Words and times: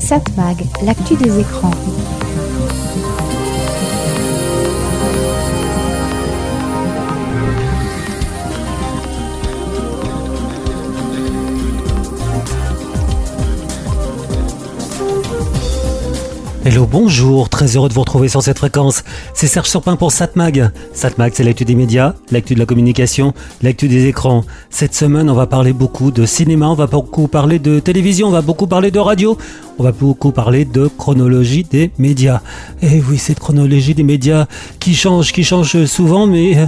Satmag, 0.00 0.64
l'actu 0.82 1.16
des 1.16 1.40
écrans. 1.40 1.70
Hello, 16.70 16.84
bonjour, 16.84 17.48
très 17.48 17.76
heureux 17.76 17.88
de 17.88 17.94
vous 17.94 18.02
retrouver 18.02 18.28
sur 18.28 18.42
cette 18.42 18.58
fréquence. 18.58 19.02
C'est 19.32 19.46
Serge 19.46 19.70
Surpin 19.70 19.96
pour 19.96 20.12
Satmag. 20.12 20.70
Satmag, 20.92 21.32
c'est 21.34 21.42
l'actu 21.42 21.64
des 21.64 21.74
médias, 21.74 22.12
l'actu 22.30 22.52
de 22.52 22.58
la 22.58 22.66
communication, 22.66 23.32
l'actu 23.62 23.88
des 23.88 24.04
écrans. 24.04 24.44
Cette 24.68 24.94
semaine, 24.94 25.30
on 25.30 25.34
va 25.34 25.46
parler 25.46 25.72
beaucoup 25.72 26.10
de 26.10 26.26
cinéma, 26.26 26.68
on 26.68 26.74
va 26.74 26.86
beaucoup 26.86 27.26
parler 27.26 27.58
de 27.58 27.80
télévision, 27.80 28.28
on 28.28 28.32
va 28.32 28.42
beaucoup 28.42 28.66
parler 28.66 28.90
de 28.90 28.98
radio, 28.98 29.38
on 29.78 29.82
va 29.82 29.92
beaucoup 29.92 30.30
parler 30.30 30.66
de 30.66 30.88
chronologie 30.88 31.64
des 31.64 31.90
médias. 31.96 32.42
Et 32.82 33.00
oui, 33.00 33.16
cette 33.16 33.40
chronologie 33.40 33.94
des 33.94 34.02
médias 34.02 34.44
qui 34.78 34.94
change, 34.94 35.32
qui 35.32 35.44
change 35.44 35.86
souvent, 35.86 36.26
mais 36.26 36.58
euh, 36.58 36.66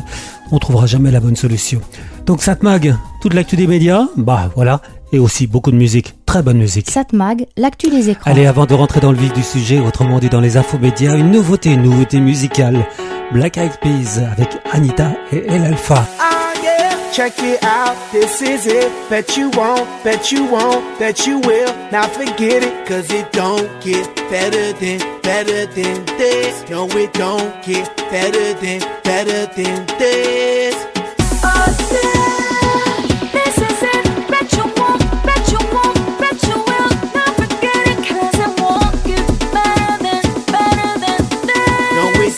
on 0.51 0.59
trouvera 0.59 0.87
jamais 0.87 1.10
la 1.10 1.20
bonne 1.20 1.37
solution. 1.37 1.82
Donc 2.24 2.40
Satmag, 2.40 2.96
toute 3.20 3.34
l'actu 3.34 3.56
des 3.56 3.66
médias, 3.66 4.06
bah 4.16 4.51
voilà, 4.56 4.80
et 5.12 5.19
aussi 5.19 5.46
beaucoup 5.46 5.70
de 5.70 5.77
musique, 5.77 6.14
très 6.27 6.42
bonne 6.42 6.59
musique. 6.59 6.91
Satmag, 6.91 7.46
l'actu 7.56 7.88
des 7.88 8.10
écrans. 8.10 8.30
Allez, 8.30 8.46
avant 8.46 8.66
de 8.66 8.74
rentrer 8.74 9.01
dans 9.01 9.12
le 9.12 9.18
vif 9.18 9.32
du 9.32 9.42
sujet, 9.42 9.80
autrement 9.80 10.18
dit 10.18 10.28
dans 10.28 10.41
les 10.41 10.56
infos 10.56 10.78
médias, 10.78 11.16
une 11.16 11.30
nouveauté, 11.30 11.70
une 11.70 11.82
nouveauté 11.82 12.20
musicale. 12.20 12.87
Black 13.32 13.59
Eyed 13.59 13.73
Peas 13.80 14.20
avec 14.32 14.48
Anita 14.73 15.12
et 15.32 15.45
El 15.46 15.65
Alpha. 15.65 16.04
Ah 16.18 16.52
yeah, 16.62 16.91
check 17.12 17.32
it 17.38 17.62
out, 17.62 17.95
this 18.10 18.41
is 18.41 18.66
it. 18.66 18.91
Bet 19.09 19.37
you 19.37 19.51
won't, 19.56 19.87
bet 20.02 20.32
you 20.32 20.46
won't, 20.51 20.82
bet 20.98 21.27
you 21.27 21.38
will. 21.40 21.73
Now 21.92 22.09
forget 22.09 22.65
it, 22.65 22.87
cause 22.87 23.09
it 23.12 23.30
don't 23.32 23.68
get 23.80 24.04
better 24.30 24.73
than, 24.80 24.99
better 25.23 25.66
than 25.66 26.04
this. 26.18 26.65
No, 26.68 26.88
it 26.88 27.12
don't 27.12 27.52
get 27.65 27.96
better 28.10 28.54
than, 28.54 28.80
better 29.04 29.46
than 29.54 29.87
this. 29.99 30.74
This 31.90 32.20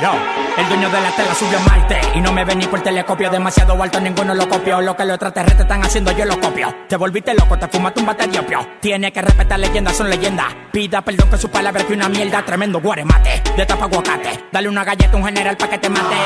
El 0.00 0.66
dueño 0.66 0.88
de 0.88 0.98
la 0.98 1.10
tela 1.10 1.34
subió 1.34 1.58
a 1.58 1.60
Marte 1.60 2.00
Y 2.14 2.22
no 2.22 2.32
me 2.32 2.42
ven 2.42 2.58
ni 2.58 2.66
por 2.66 2.80
telescopio 2.80 3.28
Demasiado 3.28 3.80
alto, 3.82 4.00
ninguno 4.00 4.34
lo 4.34 4.48
copió 4.48 4.80
Lo 4.80 4.96
que 4.96 5.04
los 5.04 5.16
extraterrestres 5.16 5.60
están 5.60 5.84
haciendo, 5.84 6.10
yo 6.12 6.24
lo 6.24 6.40
copio 6.40 6.74
Te 6.88 6.96
volviste 6.96 7.34
loco, 7.34 7.58
te 7.58 7.68
fumaste 7.68 8.00
un 8.00 8.06
bate 8.06 8.26
de 8.26 8.38
opio 8.38 8.66
Tiene 8.80 9.12
que 9.12 9.20
respetar 9.20 9.60
leyendas, 9.60 9.94
son 9.94 10.08
leyendas 10.08 10.46
Pida 10.72 11.02
perdón 11.02 11.28
que 11.28 11.36
su 11.36 11.50
palabra 11.50 11.84
que 11.84 11.92
una 11.92 12.08
mierda 12.08 12.42
Tremendo 12.42 12.80
guaremate, 12.80 13.42
de 13.54 13.66
tapa 13.66 13.84
aguacate 13.84 14.46
Dale 14.50 14.68
una 14.70 14.84
galleta 14.84 15.12
a 15.12 15.16
un 15.16 15.24
general 15.24 15.56
pa' 15.58 15.68
que 15.68 15.76
te 15.76 15.90
mate 15.90 16.16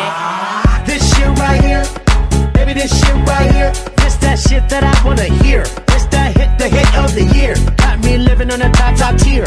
This 0.86 1.02
shit 1.12 1.26
right 1.40 1.60
here, 1.60 1.82
baby, 2.52 2.74
this 2.74 2.92
shit 2.92 3.14
right 3.26 3.50
here. 3.50 3.72
This 3.96 4.16
that 4.18 4.38
shit 4.38 4.68
that 4.68 4.84
I 4.84 5.04
wanna 5.04 5.24
hear. 5.42 5.62
This 5.86 6.06
that 6.10 6.36
hit, 6.36 6.58
the 6.58 6.68
hit 6.68 6.98
of 6.98 7.14
the 7.14 7.24
year. 7.34 7.54
Got 7.76 8.04
me 8.04 8.18
living 8.18 8.50
on 8.52 8.60
a 8.60 8.70
top, 8.70 8.94
top 8.96 9.16
tier. 9.16 9.46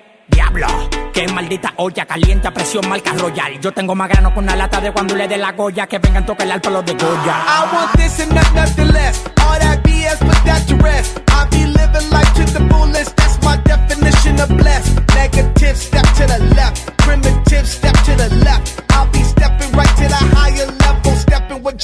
Diablo, 0.31 0.67
qué 1.13 1.27
maldita 1.27 1.73
olla 1.77 2.05
caliente 2.05 2.47
a 2.47 2.53
presión 2.53 2.87
marca 2.87 3.13
royal. 3.13 3.59
Yo 3.59 3.71
tengo 3.71 3.93
más 3.95 4.09
grano 4.09 4.33
con 4.33 4.43
una 4.45 4.55
lata 4.55 4.79
de 4.79 4.91
cuando 4.91 5.15
le 5.15 5.27
dé 5.27 5.37
la 5.37 5.51
goya, 5.51 5.85
que 5.87 5.99
vengan 5.99 6.25
tocar 6.25 6.47
el 6.47 6.61
palo 6.61 6.81
de 6.81 6.93
Goya. 6.93 7.35
I 7.45 7.73
want 7.73 7.91
this 7.97 8.19
and 8.19 8.33
not 8.33 8.53
nothing 8.53 8.91
less. 8.93 9.23
All 9.43 9.59
that 9.59 9.83
BS, 9.83 10.19
put 10.19 10.43
that 10.45 10.67
to 10.67 10.75
rest. 10.77 11.19
I 11.27 11.45
be 11.51 11.65
living 11.65 12.09
life 12.09 12.33
to 12.35 12.43
the 12.45 12.67
fullest. 12.69 13.15
That's 13.17 13.37
my 13.43 13.57
definition 13.57 14.39
of 14.39 14.49
blessed. 14.57 14.99
Negative, 15.15 15.77
step 15.77 16.05
to 16.15 16.25
the 16.27 16.39
left. 16.55 16.97
Primitive, 16.97 17.67
step 17.67 17.90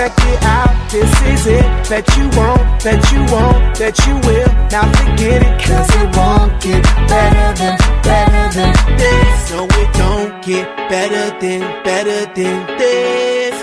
Check 0.00 0.16
it 0.16 0.42
out, 0.44 0.90
this 0.90 1.12
is 1.28 1.46
it. 1.46 1.68
Bet 1.90 2.08
you 2.16 2.24
won't, 2.32 2.64
bet 2.82 3.12
you 3.12 3.20
won't, 3.28 3.78
bet 3.78 3.98
you 4.06 4.14
will. 4.24 4.48
Now 4.72 4.88
forget 4.96 5.42
it, 5.44 5.60
cause 5.60 5.90
it 6.00 6.16
won't 6.16 6.52
get 6.62 6.82
better 7.06 7.48
than, 7.60 7.76
better 8.00 8.44
than 8.56 8.72
this. 8.96 9.50
No, 9.50 9.64
it 9.68 9.92
don't 10.00 10.42
get 10.42 10.66
better 10.88 11.38
than, 11.38 11.60
better 11.84 12.24
than 12.32 12.78
this. 12.78 13.54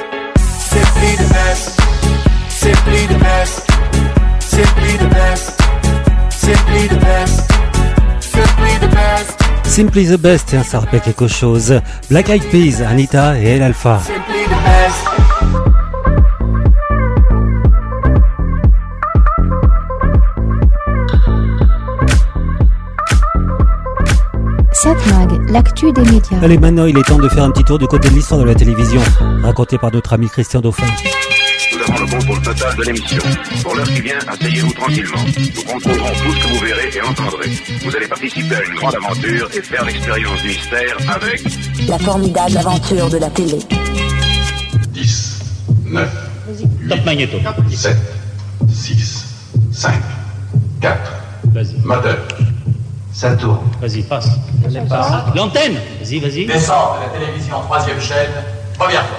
Simply 0.70 1.12
the 1.18 1.28
best, 1.34 1.66
simply 2.54 3.08
the 3.08 3.18
best, 3.18 3.56
simply 4.40 4.94
the 4.98 5.10
best, 5.10 5.46
simply 6.38 6.88
the 6.88 7.00
best, 7.00 7.36
simply 8.22 8.78
the 8.78 8.90
best, 8.94 9.44
Simply 9.66 10.06
the 10.06 10.18
best, 10.18 10.50
tiens, 10.50 10.64
ça 10.64 10.82
rappelle 10.82 11.02
quelque 11.02 11.28
chose. 11.28 11.82
Black 12.12 12.30
Eyed 12.30 12.48
Peas, 12.52 12.84
Anita 12.84 13.40
et 13.40 13.56
El 13.56 13.64
Alpha. 13.64 14.00
simply 14.06 14.44
the 14.44 14.62
best. 14.64 15.27
Satmag, 24.88 25.50
l'actu 25.50 25.92
des 25.92 26.02
médias. 26.04 26.40
Allez, 26.42 26.58
maintenant, 26.58 26.86
il 26.86 26.98
est 26.98 27.04
temps 27.04 27.18
de 27.18 27.28
faire 27.28 27.44
un 27.44 27.52
petit 27.52 27.66
tour 27.66 27.78
du 27.78 27.88
côté 27.88 28.08
de 28.08 28.14
l'histoire 28.14 28.40
de 28.40 28.46
la 28.46 28.56
télévision, 28.56 29.02
raconté 29.44 29.78
par 29.78 29.92
notre 29.92 30.14
ami 30.14 30.30
Christian 30.30 30.62
Dauphin. 30.62 30.86
prend 31.86 32.00
le 32.00 32.06
contrôle 32.10 32.42
total 32.42 32.74
de 32.78 32.84
l'émission. 32.84 33.22
Pour 33.64 33.76
l'heure 33.76 33.88
qui 33.88 34.00
vient, 34.00 34.18
asseyez-vous 34.26 34.72
tranquillement. 34.72 35.26
Nous 35.56 35.62
contrôlerons 35.64 36.14
tout 36.24 36.32
ce 36.32 36.40
que 36.40 36.54
vous 36.54 36.66
verrez 36.66 36.90
et 36.96 37.02
entendrez. 37.02 37.50
Vous 37.84 37.96
allez 37.98 38.08
participer 38.08 38.56
à 38.56 38.64
une 38.64 38.76
grande 38.76 38.96
aventure 38.96 39.50
et 39.54 39.62
faire 39.62 39.84
l'expérience 39.84 40.42
du 40.42 40.48
mystère 40.48 40.98
avec 41.14 41.44
La 41.90 42.00
formidable 42.00 42.58
aventure 42.58 43.10
de 43.10 43.18
la 43.18 43.30
télé. 43.30 43.60
10, 44.94 45.40
9, 45.84 46.10
8, 46.82 47.76
7, 47.76 47.98
6, 48.70 49.26
5, 49.74 49.94
4. 50.80 51.14
Moteur. 51.84 52.18
Ça 53.18 53.36
tourne. 53.36 53.58
Vas-y, 53.82 54.04
passe. 54.04 54.30
L'antenne 55.36 55.74
Vas-y, 56.00 56.20
vas-y. 56.20 56.46
Descendre 56.46 56.98
de 57.00 57.20
la 57.20 57.20
télévision 57.20 57.60
troisième 57.62 58.00
chaîne. 58.00 58.30
Première 58.78 59.04
fois. 59.08 59.18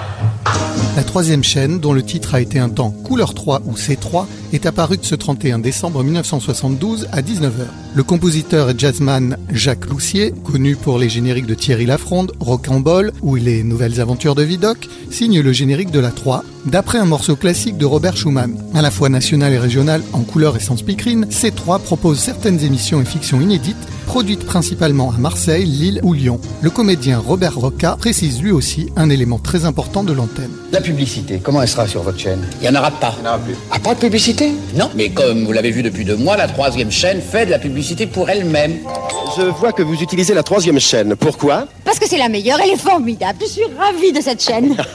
La 0.95 1.03
troisième 1.03 1.43
chaîne, 1.43 1.81
dont 1.81 1.91
le 1.91 2.01
titre 2.01 2.33
a 2.33 2.39
été 2.39 2.59
un 2.59 2.69
temps 2.69 2.91
Couleur 2.91 3.33
3 3.33 3.61
ou 3.65 3.73
C3, 3.73 4.25
est 4.53 4.65
apparue 4.65 4.97
ce 5.01 5.15
31 5.15 5.59
décembre 5.59 6.03
1972 6.03 7.07
à 7.11 7.21
19h. 7.21 7.67
Le 7.95 8.03
compositeur 8.03 8.69
et 8.69 8.75
jazzman 8.77 9.37
Jacques 9.51 9.87
Loussier, 9.87 10.33
connu 10.43 10.75
pour 10.75 10.99
les 10.99 11.09
génériques 11.09 11.45
de 11.45 11.55
Thierry 11.55 11.85
Lafronde, 11.85 12.31
Rocambole 12.39 13.11
ou 13.21 13.35
les 13.35 13.63
Nouvelles 13.63 13.99
Aventures 13.99 14.35
de 14.35 14.43
Vidocq, 14.43 14.87
signe 15.09 15.41
le 15.41 15.51
générique 15.53 15.91
de 15.91 15.99
la 15.99 16.11
3, 16.11 16.43
d'après 16.65 16.99
un 16.99 17.05
morceau 17.05 17.35
classique 17.35 17.77
de 17.77 17.85
Robert 17.85 18.17
Schumann. 18.17 18.55
À 18.73 18.81
la 18.81 18.91
fois 18.91 19.09
national 19.09 19.53
et 19.53 19.59
régional, 19.59 20.01
en 20.13 20.21
couleur 20.21 20.55
et 20.55 20.59
sans 20.59 20.77
speakerine, 20.77 21.25
C3 21.25 21.79
propose 21.79 22.19
certaines 22.19 22.63
émissions 22.63 23.01
et 23.01 23.05
fictions 23.05 23.41
inédites, 23.41 23.77
produites 24.05 24.45
principalement 24.45 25.11
à 25.11 25.17
Marseille, 25.17 25.65
Lille 25.65 25.99
ou 26.03 26.13
Lyon. 26.13 26.39
Le 26.61 26.69
comédien 26.69 27.19
Robert 27.19 27.55
Roca 27.55 27.95
précise 27.97 28.41
lui 28.41 28.51
aussi 28.51 28.89
un 28.95 29.09
élément 29.09 29.39
très 29.39 29.65
important 29.65 30.03
de 30.03 30.13
l'antenne. 30.13 30.51
La 30.71 30.81
publicité, 30.81 31.39
comment 31.43 31.61
elle 31.61 31.67
sera 31.67 31.87
sur 31.87 32.03
votre 32.03 32.19
chaîne? 32.19 32.41
Il 32.61 32.69
n'y 32.69 32.75
en 32.75 32.79
aura 32.79 32.91
pas. 32.91 33.15
Il 33.17 33.21
n'y 33.21 33.27
en 33.27 33.31
aura 33.31 33.39
plus. 33.39 33.55
Ah, 33.71 33.79
pas 33.79 33.95
de 33.95 33.99
publicité? 33.99 34.38
Non, 34.75 34.89
mais 34.95 35.09
comme 35.09 35.45
vous 35.45 35.51
l'avez 35.51 35.71
vu 35.71 35.83
depuis 35.83 36.05
deux 36.05 36.15
mois, 36.15 36.37
la 36.37 36.47
troisième 36.47 36.91
chaîne 36.91 37.21
fait 37.21 37.45
de 37.45 37.51
la 37.51 37.59
publicité 37.59 38.07
pour 38.07 38.29
elle-même. 38.29 38.77
Je 39.37 39.43
vois 39.43 39.73
que 39.73 39.81
vous 39.83 39.95
utilisez 40.01 40.33
la 40.33 40.43
troisième 40.43 40.79
chaîne. 40.79 41.15
Pourquoi? 41.15 41.67
Parce 41.83 41.99
que 41.99 42.07
c'est 42.07 42.17
la 42.17 42.29
meilleure, 42.29 42.59
elle 42.63 42.71
est 42.71 42.77
formidable. 42.77 43.37
Je 43.41 43.47
suis 43.47 43.63
ravie 43.77 44.11
de 44.13 44.21
cette 44.21 44.41
chaîne. 44.43 44.75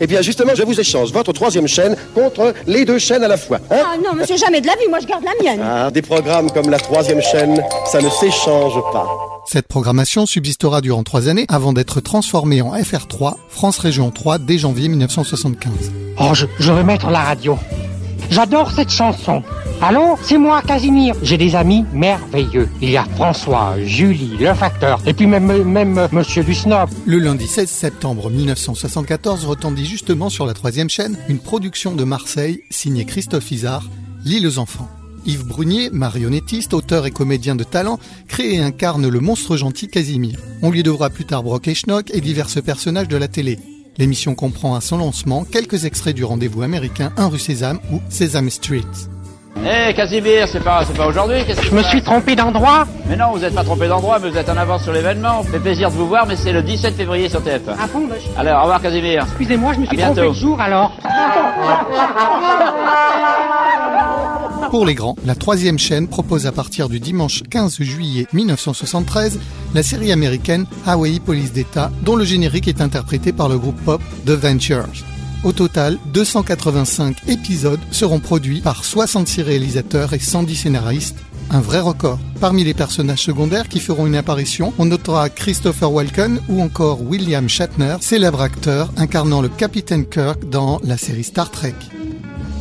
Eh 0.00 0.06
bien, 0.06 0.22
justement, 0.22 0.52
je 0.54 0.62
vous 0.62 0.78
échange 0.78 1.12
votre 1.12 1.32
troisième 1.32 1.68
chaîne 1.68 1.96
contre 2.14 2.52
les 2.66 2.84
deux 2.84 2.98
chaînes 2.98 3.22
à 3.22 3.28
la 3.28 3.36
fois. 3.36 3.58
hein? 3.70 3.76
Ah 3.84 3.94
non, 4.02 4.14
monsieur, 4.14 4.36
jamais 4.36 4.60
de 4.60 4.66
la 4.66 4.72
vie, 4.74 4.88
moi 4.88 4.98
je 5.00 5.06
garde 5.06 5.22
la 5.24 5.42
mienne. 5.42 5.60
Ah, 5.62 5.90
des 5.90 6.02
programmes 6.02 6.50
comme 6.50 6.68
la 6.70 6.78
troisième 6.78 7.22
chaîne, 7.22 7.62
ça 7.86 8.00
ne 8.00 8.08
s'échange 8.08 8.74
pas. 8.92 9.06
Cette 9.46 9.68
programmation 9.68 10.26
subsistera 10.26 10.80
durant 10.80 11.02
trois 11.04 11.28
années 11.28 11.44
avant 11.48 11.72
d'être 11.72 12.00
transformée 12.00 12.60
en 12.62 12.74
FR3, 12.74 13.34
France 13.48 13.78
Région 13.78 14.10
3, 14.10 14.38
dès 14.38 14.58
janvier 14.58 14.88
1975. 14.88 15.72
Oh, 16.18 16.34
je, 16.34 16.46
je 16.58 16.72
veux 16.72 16.82
mettre 16.82 17.10
la 17.10 17.20
radio. 17.20 17.58
J'adore 18.30 18.70
cette 18.72 18.90
chanson. 18.90 19.42
Allô, 19.80 20.16
c'est 20.22 20.38
moi, 20.38 20.62
Casimir. 20.62 21.14
J'ai 21.22 21.36
des 21.36 21.54
amis 21.54 21.84
merveilleux. 21.92 22.68
Il 22.80 22.90
y 22.90 22.96
a 22.96 23.04
François, 23.04 23.74
Julie, 23.84 24.36
le 24.38 24.54
facteur, 24.54 25.00
et 25.06 25.12
puis 25.12 25.26
même, 25.26 25.64
même 25.64 25.98
euh, 25.98 26.08
Monsieur 26.12 26.42
du. 26.42 26.54
Le 27.06 27.18
lundi 27.18 27.46
16 27.46 27.68
septembre 27.68 28.30
1974 28.30 29.44
retendit 29.44 29.84
justement 29.84 30.30
sur 30.30 30.46
la 30.46 30.54
troisième 30.54 30.88
chaîne 30.88 31.16
une 31.28 31.38
production 31.38 31.94
de 31.94 32.04
Marseille 32.04 32.62
signée 32.70 33.04
Christophe 33.04 33.50
Isard, 33.50 33.84
L'île 34.24 34.46
aux 34.46 34.58
enfants. 34.58 34.88
Yves 35.26 35.44
Brunier, 35.44 35.90
marionnettiste, 35.90 36.74
auteur 36.74 37.06
et 37.06 37.10
comédien 37.10 37.56
de 37.56 37.64
talent, 37.64 37.98
crée 38.28 38.54
et 38.54 38.60
incarne 38.60 39.08
le 39.08 39.20
monstre 39.20 39.56
gentil 39.56 39.88
Casimir. 39.88 40.38
On 40.62 40.70
lui 40.70 40.82
devra 40.82 41.10
plus 41.10 41.24
tard 41.24 41.42
Brock 41.42 41.68
et 41.68 41.74
Schnock 41.74 42.10
et 42.12 42.20
divers 42.20 42.48
personnages 42.64 43.08
de 43.08 43.16
la 43.16 43.28
télé. 43.28 43.58
L'émission 43.98 44.34
comprend 44.34 44.74
à 44.74 44.80
son 44.80 44.98
lancement 44.98 45.44
quelques 45.44 45.84
extraits 45.84 46.16
du 46.16 46.24
rendez-vous 46.24 46.62
américain 46.62 47.12
Un 47.16 47.28
rue 47.28 47.38
Sésame 47.38 47.78
ou 47.92 48.00
Sesame 48.08 48.50
Street. 48.50 48.80
Hé 49.64 49.94
Casimir, 49.94 50.48
c'est 50.48 50.62
pas, 50.62 50.84
c'est 50.84 50.96
pas 50.96 51.06
aujourd'hui 51.06 51.36
Je 51.62 51.74
me 51.74 51.82
suis 51.84 52.02
trompé 52.02 52.34
d'endroit. 52.34 52.86
Mais 53.08 53.16
non, 53.16 53.30
vous 53.32 53.38
n'êtes 53.38 53.54
pas 53.54 53.62
trompé 53.62 53.86
d'endroit, 53.86 54.18
mais 54.18 54.30
vous 54.30 54.36
êtes 54.36 54.48
en 54.48 54.56
avance 54.56 54.82
sur 54.82 54.92
l'événement. 54.92 55.42
Fait 55.44 55.60
plaisir 55.60 55.90
de 55.90 55.94
vous 55.96 56.08
voir, 56.08 56.26
mais 56.26 56.34
c'est 56.36 56.52
le 56.52 56.62
17 56.62 56.96
février 56.96 57.28
sur 57.28 57.40
TF1. 57.40 57.76
Ah 57.80 57.86
bon, 57.92 58.06
bah, 58.08 58.16
je- 58.18 58.38
Allez, 58.38 58.50
au 58.50 58.60
revoir 58.62 58.82
Casimir. 58.82 59.24
excusez-moi, 59.28 59.72
je 59.74 59.80
me 59.80 59.86
suis 59.86 59.96
trompé 59.96 60.20
de 60.20 60.32
jour 60.32 60.60
alors. 60.60 60.92
Pour 64.74 64.86
les 64.86 64.96
grands, 64.96 65.14
la 65.24 65.36
troisième 65.36 65.78
chaîne 65.78 66.08
propose 66.08 66.46
à 66.46 66.50
partir 66.50 66.88
du 66.88 66.98
dimanche 66.98 67.44
15 67.48 67.80
juillet 67.80 68.26
1973 68.32 69.38
la 69.72 69.84
série 69.84 70.10
américaine 70.10 70.66
Hawaii 70.84 71.20
Police 71.20 71.52
d'État, 71.52 71.92
dont 72.02 72.16
le 72.16 72.24
générique 72.24 72.66
est 72.66 72.80
interprété 72.80 73.32
par 73.32 73.48
le 73.48 73.56
groupe 73.56 73.80
pop 73.84 74.02
The 74.26 74.30
Ventures. 74.30 75.04
Au 75.44 75.52
total, 75.52 75.96
285 76.12 77.18
épisodes 77.28 77.78
seront 77.92 78.18
produits 78.18 78.62
par 78.62 78.84
66 78.84 79.42
réalisateurs 79.42 80.12
et 80.12 80.18
110 80.18 80.56
scénaristes, 80.56 81.18
un 81.50 81.60
vrai 81.60 81.78
record. 81.78 82.18
Parmi 82.40 82.64
les 82.64 82.74
personnages 82.74 83.22
secondaires 83.22 83.68
qui 83.68 83.78
feront 83.78 84.08
une 84.08 84.16
apparition, 84.16 84.72
on 84.80 84.86
notera 84.86 85.30
Christopher 85.30 85.92
Walken 85.92 86.40
ou 86.48 86.60
encore 86.60 87.00
William 87.00 87.48
Shatner, 87.48 87.98
célèbre 88.00 88.40
acteur 88.40 88.92
incarnant 88.96 89.40
le 89.40 89.50
capitaine 89.50 90.04
Kirk 90.04 90.48
dans 90.48 90.80
la 90.82 90.96
série 90.96 91.22
Star 91.22 91.52
Trek. 91.52 91.76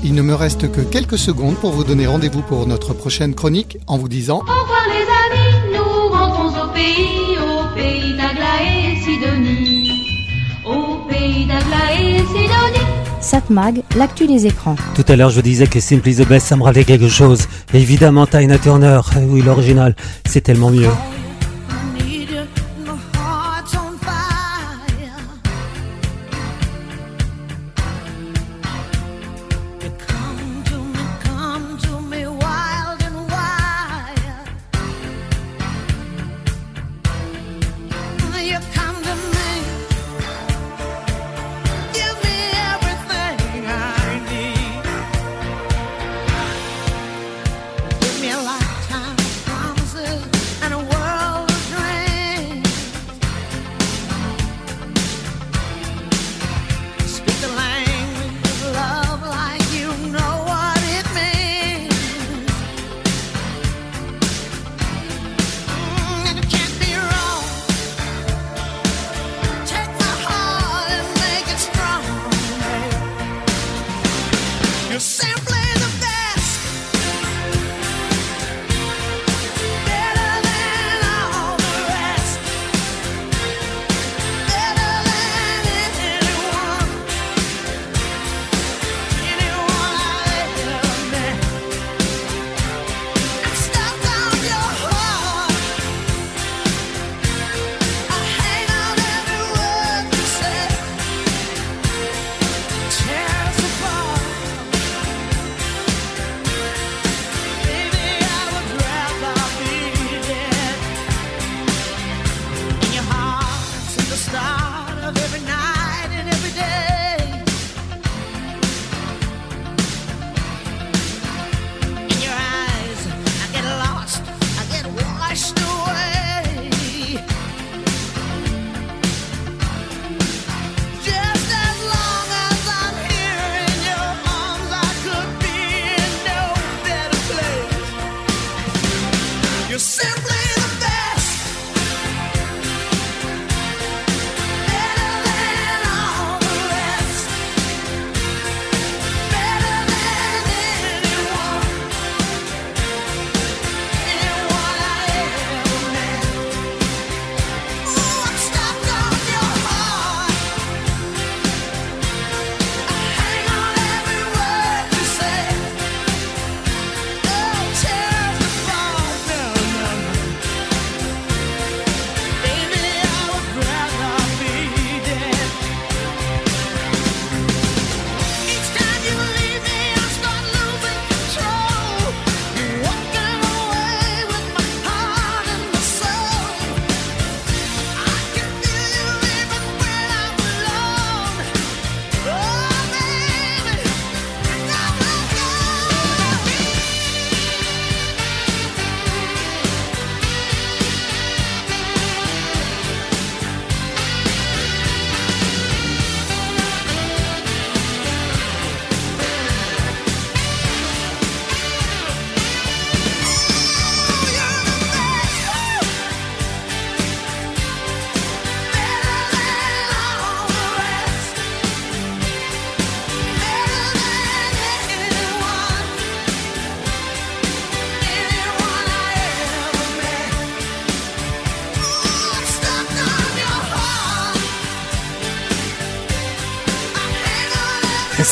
Il 0.05 0.13
ne 0.15 0.21
me 0.21 0.35
reste 0.35 0.69
que 0.69 0.81
quelques 0.81 1.17
secondes 1.17 1.55
pour 1.55 1.71
vous 1.71 1.85
donner 1.85 2.05
rendez-vous 2.07 2.41
pour 2.41 2.67
notre 2.67 2.93
prochaine 2.93 3.33
chronique 3.33 3.77
en 3.87 3.97
vous 3.97 4.09
disant 4.09 4.39
Au 4.39 4.61
revoir 4.61 4.85
les 4.89 5.37
amis, 5.37 5.77
nous 5.77 6.09
rentrons 6.09 6.49
au 6.49 6.73
pays, 6.73 7.37
au 7.39 7.73
pays 7.73 8.11
d'Agla 8.11 8.61
et 8.65 8.97
Sidonie. 9.01 9.91
Au 10.65 11.07
pays 11.09 11.45
d'Agla 11.45 12.01
et 12.01 12.17
Sidonie. 12.17 12.85
Satmag, 13.21 13.83
l'actu 13.95 14.27
des 14.27 14.45
écrans. 14.45 14.75
Tout 14.93 15.05
à 15.07 15.15
l'heure, 15.15 15.29
je 15.29 15.35
vous 15.35 15.41
disais 15.41 15.67
que 15.67 15.79
Simply 15.79 16.15
the 16.15 16.27
Best, 16.27 16.47
ça 16.47 16.57
me 16.57 16.63
rappelait 16.63 16.83
quelque 16.83 17.07
chose. 17.07 17.47
Évidemment, 17.73 18.27
Tina 18.27 18.57
Turner. 18.57 18.99
Oui, 19.21 19.41
l'original, 19.41 19.95
c'est 20.25 20.41
tellement 20.41 20.69
mieux. 20.69 20.89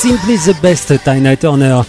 Simply 0.01 0.35
the 0.35 0.59
Best, 0.63 0.91
Tina 1.03 1.35
Turner. 1.37 1.81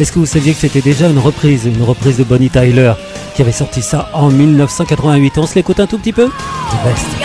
Est-ce 0.00 0.10
que 0.10 0.18
vous 0.18 0.26
saviez 0.26 0.54
que 0.54 0.58
c'était 0.58 0.80
déjà 0.80 1.08
une 1.08 1.20
reprise, 1.20 1.66
une 1.66 1.84
reprise 1.84 2.16
de 2.16 2.24
Bonnie 2.24 2.50
Tyler, 2.50 2.94
qui 3.36 3.42
avait 3.42 3.52
sorti 3.52 3.80
ça 3.80 4.10
en 4.12 4.28
1988 4.28 5.38
On 5.38 5.46
se 5.46 5.54
l'écoute 5.54 5.78
un 5.78 5.86
tout 5.86 5.98
petit 5.98 6.12
peu? 6.12 6.26
The 6.26 6.84
Best. 6.84 7.19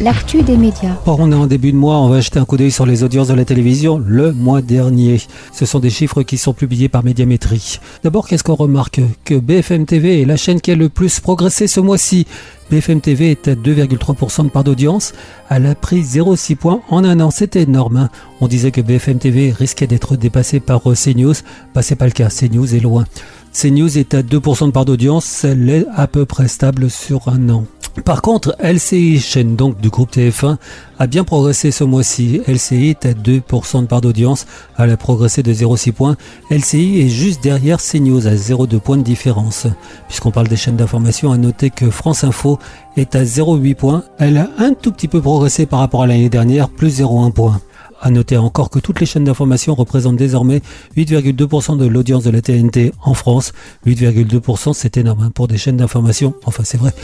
L'actu 0.00 0.42
des 0.42 0.56
médias. 0.56 0.96
Or, 1.06 1.20
on 1.20 1.30
est 1.30 1.34
en 1.34 1.46
début 1.46 1.72
de 1.72 1.76
mois, 1.76 1.98
on 1.98 2.08
va 2.08 2.20
jeter 2.20 2.38
un 2.38 2.44
coup 2.44 2.56
d'œil 2.56 2.70
sur 2.70 2.86
les 2.86 3.02
audiences 3.04 3.28
de 3.28 3.34
la 3.34 3.44
télévision 3.44 3.98
le 4.04 4.32
mois 4.32 4.62
dernier. 4.62 5.20
Ce 5.52 5.66
sont 5.66 5.78
des 5.78 5.90
chiffres 5.90 6.22
qui 6.22 6.38
sont 6.38 6.52
publiés 6.54 6.88
par 6.88 7.04
Médiamétrie. 7.04 7.78
D'abord, 8.02 8.26
qu'est-ce 8.26 8.44
qu'on 8.44 8.54
remarque 8.54 9.00
Que 9.24 9.34
BFM 9.34 9.84
TV 9.86 10.22
est 10.22 10.24
la 10.24 10.36
chaîne 10.36 10.60
qui 10.60 10.70
a 10.70 10.76
le 10.76 10.88
plus 10.88 11.20
progressé 11.20 11.66
ce 11.66 11.80
mois-ci? 11.80 12.26
BFM 12.70 13.00
TV 13.00 13.32
est 13.32 13.48
à 13.48 13.54
2,3% 13.54 14.44
de 14.44 14.48
part 14.48 14.62
d'audience. 14.64 15.12
Elle 15.48 15.66
a 15.66 15.74
pris 15.74 16.02
0,6 16.02 16.54
points 16.56 16.80
en 16.88 17.02
un 17.04 17.18
an. 17.20 17.30
C'était 17.32 17.62
énorme. 17.62 17.96
hein. 17.96 18.10
On 18.40 18.46
disait 18.46 18.70
que 18.70 18.80
BFM 18.80 19.18
TV 19.18 19.50
risquait 19.50 19.88
d'être 19.88 20.16
dépassé 20.16 20.60
par 20.60 20.88
euh, 20.88 20.94
CNews. 20.94 21.34
Bah, 21.74 21.82
c'est 21.82 21.96
pas 21.96 22.04
le 22.06 22.12
cas. 22.12 22.28
CNews 22.28 22.74
est 22.76 22.80
loin. 22.80 23.04
CNews 23.52 23.98
est 23.98 24.14
à 24.14 24.22
2% 24.22 24.66
de 24.66 24.70
part 24.70 24.84
d'audience. 24.84 25.42
Elle 25.42 25.68
est 25.68 25.84
à 25.96 26.06
peu 26.06 26.24
près 26.26 26.46
stable 26.46 26.88
sur 26.90 27.26
un 27.28 27.48
an. 27.50 27.64
Par 28.04 28.22
contre, 28.22 28.56
LCI, 28.60 29.18
chaîne 29.18 29.56
donc 29.56 29.80
du 29.80 29.90
groupe 29.90 30.12
TF1, 30.12 30.56
a 30.98 31.06
bien 31.06 31.24
progressé 31.24 31.70
ce 31.70 31.82
mois-ci. 31.82 32.40
LCI 32.46 32.90
est 32.90 33.04
à 33.04 33.12
2% 33.12 33.82
de 33.82 33.86
part 33.86 34.00
d'audience, 34.00 34.46
elle 34.78 34.90
a 34.90 34.96
progressé 34.96 35.42
de 35.42 35.52
0,6 35.52 35.92
points. 35.92 36.16
LCI 36.50 37.00
est 37.00 37.08
juste 37.08 37.42
derrière 37.42 37.78
CNews 37.78 38.26
à 38.26 38.34
0,2 38.34 38.78
points 38.78 38.96
de 38.96 39.02
différence. 39.02 39.66
Puisqu'on 40.06 40.30
parle 40.30 40.48
des 40.48 40.56
chaînes 40.56 40.76
d'information, 40.76 41.32
à 41.32 41.36
noter 41.36 41.70
que 41.70 41.90
France 41.90 42.22
Info 42.22 42.58
est 42.96 43.16
à 43.16 43.24
0,8 43.24 43.74
points. 43.74 44.04
Elle 44.18 44.38
a 44.38 44.50
un 44.58 44.72
tout 44.72 44.92
petit 44.92 45.08
peu 45.08 45.20
progressé 45.20 45.66
par 45.66 45.80
rapport 45.80 46.04
à 46.04 46.06
l'année 46.06 46.30
dernière, 46.30 46.68
plus 46.68 47.00
0,1 47.00 47.32
point. 47.32 47.60
À 48.00 48.10
noter 48.10 48.38
encore 48.38 48.70
que 48.70 48.78
toutes 48.78 49.00
les 49.00 49.06
chaînes 49.06 49.24
d'information 49.24 49.74
représentent 49.74 50.16
désormais 50.16 50.62
8,2% 50.96 51.76
de 51.76 51.84
l'audience 51.86 52.24
de 52.24 52.30
la 52.30 52.40
TNT 52.40 52.92
en 53.02 53.14
France. 53.14 53.52
8,2% 53.86 54.72
c'est 54.72 54.96
énorme 54.96 55.24
hein, 55.24 55.30
pour 55.34 55.48
des 55.48 55.58
chaînes 55.58 55.76
d'information. 55.76 56.34
Enfin 56.46 56.62
c'est 56.64 56.78
vrai. 56.78 56.94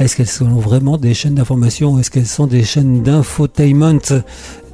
Est-ce 0.00 0.16
qu'elles 0.16 0.26
sont 0.26 0.56
vraiment 0.56 0.98
des 0.98 1.14
chaînes 1.14 1.36
d'information 1.36 1.92
ou 1.92 2.00
est-ce 2.00 2.10
qu'elles 2.10 2.26
sont 2.26 2.48
des 2.48 2.64
chaînes 2.64 3.02
d'infotainment 3.02 4.22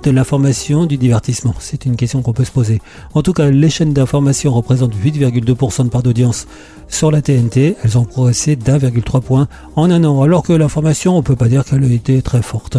de 0.03 0.11
l'information, 0.11 0.87
du 0.87 0.97
divertissement? 0.97 1.55
C'est 1.59 1.85
une 1.85 1.97
question 1.97 2.23
qu'on 2.23 2.33
peut 2.33 2.47
se 2.47 2.51
poser. 2.51 2.81
En 3.13 3.23
tout 3.23 3.35
cas, 3.35 3.51
les 3.51 3.69
chaînes 3.69 3.93
d'information 3.93 4.51
représentent 4.53 4.95
8,2% 4.95 5.85
de 5.85 5.89
part 5.91 6.03
d'audience 6.03 6.47
sur 6.89 7.11
la 7.11 7.21
TNT. 7.21 7.77
Elles 7.85 7.99
ont 7.99 8.05
progressé 8.05 8.57
d'1,3 8.57 9.21
point 9.21 9.47
en 9.77 9.91
un 9.91 10.05
an, 10.05 10.23
alors 10.23 10.43
que 10.43 10.55
l'information, 10.55 11.19
on 11.19 11.23
peut 11.23 11.37
pas 11.37 11.49
dire 11.49 11.67
qu'elle 11.67 11.85
a 11.85 11.89
été 11.89 12.23
très 12.23 12.41
forte. 12.41 12.79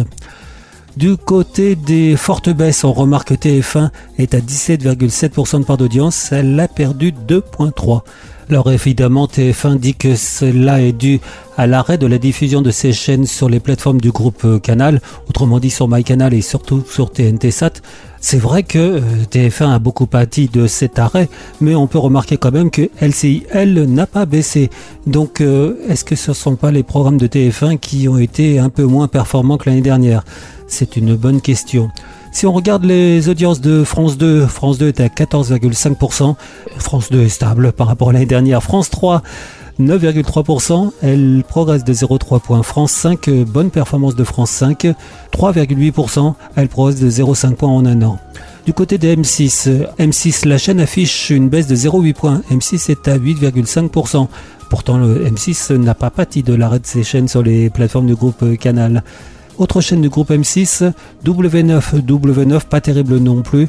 Du 0.96 1.16
côté 1.16 1.74
des 1.74 2.16
fortes 2.16 2.50
baisses, 2.50 2.84
on 2.84 2.92
remarque 2.92 3.28
que 3.28 3.34
TF1 3.34 3.90
est 4.18 4.34
à 4.34 4.40
17,7% 4.40 5.60
de 5.60 5.64
part 5.64 5.78
d'audience. 5.78 6.32
Elle 6.32 6.58
a 6.60 6.68
perdu 6.68 7.12
2,3. 7.12 8.02
Alors 8.50 8.70
évidemment, 8.70 9.26
TF1 9.26 9.78
dit 9.78 9.94
que 9.94 10.14
cela 10.14 10.82
est 10.82 10.92
dû 10.92 11.20
à 11.56 11.66
l'arrêt 11.66 11.96
de 11.96 12.06
la 12.06 12.18
diffusion 12.18 12.60
de 12.60 12.70
ces 12.70 12.92
chaînes 12.92 13.24
sur 13.24 13.48
les 13.48 13.60
plateformes 13.60 14.00
du 14.00 14.10
groupe 14.10 14.44
euh, 14.44 14.58
Canal, 14.58 15.00
autrement 15.28 15.58
dit 15.58 15.70
sur 15.70 15.88
MyCanal 15.88 16.34
et 16.34 16.42
surtout 16.42 16.82
sur 16.86 17.10
TNT 17.10 17.50
Sat. 17.50 17.72
C'est 18.20 18.38
vrai 18.38 18.62
que 18.62 18.78
euh, 18.78 19.00
TF1 19.30 19.70
a 19.70 19.78
beaucoup 19.78 20.06
pâti 20.06 20.48
de 20.48 20.66
cet 20.66 20.98
arrêt, 20.98 21.30
mais 21.62 21.74
on 21.74 21.86
peut 21.86 21.98
remarquer 21.98 22.36
quand 22.36 22.52
même 22.52 22.70
que 22.70 22.90
LCI, 23.00 23.44
elle, 23.50 23.84
n'a 23.84 24.06
pas 24.06 24.26
baissé. 24.26 24.68
Donc 25.06 25.40
euh, 25.40 25.76
est-ce 25.88 26.04
que 26.04 26.16
ce 26.16 26.32
ne 26.32 26.36
sont 26.36 26.56
pas 26.56 26.70
les 26.70 26.82
programmes 26.82 27.18
de 27.18 27.28
TF1 27.28 27.78
qui 27.78 28.06
ont 28.08 28.18
été 28.18 28.58
un 28.58 28.68
peu 28.68 28.84
moins 28.84 29.08
performants 29.08 29.56
que 29.56 29.70
l'année 29.70 29.80
dernière? 29.80 30.24
C'est 30.72 30.96
une 30.96 31.16
bonne 31.16 31.42
question. 31.42 31.90
Si 32.32 32.46
on 32.46 32.52
regarde 32.54 32.84
les 32.84 33.28
audiences 33.28 33.60
de 33.60 33.84
France 33.84 34.16
2, 34.16 34.46
France 34.46 34.78
2 34.78 34.88
est 34.88 35.00
à 35.00 35.08
14,5%. 35.08 36.34
France 36.78 37.10
2 37.10 37.24
est 37.24 37.28
stable 37.28 37.72
par 37.72 37.88
rapport 37.88 38.08
à 38.08 38.14
l'année 38.14 38.24
dernière. 38.24 38.62
France 38.62 38.88
3, 38.88 39.20
9,3%. 39.78 40.92
Elle 41.02 41.44
progresse 41.46 41.84
de 41.84 41.92
0,3 41.92 42.40
points. 42.40 42.62
France 42.62 42.92
5, 42.92 43.28
euh, 43.28 43.44
bonne 43.44 43.70
performance 43.70 44.16
de 44.16 44.24
France 44.24 44.50
5. 44.50 44.86
3,8%. 45.30 46.32
Elle 46.56 46.68
progresse 46.68 46.98
de 46.98 47.10
0,5 47.10 47.54
points 47.54 47.68
en 47.68 47.84
un 47.84 48.00
an. 48.00 48.18
Du 48.64 48.72
côté 48.72 48.96
de 48.96 49.08
M6, 49.08 49.68
euh, 49.68 49.84
M6, 49.98 50.48
la 50.48 50.56
chaîne 50.56 50.80
affiche 50.80 51.28
une 51.28 51.50
baisse 51.50 51.66
de 51.66 51.76
0,8 51.76 52.14
points. 52.14 52.40
M6 52.50 52.90
est 52.90 53.08
à 53.08 53.18
8,5%. 53.18 54.26
Pourtant, 54.70 54.96
le 54.96 55.26
M6 55.26 55.74
n'a 55.74 55.94
pas 55.94 56.08
pâti 56.08 56.42
de 56.42 56.54
l'arrêt 56.54 56.78
de 56.78 56.86
ses 56.86 57.02
chaînes 57.02 57.28
sur 57.28 57.42
les 57.42 57.68
plateformes 57.68 58.06
du 58.06 58.14
groupe 58.14 58.56
Canal. 58.56 59.04
Autre 59.58 59.80
chaîne 59.80 60.00
du 60.00 60.08
groupe 60.08 60.30
M6, 60.30 60.92
W9, 61.24 62.04
W9, 62.04 62.60
pas 62.66 62.80
terrible 62.80 63.18
non 63.18 63.42
plus. 63.42 63.68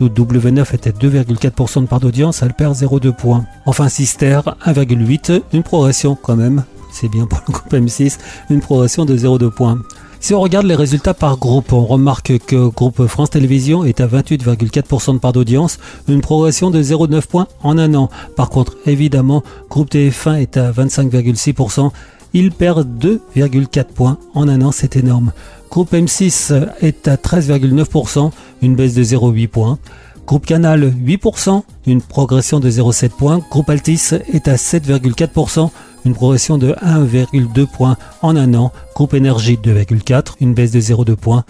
W9 0.00 0.74
était 0.74 0.90
2,4% 0.90 1.82
de 1.82 1.86
part 1.86 2.00
d'audience, 2.00 2.42
elle 2.42 2.54
perd 2.54 2.74
0,2 2.74 3.12
points. 3.12 3.44
Enfin 3.66 3.88
Sister, 3.88 4.40
1,8, 4.64 5.42
une 5.52 5.62
progression 5.62 6.16
quand 6.20 6.36
même, 6.36 6.64
c'est 6.92 7.08
bien 7.08 7.26
pour 7.26 7.40
le 7.46 7.52
groupe 7.52 7.72
M6, 7.72 8.18
une 8.50 8.60
progression 8.60 9.04
de 9.04 9.16
0,2 9.16 9.50
points. 9.50 9.78
Si 10.20 10.34
on 10.34 10.40
regarde 10.40 10.66
les 10.66 10.74
résultats 10.74 11.14
par 11.14 11.36
groupe, 11.36 11.72
on 11.72 11.84
remarque 11.84 12.38
que 12.38 12.68
groupe 12.68 13.06
France 13.06 13.30
Télévisions 13.30 13.84
est 13.84 14.00
à 14.00 14.06
28,4% 14.08 15.14
de 15.14 15.18
part 15.18 15.32
d'audience, 15.32 15.78
une 16.08 16.20
progression 16.20 16.70
de 16.70 16.82
0,9 16.82 17.26
points 17.26 17.46
en 17.62 17.78
un 17.78 17.94
an. 17.94 18.08
Par 18.36 18.50
contre, 18.50 18.76
évidemment, 18.86 19.44
groupe 19.70 19.90
TF1 19.90 20.40
est 20.40 20.56
à 20.56 20.72
25,6%, 20.72 21.90
il 22.34 22.50
perd 22.50 22.86
2,4 23.02 23.84
points 23.84 24.18
en 24.34 24.48
un 24.48 24.62
an, 24.62 24.72
c'est 24.72 24.96
énorme. 24.96 25.32
Groupe 25.70 25.92
M6 25.92 26.68
est 26.80 27.08
à 27.08 27.16
13,9%, 27.16 28.30
une 28.62 28.74
baisse 28.74 28.94
de 28.94 29.02
0,8 29.02 29.48
points. 29.48 29.78
Groupe 30.26 30.44
Canal 30.44 30.92
8%, 30.92 31.62
une 31.86 32.02
progression 32.02 32.60
de 32.60 32.70
0,7 32.70 33.10
points. 33.10 33.40
Groupe 33.50 33.70
Altis 33.70 34.10
est 34.32 34.46
à 34.48 34.56
7,4%, 34.56 35.70
une 36.04 36.14
progression 36.14 36.58
de 36.58 36.72
1,2 36.74 37.66
points 37.66 37.96
en 38.22 38.36
un 38.36 38.52
an. 38.54 38.72
Groupe 38.94 39.14
Énergie 39.14 39.56
2,4, 39.56 40.34
une 40.40 40.54
baisse 40.54 40.72
de 40.72 40.80
0,2 40.80 41.16
points. 41.16 41.44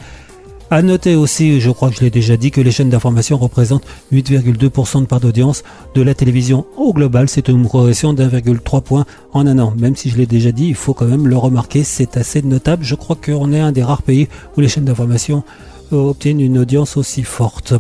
À 0.71 0.83
noter 0.83 1.15
aussi, 1.15 1.63
je 1.63 1.71
crois 1.71 1.89
que 1.89 1.97
je 1.97 2.03
l'ai 2.03 2.11
déjà 2.11 2.37
dit, 2.37 2.51
que 2.51 2.61
les 2.61 2.71
chaînes 2.71 2.91
d'information 2.91 3.39
représentent 3.39 3.87
8,2% 4.13 5.01
de 5.01 5.07
part 5.07 5.19
d'audience 5.19 5.65
de 5.95 6.03
la 6.03 6.15
télévision. 6.15 6.67
Au 6.77 6.93
global, 6.93 7.31
c'est 7.31 7.49
une 7.49 7.65
progression 7.65 8.13
d'1,3 8.13 8.83
point 8.83 9.07
en 9.33 9.47
un 9.47 9.59
an. 9.59 9.73
Même 9.79 9.97
si 9.97 10.11
je 10.11 10.19
l'ai 10.19 10.27
déjà 10.27 10.53
dit, 10.53 10.67
il 10.67 10.75
faut 10.75 10.93
quand 10.93 11.07
même 11.07 11.27
le 11.27 11.39
remarquer, 11.39 11.85
c'est 11.85 12.19
assez 12.19 12.43
notable. 12.43 12.85
Je 12.85 12.97
crois 12.97 13.17
qu'on 13.17 13.51
est 13.55 13.61
un 13.61 13.73
des 13.73 13.83
rares 13.83 14.03
pays 14.03 14.29
où 14.59 14.61
les 14.61 14.69
chaînes 14.69 14.85
d'information 14.85 15.43
obtiennent 15.91 16.41
une 16.41 16.59
audience 16.59 16.99
aussi 16.99 17.23
forte. 17.23 17.73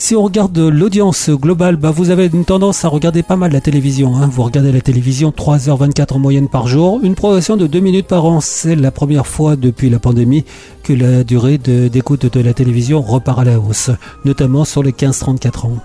Si 0.00 0.16
on 0.16 0.22
regarde 0.22 0.56
l'audience 0.56 1.28
globale, 1.28 1.76
bah 1.76 1.90
vous 1.90 2.08
avez 2.08 2.30
une 2.32 2.46
tendance 2.46 2.86
à 2.86 2.88
regarder 2.88 3.22
pas 3.22 3.36
mal 3.36 3.52
la 3.52 3.60
télévision. 3.60 4.16
Hein. 4.16 4.30
Vous 4.32 4.42
regardez 4.42 4.72
la 4.72 4.80
télévision 4.80 5.28
3h24 5.28 6.14
en 6.14 6.18
moyenne 6.18 6.48
par 6.48 6.66
jour, 6.66 7.00
une 7.02 7.14
progression 7.14 7.58
de 7.58 7.66
2 7.66 7.80
minutes 7.80 8.06
par 8.06 8.24
an. 8.24 8.40
C'est 8.40 8.76
la 8.76 8.92
première 8.92 9.26
fois 9.26 9.56
depuis 9.56 9.90
la 9.90 9.98
pandémie 9.98 10.46
que 10.84 10.94
la 10.94 11.22
durée 11.22 11.58
d'écoute 11.58 12.22
de, 12.22 12.28
de 12.30 12.40
la 12.40 12.54
télévision 12.54 13.02
repart 13.02 13.40
à 13.40 13.44
la 13.44 13.60
hausse, 13.60 13.90
notamment 14.24 14.64
sur 14.64 14.82
les 14.82 14.92
15-34 14.92 15.66
ans. 15.66 15.76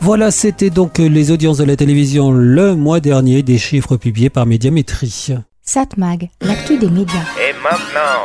Voilà, 0.00 0.30
c'était 0.30 0.70
donc 0.70 0.96
les 0.96 1.30
audiences 1.30 1.58
de 1.58 1.64
la 1.64 1.76
télévision 1.76 2.30
le 2.30 2.74
mois 2.74 3.00
dernier, 3.00 3.42
des 3.42 3.58
chiffres 3.58 3.98
publiés 3.98 4.30
par 4.30 4.46
Médiamétrie. 4.46 5.34
Satmag, 5.62 6.30
l'actu 6.40 6.78
des 6.78 6.88
médias. 6.88 7.26
Et 7.36 7.52
maintenant, 7.62 8.24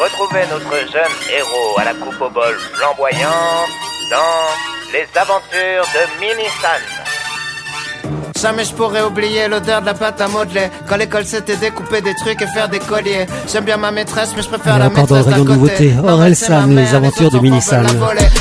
retrouvez 0.00 0.44
notre 0.48 0.70
jeune 0.92 1.36
héros 1.36 1.76
à 1.76 1.84
la 1.84 1.94
coupe 1.94 2.20
au 2.20 2.30
bol 2.30 2.54
flamboyante 2.72 3.70
dans 4.12 4.75
Les 4.92 5.08
aventures 5.16 5.86
de 5.94 6.20
Mini-San. 6.20 6.95
Jamais 8.40 8.64
je 8.64 8.74
pourrais 8.74 9.02
oublier 9.02 9.48
l'odeur 9.48 9.80
de 9.80 9.86
la 9.86 9.94
pâte 9.94 10.20
à 10.20 10.28
modeler. 10.28 10.68
Quand 10.86 10.96
l'école 10.96 11.24
c'était 11.24 11.56
découper 11.56 12.02
des 12.02 12.14
trucs 12.14 12.40
et 12.42 12.46
faire 12.46 12.68
des 12.68 12.78
colliers. 12.78 13.26
J'aime 13.50 13.64
bien 13.64 13.78
ma 13.78 13.90
maîtresse 13.90 14.30
mais 14.36 14.42
je 14.42 14.48
préfère 14.48 14.78
la 14.78 14.86
encore 14.86 15.06
dans 15.06 15.16
le 15.16 15.20
maîtresse 15.20 15.34
rayon 15.34 15.44
nouveauté, 15.44 15.94
Aurel 16.04 16.36
Sam, 16.36 16.76
les 16.76 16.94
aventures 16.94 17.30
de 17.30 17.36
autres 17.36 17.42
Mini. 17.42 17.60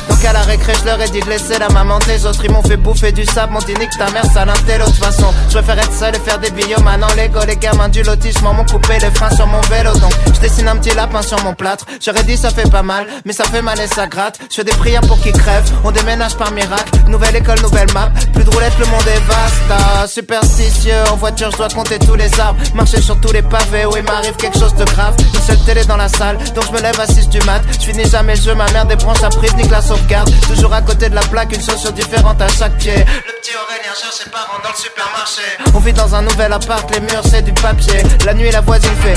Donc 0.10 0.26
à 0.26 0.34
la 0.34 0.42
récré 0.42 0.74
je 0.80 0.86
leur 0.86 1.02
ai 1.02 1.10
dit 1.10 1.22
de 1.22 1.30
laisser 1.30 1.58
la 1.60 1.70
maman 1.70 2.00
Les 2.08 2.26
autres. 2.26 2.44
Ils 2.44 2.52
m'ont 2.52 2.62
fait 2.62 2.78
bouffer 2.78 3.12
du 3.12 3.26
sable 3.26 3.54
M'ont 3.54 3.60
dit 3.60 3.74
nique 3.80 3.98
ta 3.98 4.10
mère 4.12 4.26
sale 4.26 4.50
intello 4.50 4.86
De 4.86 4.92
toute 4.92 5.04
façon. 5.04 5.34
Je 5.50 5.58
préfère 5.58 5.80
être 5.80 5.94
seul 5.94 6.16
et 6.16 6.20
faire 6.20 6.40
des 6.40 6.52
billots 6.52 6.82
Maintenant 6.82 7.08
Lego. 7.18 7.40
Les 7.48 7.56
gamins 7.56 7.90
du 7.90 8.04
lotissement 8.04 8.54
M'ont 8.54 8.66
coupé 8.66 8.98
les 9.02 9.12
freins 9.12 9.32
sur 9.32 9.48
mon 9.48 9.62
vélo. 9.62 9.94
Donc 9.94 10.12
je 10.34 10.40
dessine 10.42 10.68
un 10.68 10.78
petit 10.78 10.96
lapin 10.96 11.22
sur 11.22 11.42
mon 11.44 11.54
plâtre. 11.54 11.86
J'aurais 12.04 12.24
dit 12.24 12.38
ça 12.38 12.50
fait 12.50 12.70
pas 12.70 12.84
mal 12.84 13.08
Mais 13.26 13.34
ça 13.34 13.46
fait 13.46 13.62
mal 13.62 13.80
et 13.80 13.88
ça 13.88 14.08
gratte. 14.08 14.40
Je 14.50 14.56
fais 14.56 14.64
des 14.64 14.74
prières 14.74 15.02
pour 15.02 15.20
qu'ils 15.22 15.34
crèvent. 15.34 15.72
On 15.84 15.92
déménage 15.92 16.36
par 16.36 16.52
miracle. 16.52 16.92
Nouvelle 17.08 17.36
école, 17.36 17.62
nouvelle 17.62 17.92
map. 17.94 18.12
Plus 18.34 18.44
de 18.44 18.50
roulettes, 18.50 18.78
le 18.80 18.86
monde 18.86 19.08
est 19.08 19.28
vaste 19.28 19.85
superstitieux. 20.08 21.04
En 21.12 21.16
voiture, 21.16 21.52
je 21.52 21.58
dois 21.58 21.70
compter 21.70 22.00
tous 22.00 22.16
les 22.16 22.40
arbres. 22.40 22.60
Marcher 22.74 23.02
sur 23.02 23.20
tous 23.20 23.32
les 23.32 23.42
pavés 23.42 23.86
où 23.86 23.96
il 23.98 24.04
m'arrive 24.04 24.36
quelque 24.36 24.58
chose 24.58 24.74
de 24.76 24.86
grave. 24.86 25.16
Une 25.34 25.42
seule 25.42 25.60
télé 25.66 25.84
dans 25.86 25.98
la 25.98 26.08
salle, 26.10 26.38
donc 26.54 26.66
je 26.68 26.72
me 26.72 26.82
lève 26.82 27.00
à 27.00 27.08
6 27.08 27.30
du 27.30 27.40
mat. 27.42 27.62
Je 27.80 27.86
finis 27.86 28.10
jamais 28.10 28.36
le 28.36 28.42
jeu, 28.42 28.56
ma 28.56 28.70
mère 28.72 28.86
débranche 28.86 29.22
la 29.22 29.30
prise, 29.30 29.56
nique 29.56 29.72
la 29.72 29.82
sauvegarde. 29.82 30.32
Toujours 30.48 30.74
à 30.74 30.82
côté 30.82 31.10
de 31.10 31.16
la 31.16 31.22
plaque, 31.22 31.56
une 31.56 31.62
chaussure 31.62 31.92
différente 31.94 32.42
à 32.42 32.48
chaque 32.48 32.78
pied. 32.78 32.96
Le 32.96 33.42
petit 33.42 33.52
Aurélien 33.56 33.94
cherche 34.00 34.16
ses 34.24 34.30
parents 34.30 34.60
dans 34.64 34.70
le 34.70 34.76
supermarché. 34.76 35.42
On 35.74 35.80
vit 35.80 35.94
dans 35.94 36.14
un 36.16 36.22
nouvel 36.22 36.54
appart, 36.54 36.90
les 36.92 37.00
murs 37.02 37.24
c'est 37.30 37.42
du 37.42 37.54
papier. 37.54 38.04
La 38.26 38.34
nuit, 38.34 38.52
la 38.52 38.62
voisine 38.62 38.96
fait. 39.02 39.16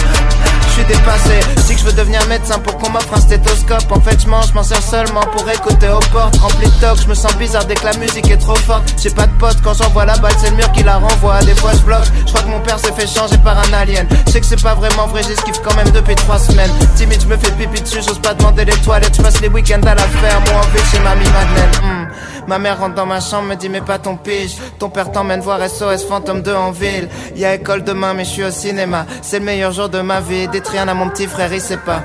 Je 0.69 0.73
suis 0.75 0.85
dépassé. 0.85 1.41
Dis 1.67 1.75
que 1.75 1.81
je 1.81 1.85
veux 1.87 1.93
devenir 1.93 2.25
médecin 2.29 2.59
pour 2.59 2.77
qu'on 2.79 2.91
m'offre 2.91 3.15
un 3.15 3.21
stéthoscope. 3.21 3.91
En 3.91 4.01
fait, 4.01 4.21
je 4.23 4.29
mange, 4.29 4.53
m'en 4.55 4.63
sers 4.63 4.83
seulement 4.83 5.23
pour 5.33 5.49
écouter 5.51 5.89
aux 5.89 6.13
portes. 6.13 6.37
Rempli 6.37 6.69
de 6.69 6.81
toc, 6.81 6.99
je 7.03 7.09
me 7.09 7.15
sens 7.15 7.35
bizarre 7.37 7.65
dès 7.65 7.75
que 7.75 7.85
la 7.85 7.95
musique 7.95 8.31
est 8.31 8.37
trop 8.37 8.55
forte. 8.55 8.95
J'ai 9.03 9.11
pas 9.11 9.27
de 9.27 9.33
pote 9.39 9.57
quand 9.63 9.75
j'envoie 9.75 10.05
la 10.05 10.17
balle, 10.19 10.35
c'est 10.41 10.51
le 10.51 10.57
mur 10.59 10.71
qui 10.73 10.83
la 10.83 10.97
renvoie. 10.97 11.39
Des 11.41 11.55
fois, 11.55 11.73
je 11.73 11.83
bloque. 11.83 12.05
Je 12.27 12.33
crois 12.33 12.43
que 12.43 12.49
mon 12.49 12.61
père 12.61 12.79
s'est 12.79 12.93
fait 12.93 13.07
changer 13.07 13.39
par 13.39 13.57
un 13.59 13.73
alien. 13.73 14.07
Je 14.27 14.33
sais 14.33 14.41
que 14.41 14.47
c'est 14.47 14.63
pas 14.63 14.75
vraiment 14.75 15.07
vrai, 15.07 15.23
j'esquive 15.23 15.59
quand 15.65 15.75
même 15.77 15.91
depuis 15.91 16.15
trois 16.17 16.39
semaines. 16.39 16.71
Timide, 16.97 17.23
je 17.23 17.29
me 17.29 17.37
fais 17.37 17.53
pipi 17.53 17.81
dessus, 17.81 18.01
j'ose 18.07 18.19
pas 18.19 18.35
demander 18.35 18.65
les 18.65 18.77
toilettes. 18.85 19.17
Je 19.17 19.23
passe 19.23 19.41
les 19.41 19.49
week-ends 19.49 19.87
à 19.87 19.95
la 19.95 20.03
ferme 20.03 20.45
ou 20.53 20.57
en 20.59 20.69
ville 20.73 20.85
chez 20.91 21.01
mamie 21.01 21.25
Madeleine. 21.25 21.71
Hmm. 21.83 22.49
Ma 22.49 22.59
mère 22.59 22.79
rentre 22.81 22.95
dans 22.95 23.07
ma 23.07 23.21
chambre, 23.21 23.49
me 23.49 23.55
dit 23.55 23.69
mais 23.69 23.81
pas 23.81 23.99
ton 23.99 24.17
pige. 24.17 24.57
Ton 24.79 24.91
père 24.91 25.13
t'emmène 25.13 25.41
voir 25.41 25.61
SOS 25.69 26.05
Fantôme 26.09 26.43
2 26.43 26.55
en 26.55 26.71
ville. 26.71 27.09
Y 27.37 27.45
a 27.45 27.55
école 27.55 27.85
demain, 27.85 28.15
mais 28.15 28.25
je 28.25 28.31
suis 28.31 28.45
au 28.45 28.51
cinéma. 28.51 29.07
C'est 29.23 29.39
le 29.39 29.45
meilleur 29.45 29.73
jour 29.73 29.89
de 29.89 30.01
ma 30.01 30.21
vie. 30.21 30.49
Détruire 30.49 30.89
à 30.89 30.95
mon 30.95 31.09
petit 31.09 31.27
frère, 31.27 31.53
il 31.53 31.61
sait 31.61 31.77
pas. 31.77 32.03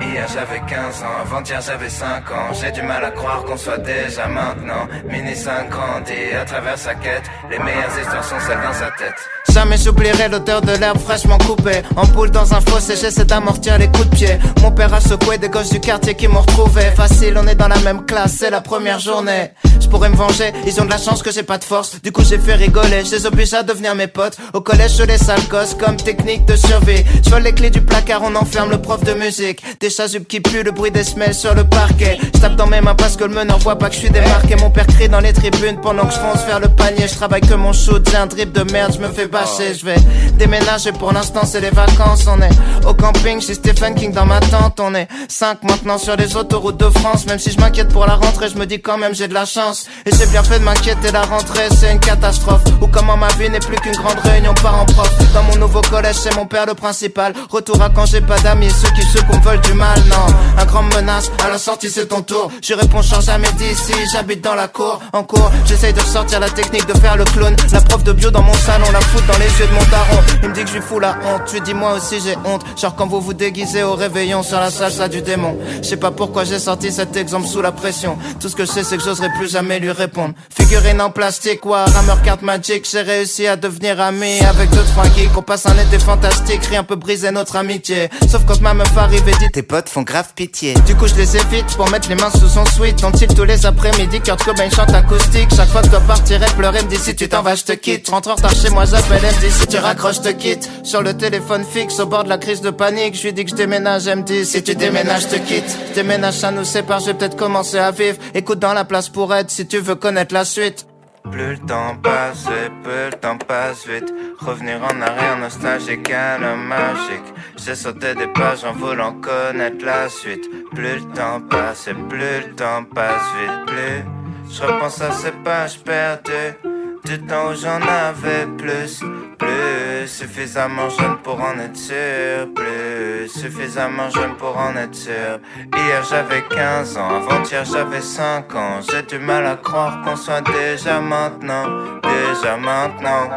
Hier 0.00 0.26
j'avais 0.28 0.60
15 0.60 1.02
ans, 1.02 1.16
avant-hier 1.22 1.60
j'avais 1.60 1.88
5 1.88 2.30
ans. 2.30 2.52
J'ai 2.52 2.70
du 2.72 2.82
mal 2.82 3.04
à 3.04 3.10
croire 3.10 3.44
qu'on 3.44 3.56
soit 3.56 3.78
déjà 3.78 4.26
maintenant. 4.28 4.86
Mini 5.08 5.34
50 5.34 6.10
et 6.10 6.34
à 6.34 6.44
travers 6.44 6.78
sa 6.78 6.94
quête 6.94 7.24
Les 7.50 7.58
meilleures 7.58 7.98
histoires 7.98 8.24
sont 8.24 8.40
celles 8.40 8.62
dans 8.62 8.72
sa 8.72 8.90
tête 8.92 9.35
Jamais 9.52 9.78
j'oublierai 9.78 10.28
l'odeur 10.28 10.60
de 10.60 10.72
l'herbe 10.72 10.98
fraîchement 10.98 11.38
coupée. 11.38 11.82
En 11.96 12.06
boule 12.06 12.30
dans 12.30 12.52
un 12.54 12.60
fossé, 12.60 12.94
j'essaie 13.00 13.24
d'amortir 13.24 13.78
les 13.78 13.86
coups 13.86 14.10
de 14.10 14.14
pied. 14.16 14.38
Mon 14.62 14.70
père 14.70 14.92
a 14.92 15.00
secoué 15.00 15.38
des 15.38 15.48
gosses 15.48 15.70
du 15.70 15.80
quartier 15.80 16.14
qui 16.14 16.28
m'ont 16.28 16.40
retrouvé. 16.40 16.82
Facile, 16.94 17.38
on 17.42 17.46
est 17.46 17.54
dans 17.54 17.68
la 17.68 17.78
même 17.78 18.04
classe, 18.04 18.36
c'est 18.38 18.50
la 18.50 18.60
première 18.60 18.98
journée. 18.98 19.50
Je 19.80 19.88
pourrais 19.88 20.08
me 20.08 20.16
venger, 20.16 20.52
ils 20.66 20.80
ont 20.80 20.84
de 20.84 20.90
la 20.90 20.98
chance 20.98 21.22
que 21.22 21.30
j'ai 21.30 21.42
pas 21.44 21.58
de 21.58 21.64
force. 21.64 22.00
Du 22.02 22.10
coup 22.10 22.22
j'ai 22.24 22.38
fait 22.38 22.54
rigoler, 22.54 23.04
je 23.04 23.12
les 23.12 23.26
oblige 23.26 23.54
à 23.54 23.62
devenir 23.62 23.94
mes 23.94 24.08
potes. 24.08 24.36
Au 24.52 24.60
collège 24.60 24.96
je 24.98 25.04
les 25.04 25.18
sale 25.18 25.40
gosse 25.48 25.74
comme 25.74 25.96
technique 25.96 26.44
de 26.44 26.56
survie. 26.56 27.04
Je 27.24 27.30
vole 27.30 27.42
les 27.42 27.52
clés 27.52 27.70
du 27.70 27.80
placard, 27.80 28.22
on 28.24 28.34
enferme 28.34 28.70
le 28.70 28.78
prof 28.78 29.02
de 29.04 29.14
musique. 29.14 29.62
Des 29.80 29.90
chasubes 29.90 30.26
qui 30.26 30.40
puent, 30.40 30.64
le 30.64 30.72
bruit 30.72 30.90
des 30.90 31.04
semelles 31.04 31.34
sur 31.34 31.54
le 31.54 31.64
parquet. 31.64 32.18
Je 32.34 32.40
tape 32.40 32.56
dans 32.56 32.66
mes 32.66 32.80
mains 32.80 32.94
parce 32.96 33.16
que 33.16 33.24
le 33.24 33.34
meneur 33.34 33.58
voit 33.58 33.76
pas 33.78 33.88
que 33.88 33.94
je 33.94 34.00
suis 34.00 34.10
démarqué. 34.10 34.56
Mon 34.56 34.70
père 34.70 34.86
crie 34.86 35.08
dans 35.08 35.20
les 35.20 35.32
tribunes 35.32 35.78
pendant 35.80 36.06
que 36.06 36.14
je 36.14 36.18
fonce 36.18 36.44
vers 36.46 36.58
le 36.58 36.68
panier. 36.68 37.06
Je 37.06 37.14
travaille 37.14 37.42
que 37.42 37.54
mon 37.54 37.72
shoot, 37.72 38.06
j'ai 38.10 38.16
un 38.16 38.26
drip 38.26 38.52
de 38.52 38.70
merde, 38.72 38.92
je 38.94 39.00
me 39.00 39.08
fais 39.08 39.26
Je 39.44 39.84
vais 39.84 39.96
déménager. 40.38 40.92
Pour 40.92 41.12
l'instant 41.12 41.42
c'est 41.44 41.60
les 41.60 41.70
vacances 41.70 42.26
On 42.26 42.40
est 42.40 42.86
au 42.86 42.94
camping, 42.94 43.40
chez 43.40 43.54
Stephen 43.54 43.94
King 43.94 44.12
dans 44.12 44.24
ma 44.24 44.40
tente. 44.40 44.80
On 44.80 44.94
est 44.94 45.08
5 45.28 45.62
maintenant 45.64 45.98
sur 45.98 46.16
les 46.16 46.36
autoroutes 46.36 46.78
de 46.78 46.88
France. 46.88 47.26
Même 47.26 47.38
si 47.38 47.50
je 47.50 47.60
m'inquiète 47.60 47.88
pour 47.88 48.06
la 48.06 48.14
rentrée, 48.14 48.48
je 48.48 48.56
me 48.56 48.64
dis 48.64 48.80
quand 48.80 48.96
même 48.96 49.14
j'ai 49.14 49.28
de 49.28 49.34
la 49.34 49.44
chance. 49.44 49.86
Et 50.06 50.10
j'ai 50.16 50.26
bien 50.26 50.42
fait 50.42 50.58
de 50.58 50.64
m'inquiéter, 50.64 51.10
la 51.12 51.22
rentrée 51.22 51.68
c'est 51.78 51.92
une 51.92 52.00
catastrophe. 52.00 52.62
Ou 52.80 52.86
comment 52.86 53.16
ma 53.16 53.28
vie 53.38 53.50
n'est 53.50 53.60
plus 53.60 53.76
qu'une 53.76 53.94
grande 53.94 54.18
réunion 54.20 54.54
parents-prof 54.54 55.10
Dans 55.34 55.42
mon 55.42 55.56
nouveau 55.56 55.82
collège 55.82 56.16
c'est 56.16 56.34
mon 56.34 56.46
père 56.46 56.66
le 56.66 56.74
principal. 56.74 57.34
Retour 57.50 57.80
à 57.82 57.90
quand 57.90 58.06
j'ai 58.06 58.22
pas 58.22 58.38
d'amis, 58.38 58.70
ceux 58.70 58.90
qui 58.90 59.02
se 59.02 59.18
qu'on 59.24 59.38
veulent 59.40 59.60
du 59.60 59.74
mal 59.74 59.98
Non, 60.08 60.34
un 60.58 60.64
grand 60.64 60.82
menace, 60.82 61.30
à 61.44 61.50
la 61.50 61.58
sortie 61.58 61.90
c'est 61.90 62.06
ton 62.06 62.22
tour. 62.22 62.50
Je 62.62 62.72
réponds 62.74 63.02
change 63.02 63.26
jamais 63.26 63.52
d'ici, 63.58 63.92
j'habite 64.12 64.42
dans 64.42 64.54
la 64.54 64.68
cour. 64.68 65.00
En 65.12 65.24
cours, 65.24 65.50
j'essaye 65.66 65.92
de 65.92 66.00
ressortir 66.00 66.40
la 66.40 66.48
technique 66.48 66.86
de 66.86 66.94
faire 66.94 67.16
le 67.16 67.24
clown 67.24 67.54
La 67.72 67.80
prof 67.80 68.02
de 68.02 68.12
bio 68.12 68.30
dans 68.30 68.42
mon 68.42 68.54
salon, 68.54 68.86
la 68.92 69.00
fout 69.00 69.25
dans 69.26 69.38
les 69.38 69.46
yeux 69.58 69.66
de 69.66 69.72
mon 69.72 69.84
daron. 69.90 70.22
Il 70.42 70.48
me 70.48 70.54
dit 70.54 70.64
que 70.64 70.70
je 70.70 70.80
fous 70.80 71.00
la 71.00 71.16
honte, 71.24 71.42
tu 71.46 71.60
dis 71.60 71.74
moi 71.74 71.94
aussi 71.94 72.20
j'ai 72.20 72.36
honte. 72.44 72.62
Genre 72.80 72.94
quand 72.94 73.06
vous 73.06 73.20
vous 73.20 73.34
déguisez 73.34 73.82
au 73.82 73.94
réveillon 73.94 74.42
sur 74.42 74.60
la 74.60 74.70
salsa 74.70 75.08
du 75.08 75.22
démon. 75.22 75.56
Je 75.82 75.88
sais 75.88 75.96
pas 75.96 76.10
pourquoi 76.10 76.44
j'ai 76.44 76.58
sorti 76.58 76.92
cet 76.92 77.16
exemple 77.16 77.46
sous 77.46 77.62
la 77.62 77.72
pression. 77.72 78.18
Tout 78.40 78.48
ce 78.48 78.56
que 78.56 78.64
je 78.64 78.70
sais 78.70 78.84
c'est 78.84 78.96
que 78.96 79.02
j'oserais 79.02 79.30
plus 79.38 79.50
jamais 79.50 79.78
lui 79.78 79.90
répondre. 79.90 80.34
Figurine 80.56 81.00
en 81.00 81.10
plastique, 81.10 81.60
quoi, 81.60 81.84
rameur 81.84 82.22
carte 82.22 82.42
magique 82.42 82.88
J'ai 82.90 83.02
réussi 83.02 83.46
à 83.46 83.56
devenir 83.56 84.00
ami 84.00 84.40
avec 84.40 84.70
deux 84.70 84.84
trois 84.92 85.04
geeks. 85.04 85.36
On 85.36 85.42
passe 85.42 85.66
un 85.66 85.76
été 85.78 85.98
fantastique, 85.98 86.64
rien 86.66 86.84
peut 86.84 86.96
briser 86.96 87.30
notre 87.30 87.56
amitié. 87.56 88.08
Sauf 88.28 88.44
quand 88.46 88.60
ma 88.60 88.74
meuf 88.74 88.96
arrive 88.96 89.28
et 89.28 89.32
dit 89.32 89.50
tes 89.52 89.62
potes 89.62 89.88
font 89.88 90.02
grave 90.02 90.32
pitié. 90.34 90.74
Du 90.86 90.94
coup 90.94 91.06
je 91.06 91.14
les 91.14 91.36
évite 91.36 91.76
pour 91.76 91.90
mettre 91.90 92.08
les 92.08 92.14
mains 92.16 92.30
sous 92.30 92.48
son 92.48 92.64
sweat. 92.64 93.02
On 93.04 93.12
tilt 93.12 93.34
tous 93.34 93.44
les 93.44 93.66
après-midi, 93.66 94.20
Kurt 94.20 94.42
Cobain 94.44 94.70
chante 94.70 94.92
acoustique. 94.94 95.48
Chaque 95.54 95.68
fois 95.68 95.82
que 95.82 95.88
toi 95.88 96.00
partirais 96.00 96.46
pleurer, 96.56 96.82
me 96.82 96.88
dit 96.88 96.96
si 96.96 97.14
tu 97.14 97.28
t'en 97.28 97.42
vas 97.42 97.54
je 97.54 97.64
te 97.64 97.72
quitte. 97.72 98.06
Je 98.06 98.10
rentre 98.10 98.30
en 98.30 98.34
retard 98.34 98.54
chez 98.54 98.70
moi, 98.70 98.84
j'appelle, 98.84 99.15
dit 99.20 99.50
si 99.50 99.66
tu 99.66 99.76
raccroches 99.78 100.20
te 100.20 100.28
quitte 100.28 100.68
Sur 100.82 101.02
le 101.02 101.16
téléphone 101.16 101.64
fixe, 101.64 101.98
au 102.00 102.06
bord 102.06 102.24
de 102.24 102.28
la 102.28 102.38
crise 102.38 102.60
de 102.60 102.70
panique 102.70 103.14
Je 103.14 103.24
lui 103.24 103.32
dis 103.32 103.44
que 103.44 103.50
je 103.50 103.56
déménage, 103.56 104.06
elle 104.06 104.18
me 104.18 104.22
dit 104.22 104.44
si 104.44 104.62
tu 104.62 104.74
déménages 104.74 105.28
te 105.28 105.36
quitte 105.36 105.76
Je 105.90 105.94
déménage, 105.94 106.34
ça 106.34 106.50
nous 106.50 106.64
sépare, 106.64 107.00
je 107.00 107.06
vais 107.06 107.14
peut-être 107.14 107.36
commencer 107.36 107.78
à 107.78 107.90
vivre 107.90 108.18
Écoute 108.34 108.58
dans 108.58 108.72
la 108.72 108.84
place 108.84 109.08
pour 109.08 109.34
être 109.34 109.50
si 109.50 109.66
tu 109.66 109.78
veux 109.78 109.94
connaître 109.94 110.34
la 110.34 110.44
suite 110.44 110.86
plus 111.30 111.54
le 111.54 111.58
temps 111.58 111.96
passe, 112.02 112.44
plus 112.84 113.10
le 113.10 113.18
temps 113.20 113.36
passe 113.36 113.84
vite. 113.88 114.14
Revenir 114.38 114.76
en 114.76 115.00
arrière, 115.00 115.36
nostalgique, 115.36 116.08
le 116.08 116.56
magique. 116.56 117.34
J'ai 117.56 117.74
sauté 117.74 118.14
des 118.14 118.28
pages 118.28 118.62
en 118.62 118.72
voulant 118.72 119.12
connaître 119.14 119.84
la 119.84 120.08
suite. 120.08 120.48
Plus 120.72 120.94
le 120.94 121.12
temps 121.14 121.40
passe, 121.40 121.88
plus 122.08 122.46
le 122.46 122.54
temps 122.54 122.84
passe 122.94 123.22
vite. 123.40 123.66
Plus 123.66 124.54
je 124.54 124.62
repense 124.62 125.00
à 125.00 125.10
ces 125.10 125.32
pages 125.32 125.80
perdues. 125.80 126.75
Du 127.06 127.20
temps 127.20 127.50
où 127.50 127.54
j'en 127.54 127.80
avais 127.82 128.46
plus, 128.58 129.00
plus 129.38 130.08
suffisamment 130.08 130.88
jeune 130.88 131.18
pour 131.22 131.40
en 131.40 131.56
être 131.60 131.76
sûr, 131.76 132.52
plus 132.52 133.28
suffisamment 133.28 134.10
jeune 134.10 134.36
pour 134.36 134.58
en 134.58 134.74
être 134.74 134.94
sûr. 134.94 135.38
Hier 135.76 136.02
j'avais 136.10 136.42
15 136.42 136.96
ans, 136.98 137.16
avant-hier 137.16 137.64
j'avais 137.64 138.00
5 138.00 138.52
ans. 138.56 138.80
J'ai 138.90 139.02
du 139.02 139.18
mal 139.18 139.46
à 139.46 139.54
croire 139.54 140.02
qu'on 140.02 140.16
soit 140.16 140.40
déjà 140.40 141.00
maintenant, 141.00 142.00
déjà 142.02 142.56
maintenant. 142.56 143.30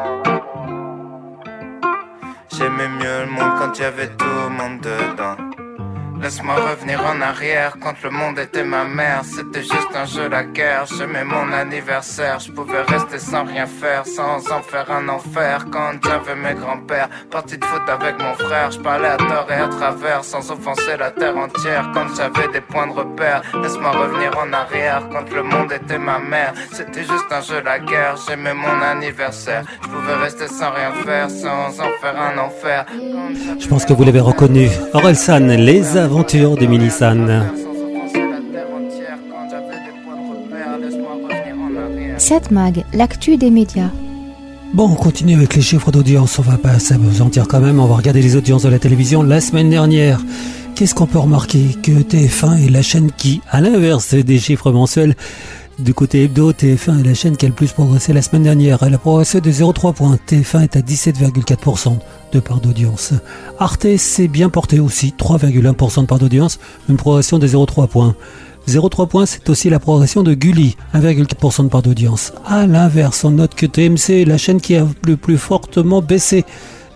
J'aimais 2.52 2.88
mieux 2.88 3.22
le 3.22 3.28
monde 3.28 3.54
quand 3.60 3.78
il 3.78 3.82
y 3.84 3.86
avait 3.86 4.08
tout 4.08 4.26
le 4.26 4.50
monde 4.50 4.82
dedans. 4.82 5.49
Laisse-moi 6.22 6.56
revenir 6.56 7.00
en 7.06 7.22
arrière 7.22 7.78
quand 7.82 7.96
le 8.04 8.10
monde 8.10 8.38
était 8.40 8.64
ma 8.64 8.84
mère. 8.84 9.22
C'était 9.24 9.62
juste 9.62 9.94
un 9.96 10.06
jeu 10.06 10.28
la 10.28 10.44
guerre. 10.44 10.86
J'aimais 10.86 11.24
mon 11.24 11.52
anniversaire. 11.54 12.40
Je 12.40 12.52
pouvais 12.52 12.82
rester 12.82 13.20
sans 13.20 13.46
rien 13.46 13.66
faire, 13.66 14.06
sans 14.06 14.40
en 14.52 14.62
faire 14.62 14.92
un 14.92 15.08
enfer. 15.08 15.66
Quand 15.72 15.94
j'avais 16.04 16.36
mes 16.36 16.56
grands-pères, 16.60 17.10
parti 17.32 17.58
de 17.58 17.64
foot 17.64 17.82
avec 17.88 18.20
mon 18.20 18.34
frère. 18.34 18.70
Je 18.72 18.80
parlais 18.80 19.08
à 19.08 19.18
tort 19.18 19.48
et 19.50 19.62
à 19.62 19.68
travers, 19.70 20.24
sans 20.24 20.52
offenser 20.52 20.98
la 21.00 21.12
terre 21.12 21.38
entière. 21.38 21.90
Quand 21.94 22.08
j'avais 22.16 22.48
des 22.52 22.62
points 22.62 22.88
de 22.88 22.94
repère, 22.94 23.42
laisse-moi 23.62 23.92
revenir 23.92 24.38
en 24.38 24.52
arrière 24.52 25.08
quand 25.12 25.34
le 25.34 25.44
monde 25.44 25.72
était 25.72 26.00
ma 26.00 26.20
mère. 26.20 26.54
C'était 26.74 27.04
juste 27.04 27.32
un 27.32 27.42
jeu 27.42 27.62
la 27.64 27.80
guerre. 27.80 28.16
J'aimais 28.28 28.54
mon 28.54 28.82
anniversaire. 28.82 29.64
Je 29.84 29.88
pouvais 29.88 30.16
rester 30.16 30.48
sans 30.48 30.72
rien 30.72 30.92
faire, 31.06 31.30
sans 31.30 31.80
en 31.80 31.92
faire 32.02 32.20
un 32.20 32.38
enfer. 32.38 32.86
Je 33.58 33.68
pense 33.68 33.86
que 33.86 33.94
vous 33.94 34.04
l'avez 34.04 34.20
reconnu. 34.20 34.70
Orelsan, 34.94 35.48
les 35.48 35.98
de 36.10 36.66
Minisan. 36.66 37.46
7 42.18 42.52
Mag, 42.52 42.84
l'actu 42.94 43.38
des 43.38 43.52
médias. 43.52 43.92
Bon, 44.74 44.90
on 44.90 44.96
continue 44.96 45.36
avec 45.36 45.56
les 45.56 45.62
chiffres 45.62 45.92
d'audience. 45.92 46.40
On 46.40 46.42
va 46.42 46.58
pas 46.58 46.80
s'apesantir 46.80 47.48
quand 47.48 47.60
même. 47.60 47.80
On 47.80 47.86
va 47.86 47.96
regarder 47.96 48.24
les 48.24 48.36
audiences 48.36 48.64
de 48.64 48.70
la 48.70 48.80
télévision 48.80 49.22
la 49.22 49.40
semaine 49.40 49.70
dernière. 49.70 50.20
Qu'est-ce 50.74 50.96
qu'on 50.96 51.06
peut 51.06 51.20
remarquer? 51.20 51.76
Que 51.84 51.92
TF1 51.92 52.66
est 52.66 52.70
la 52.70 52.82
chaîne 52.82 53.12
qui, 53.12 53.42
à 53.52 53.62
l'inverse 53.62 54.16
des 54.16 54.40
chiffres 54.40 54.72
mensuels, 54.72 55.16
du 55.80 55.94
côté 55.94 56.24
hebdo, 56.24 56.52
TF1 56.52 57.00
est 57.00 57.08
la 57.08 57.14
chaîne 57.14 57.38
qui 57.38 57.46
a 57.46 57.50
le 57.50 57.56
plus 57.56 57.72
progressé 57.72 58.12
la 58.12 58.22
semaine 58.22 58.44
dernière. 58.44 58.84
Elle 58.84 58.94
a 58.94 58.98
progressé 58.98 59.40
de 59.40 59.52
0,3 59.52 59.94
points. 59.94 60.18
TF1 60.28 60.64
est 60.64 60.76
à 60.76 60.82
17,4% 60.82 61.98
de 62.34 62.40
part 62.40 62.60
d'audience. 62.60 63.14
Arte 63.60 63.98
s'est 63.98 64.28
bien 64.28 64.50
porté 64.50 64.80
aussi, 64.80 65.14
3,1% 65.18 66.02
de 66.02 66.06
part 66.06 66.20
d'audience, 66.20 66.60
une 66.90 66.98
progression 66.98 67.40
de 67.40 67.48
0,3 67.48 67.88
points. 67.88 68.16
0,3 68.68 69.08
points, 69.08 69.26
c'est 69.26 69.50
aussi 69.50 69.70
la 69.70 69.80
progression 69.80 70.22
de 70.22 70.34
Gulli, 70.34 70.76
1,4% 70.94 71.64
de 71.64 71.70
part 71.70 71.82
d'audience. 71.82 72.34
À 72.46 72.68
l'inverse, 72.68 73.24
on 73.24 73.32
note 73.32 73.56
que 73.56 73.66
TMC 73.66 74.22
est 74.22 74.26
la 74.26 74.38
chaîne 74.38 74.62
qui 74.62 74.76
a 74.76 74.86
le 75.06 75.18
plus 75.18 75.38
fortement 75.38 76.02
baissé. 76.02 76.46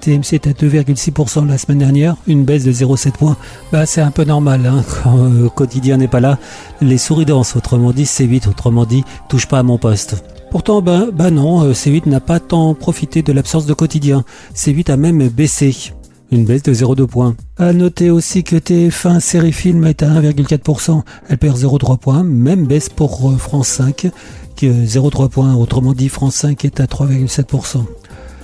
TMC 0.04 0.34
est 0.34 0.48
à 0.48 0.52
2,6% 0.52 1.48
la 1.48 1.58
semaine 1.58 1.78
dernière, 1.78 2.18
une 2.28 2.44
baisse 2.44 2.66
de 2.66 2.74
0,7 2.74 3.12
points. 3.14 3.38
Bah, 3.72 3.86
c'est 3.86 4.02
un 4.02 4.12
peu 4.12 4.26
normal, 4.26 4.66
hein, 4.66 4.84
quand 5.04 5.18
euh, 5.18 5.48
quotidien 5.48 5.96
n'est 5.96 6.10
pas 6.10 6.20
là. 6.20 6.40
Les 6.82 6.98
souris 6.98 7.26
dansent, 7.26 7.56
autrement 7.56 7.94
dit, 7.94 8.04
C8, 8.04 8.50
autrement 8.50 8.86
dit, 8.86 9.06
touche 9.30 9.48
pas 9.48 9.60
à 9.60 9.64
mon 9.64 9.78
poste. 9.78 10.26
Pourtant, 10.52 10.82
bah, 10.82 11.06
bah 11.14 11.32
non, 11.32 11.64
euh, 11.64 11.72
C8 11.72 12.10
n'a 12.10 12.20
pas 12.20 12.42
tant 12.42 12.74
profité 12.74 13.22
de 13.22 13.32
l'absence 13.32 13.66
de 13.66 13.74
quotidien. 13.74 14.26
C8 14.56 14.92
a 14.92 14.98
même 14.98 15.30
baissé. 15.30 15.74
Une 16.32 16.44
baisse 16.44 16.64
de 16.64 16.74
0,2 16.74 17.08
points. 17.08 17.36
À 17.58 17.72
noter 17.72 18.10
aussi 18.10 18.44
que 18.44 18.58
TF1 18.58 19.22
série 19.22 19.54
film 19.54 19.86
est 19.86 20.04
à 20.04 20.10
1,4%. 20.10 21.02
Elle 21.30 21.38
perd 21.38 21.58
0,3 21.58 21.98
points. 21.98 22.24
Même 22.24 22.66
baisse 22.66 22.90
pour 22.90 23.32
euh, 23.32 23.38
France 23.38 23.70
5 23.70 24.12
0,3 24.62 25.30
points. 25.30 25.56
Autrement 25.56 25.94
dit, 25.94 26.10
France 26.10 26.36
5 26.36 26.66
est 26.66 26.80
à 26.80 26.86
3,7%. 26.86 27.86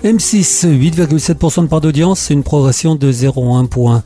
M6, 0.03 0.65
8,7% 0.65 1.63
de 1.63 1.67
part 1.67 1.81
d'audience, 1.81 2.29
une 2.29 2.41
progression 2.41 2.95
de 2.95 3.11
0,1 3.11 3.67
point. 3.67 4.01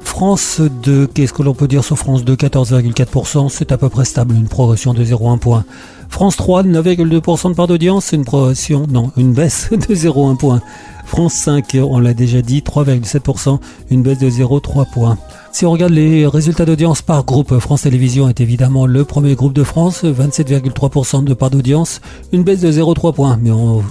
France 0.00 0.62
2, 0.82 1.06
qu'est-ce 1.06 1.34
que 1.34 1.42
l'on 1.42 1.52
peut 1.52 1.68
dire 1.68 1.84
sur 1.84 1.98
France 1.98 2.24
2 2.24 2.34
14,4%, 2.34 3.50
c'est 3.50 3.70
à 3.70 3.76
peu 3.76 3.90
près 3.90 4.06
stable, 4.06 4.34
une 4.34 4.48
progression 4.48 4.94
de 4.94 5.04
0,1 5.04 5.38
point. 5.38 5.66
France 6.08 6.38
3, 6.38 6.62
9,2% 6.62 7.50
de 7.50 7.54
part 7.54 7.66
d'audience, 7.66 8.12
une 8.12 8.24
progression, 8.24 8.86
non, 8.88 9.12
une 9.18 9.34
baisse 9.34 9.68
de 9.70 9.94
0,1 9.94 10.38
point. 10.38 10.62
France 11.04 11.34
5, 11.34 11.76
on 11.82 11.98
l'a 11.98 12.14
déjà 12.14 12.40
dit, 12.40 12.60
3,7%, 12.60 13.58
une 13.90 14.02
baisse 14.02 14.18
de 14.18 14.30
0,3 14.30 14.90
points. 14.90 15.18
Si 15.54 15.64
on 15.64 15.70
regarde 15.70 15.92
les 15.92 16.26
résultats 16.26 16.64
d'audience 16.64 17.00
par 17.00 17.24
groupe, 17.24 17.60
France 17.60 17.82
Télévisions 17.82 18.28
est 18.28 18.40
évidemment 18.40 18.86
le 18.86 19.04
premier 19.04 19.36
groupe 19.36 19.52
de 19.52 19.62
France, 19.62 20.02
27,3% 20.02 21.22
de 21.22 21.32
part 21.32 21.48
d'audience, 21.48 22.00
une 22.32 22.42
baisse 22.42 22.58
de 22.58 22.72
0,3 22.72 23.14
points. 23.14 23.38
Mais 23.40 23.50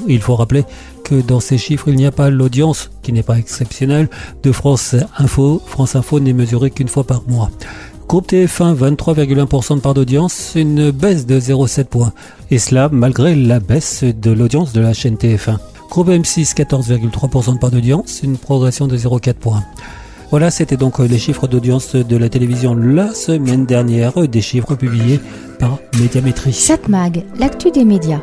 il 0.10 0.20
faut 0.20 0.36
rappeler 0.36 0.66
que 1.06 1.22
dans 1.22 1.40
ces 1.40 1.58
chiffres, 1.58 1.88
il 1.88 1.96
n'y 1.96 2.06
a 2.06 2.12
pas 2.12 2.30
l'audience, 2.30 2.92
qui 3.02 3.14
n'est 3.14 3.24
pas 3.24 3.38
exceptionnelle, 3.38 4.10
de 4.44 4.52
France 4.52 4.98
Info. 5.18 5.62
France 5.66 5.96
Info 5.96 6.20
n'est 6.20 6.34
mesurée 6.34 6.70
qu'une 6.70 6.90
fois 6.90 7.06
par 7.06 7.24
mois. 7.30 7.50
Groupe 8.10 8.30
TF1, 8.30 8.76
23,1% 8.76 9.78
de 9.78 9.80
part 9.80 9.94
d'audience, 9.94 10.52
une 10.58 10.92
baisse 10.92 11.26
de 11.26 11.40
0,7 11.40 11.86
points. 11.86 12.12
Et 12.52 12.60
cela 12.60 12.90
malgré 12.92 13.36
la 13.36 13.62
baisse 13.62 14.04
de 14.04 14.32
l'audience 14.32 14.74
de 14.74 14.82
la 14.82 14.92
chaîne 14.92 15.16
TF1. 15.16 15.60
Groupe 15.90 16.10
M6, 16.10 16.56
14,3% 16.56 17.54
de 17.54 17.60
part 17.60 17.72
d'audience, 17.72 18.20
une 18.22 18.36
progression 18.36 18.86
de 18.86 18.98
0,4 18.98 19.36
points. 19.36 19.64
Voilà, 20.34 20.50
c'était 20.50 20.78
donc 20.78 20.98
les 20.98 21.20
chiffres 21.20 21.46
d'audience 21.46 21.96
de 21.96 22.18
la 22.18 22.28
télévision 22.28 22.74
la 22.74 23.14
semaine 23.14 23.68
dernière, 23.68 24.14
des 24.28 24.42
chiffres 24.42 24.74
publiés 24.74 25.20
par 25.60 25.78
Médiamétrie. 26.00 26.54
Satmag, 26.54 27.24
l'actu 27.38 27.70
des 27.70 27.86
médias. 27.86 28.20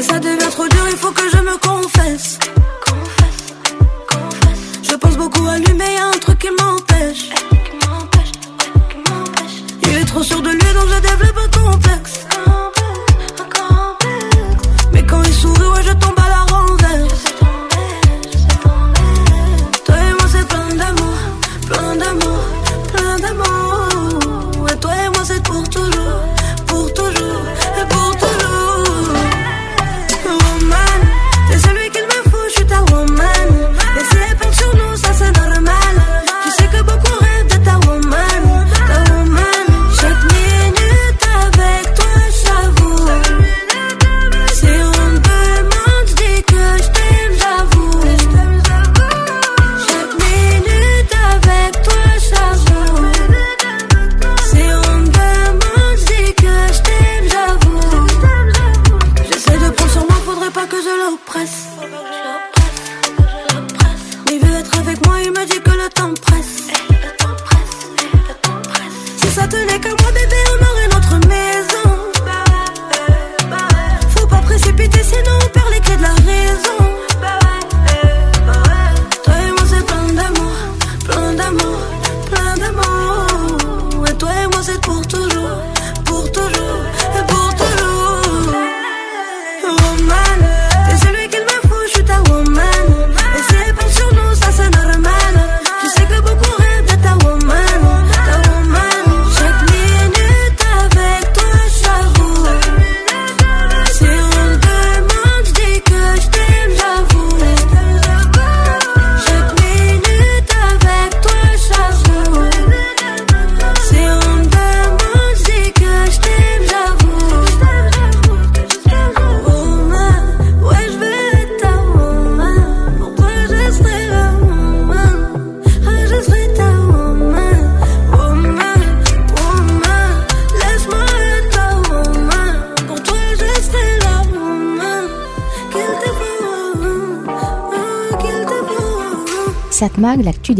ça 0.00 0.18
devient 0.18 0.38
trop 0.50 0.66
dur, 0.68 0.86
il 0.90 0.96
faut 0.96 1.12
que 1.12 1.20
je 1.30 1.36
me 1.36 1.58
confesse. 1.58 2.38
Je 4.82 4.94
pense 4.94 5.18
beaucoup 5.18 5.46
à 5.48 5.58
lui, 5.58 5.74
mais 5.76 5.84
y 5.84 5.98
a 5.98 6.06
un 6.06 6.18
truc 6.18 6.38
qui 6.38 6.48
m'empêche. 6.48 7.28
Il 9.82 9.98
est 9.98 10.06
trop 10.06 10.22
sûr 10.22 10.40
de 10.40 10.48
lui, 10.48 10.56
donc 10.56 10.88
je 10.94 11.00
développe 11.02 11.40
un 11.44 11.60
complexe. 11.60 12.26
Mais 12.46 12.95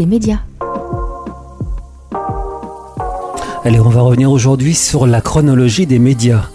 médias. 0.07 0.39
Allez, 3.63 3.79
on 3.79 3.89
va 3.89 4.01
revenir 4.01 4.31
aujourd'hui 4.31 4.73
sur 4.73 5.05
la 5.05 5.21
chronologie 5.21 5.85
des 5.85 5.99
médias. 5.99 6.45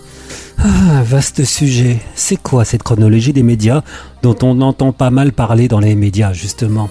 Ah, 0.59 1.03
vaste 1.05 1.45
sujet. 1.45 1.99
C'est 2.15 2.41
quoi 2.41 2.65
cette 2.65 2.83
chronologie 2.83 3.33
des 3.33 3.43
médias 3.43 3.83
dont 4.23 4.37
on 4.43 4.61
entend 4.61 4.93
pas 4.93 5.11
mal 5.11 5.33
parler 5.33 5.69
dans 5.69 5.81
les 5.81 5.95
médias, 5.95 6.33
justement? 6.33 6.89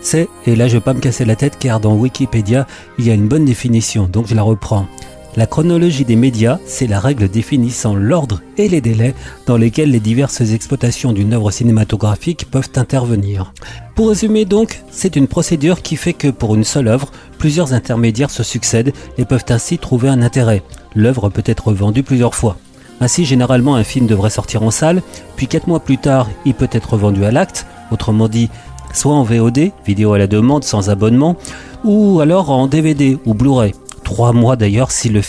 C'est, 0.00 0.28
et 0.46 0.56
là 0.56 0.66
je 0.66 0.74
vais 0.74 0.80
pas 0.80 0.94
me 0.94 1.00
casser 1.00 1.24
la 1.24 1.36
tête 1.36 1.58
car 1.60 1.78
dans 1.78 1.94
Wikipédia, 1.94 2.66
il 2.98 3.06
y 3.06 3.10
a 3.10 3.14
une 3.14 3.28
bonne 3.28 3.44
définition, 3.44 4.08
donc 4.12 4.26
je 4.26 4.34
la 4.34 4.42
reprends. 4.42 4.86
La 5.34 5.46
chronologie 5.46 6.04
des 6.04 6.14
médias, 6.14 6.58
c'est 6.66 6.86
la 6.86 7.00
règle 7.00 7.26
définissant 7.26 7.94
l'ordre 7.94 8.42
et 8.58 8.68
les 8.68 8.82
délais 8.82 9.14
dans 9.46 9.56
lesquels 9.56 9.90
les 9.90 9.98
diverses 9.98 10.42
exploitations 10.42 11.14
d'une 11.14 11.32
œuvre 11.32 11.50
cinématographique 11.50 12.50
peuvent 12.50 12.68
intervenir. 12.76 13.54
Pour 13.94 14.10
résumer 14.10 14.44
donc, 14.44 14.82
c'est 14.90 15.16
une 15.16 15.28
procédure 15.28 15.80
qui 15.80 15.96
fait 15.96 16.12
que 16.12 16.28
pour 16.28 16.54
une 16.54 16.64
seule 16.64 16.88
œuvre, 16.88 17.10
plusieurs 17.38 17.72
intermédiaires 17.72 18.30
se 18.30 18.42
succèdent 18.42 18.92
et 19.16 19.24
peuvent 19.24 19.46
ainsi 19.48 19.78
trouver 19.78 20.10
un 20.10 20.20
intérêt. 20.20 20.62
L'œuvre 20.94 21.30
peut 21.30 21.44
être 21.46 21.72
vendue 21.72 22.02
plusieurs 22.02 22.34
fois. 22.34 22.58
Ainsi, 23.00 23.24
généralement, 23.24 23.74
un 23.74 23.84
film 23.84 24.06
devrait 24.06 24.28
sortir 24.28 24.62
en 24.62 24.70
salle, 24.70 25.00
puis 25.36 25.46
quatre 25.46 25.66
mois 25.66 25.80
plus 25.80 25.96
tard, 25.96 26.28
il 26.44 26.52
peut 26.52 26.68
être 26.72 26.98
vendu 26.98 27.24
à 27.24 27.30
l'acte, 27.30 27.66
autrement 27.90 28.28
dit, 28.28 28.50
soit 28.92 29.14
en 29.14 29.22
VOD, 29.22 29.70
vidéo 29.86 30.12
à 30.12 30.18
la 30.18 30.26
demande 30.26 30.62
sans 30.62 30.90
abonnement, 30.90 31.36
ou 31.84 32.20
alors 32.20 32.50
en 32.50 32.66
DVD 32.66 33.16
ou 33.24 33.32
Blu-ray. 33.32 33.72
Trois 34.04 34.32
mois 34.32 34.56
d'ailleurs 34.56 34.90
si 34.90 35.08
le 35.08 35.22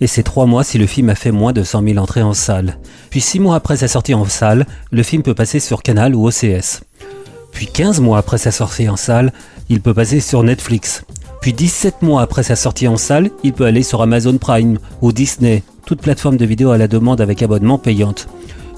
et 0.00 0.06
c'est 0.06 0.22
trois 0.22 0.46
mois 0.46 0.64
si 0.64 0.76
le 0.76 0.86
film 0.86 1.08
a 1.08 1.14
fait 1.14 1.30
moins 1.30 1.52
de 1.52 1.62
100 1.62 1.82
000 1.82 1.98
entrées 1.98 2.22
en 2.22 2.34
salle. 2.34 2.78
Puis 3.10 3.20
six 3.20 3.40
mois 3.40 3.56
après 3.56 3.76
sa 3.76 3.88
sortie 3.88 4.14
en 4.14 4.24
salle, 4.24 4.66
le 4.90 5.02
film 5.02 5.22
peut 5.22 5.34
passer 5.34 5.60
sur 5.60 5.82
Canal 5.82 6.14
ou 6.14 6.26
OCS. 6.26 6.82
Puis 7.52 7.66
15 7.68 8.00
mois 8.00 8.18
après 8.18 8.38
sa 8.38 8.50
sortie 8.50 8.88
en 8.88 8.96
salle, 8.96 9.32
il 9.68 9.80
peut 9.80 9.94
passer 9.94 10.20
sur 10.20 10.42
Netflix. 10.42 11.04
Puis 11.40 11.52
17 11.52 12.02
mois 12.02 12.22
après 12.22 12.42
sa 12.42 12.56
sortie 12.56 12.88
en 12.88 12.96
salle, 12.96 13.30
il 13.44 13.52
peut 13.52 13.66
aller 13.66 13.82
sur 13.82 14.02
Amazon 14.02 14.36
Prime 14.38 14.78
ou 15.00 15.12
Disney, 15.12 15.62
toute 15.86 16.00
plateforme 16.00 16.36
de 16.36 16.46
vidéo 16.46 16.70
à 16.70 16.78
la 16.78 16.88
demande 16.88 17.20
avec 17.20 17.42
abonnement 17.42 17.78
payante. 17.78 18.28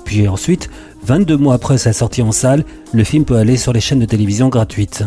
Puis 0.05 0.29
ensuite, 0.29 0.69
22 1.05 1.37
mois 1.37 1.55
après 1.55 1.79
sa 1.79 1.93
sortie 1.93 2.23
en 2.23 2.33
salle, 2.33 2.65
le 2.93 3.05
film 3.05 3.25
peut 3.25 3.37
aller 3.37 3.57
sur 3.57 3.73
les 3.73 3.81
chaînes 3.81 4.01
de 4.01 4.05
télévision 4.05 4.49
gratuites. 4.49 5.05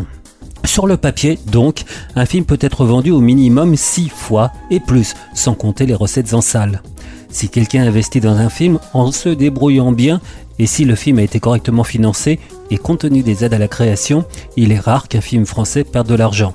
Sur 0.64 0.86
le 0.86 0.96
papier, 0.96 1.38
donc, 1.46 1.84
un 2.16 2.26
film 2.26 2.44
peut 2.44 2.58
être 2.60 2.84
vendu 2.84 3.10
au 3.10 3.20
minimum 3.20 3.76
6 3.76 4.08
fois 4.08 4.52
et 4.70 4.80
plus, 4.80 5.14
sans 5.34 5.54
compter 5.54 5.86
les 5.86 5.94
recettes 5.94 6.34
en 6.34 6.40
salle. 6.40 6.82
Si 7.30 7.48
quelqu'un 7.48 7.86
investit 7.86 8.20
dans 8.20 8.36
un 8.36 8.48
film 8.48 8.78
en 8.92 9.12
se 9.12 9.28
débrouillant 9.28 9.92
bien, 9.92 10.20
et 10.58 10.66
si 10.66 10.84
le 10.84 10.94
film 10.94 11.18
a 11.18 11.22
été 11.22 11.40
correctement 11.40 11.84
financé 11.84 12.38
et 12.70 12.76
compte 12.76 13.00
tenu 13.00 13.22
des 13.22 13.44
aides 13.44 13.54
à 13.54 13.58
la 13.58 13.68
création, 13.68 14.24
il 14.56 14.72
est 14.72 14.78
rare 14.78 15.08
qu'un 15.08 15.20
film 15.20 15.46
français 15.46 15.84
perde 15.84 16.08
de 16.08 16.14
l'argent. 16.14 16.54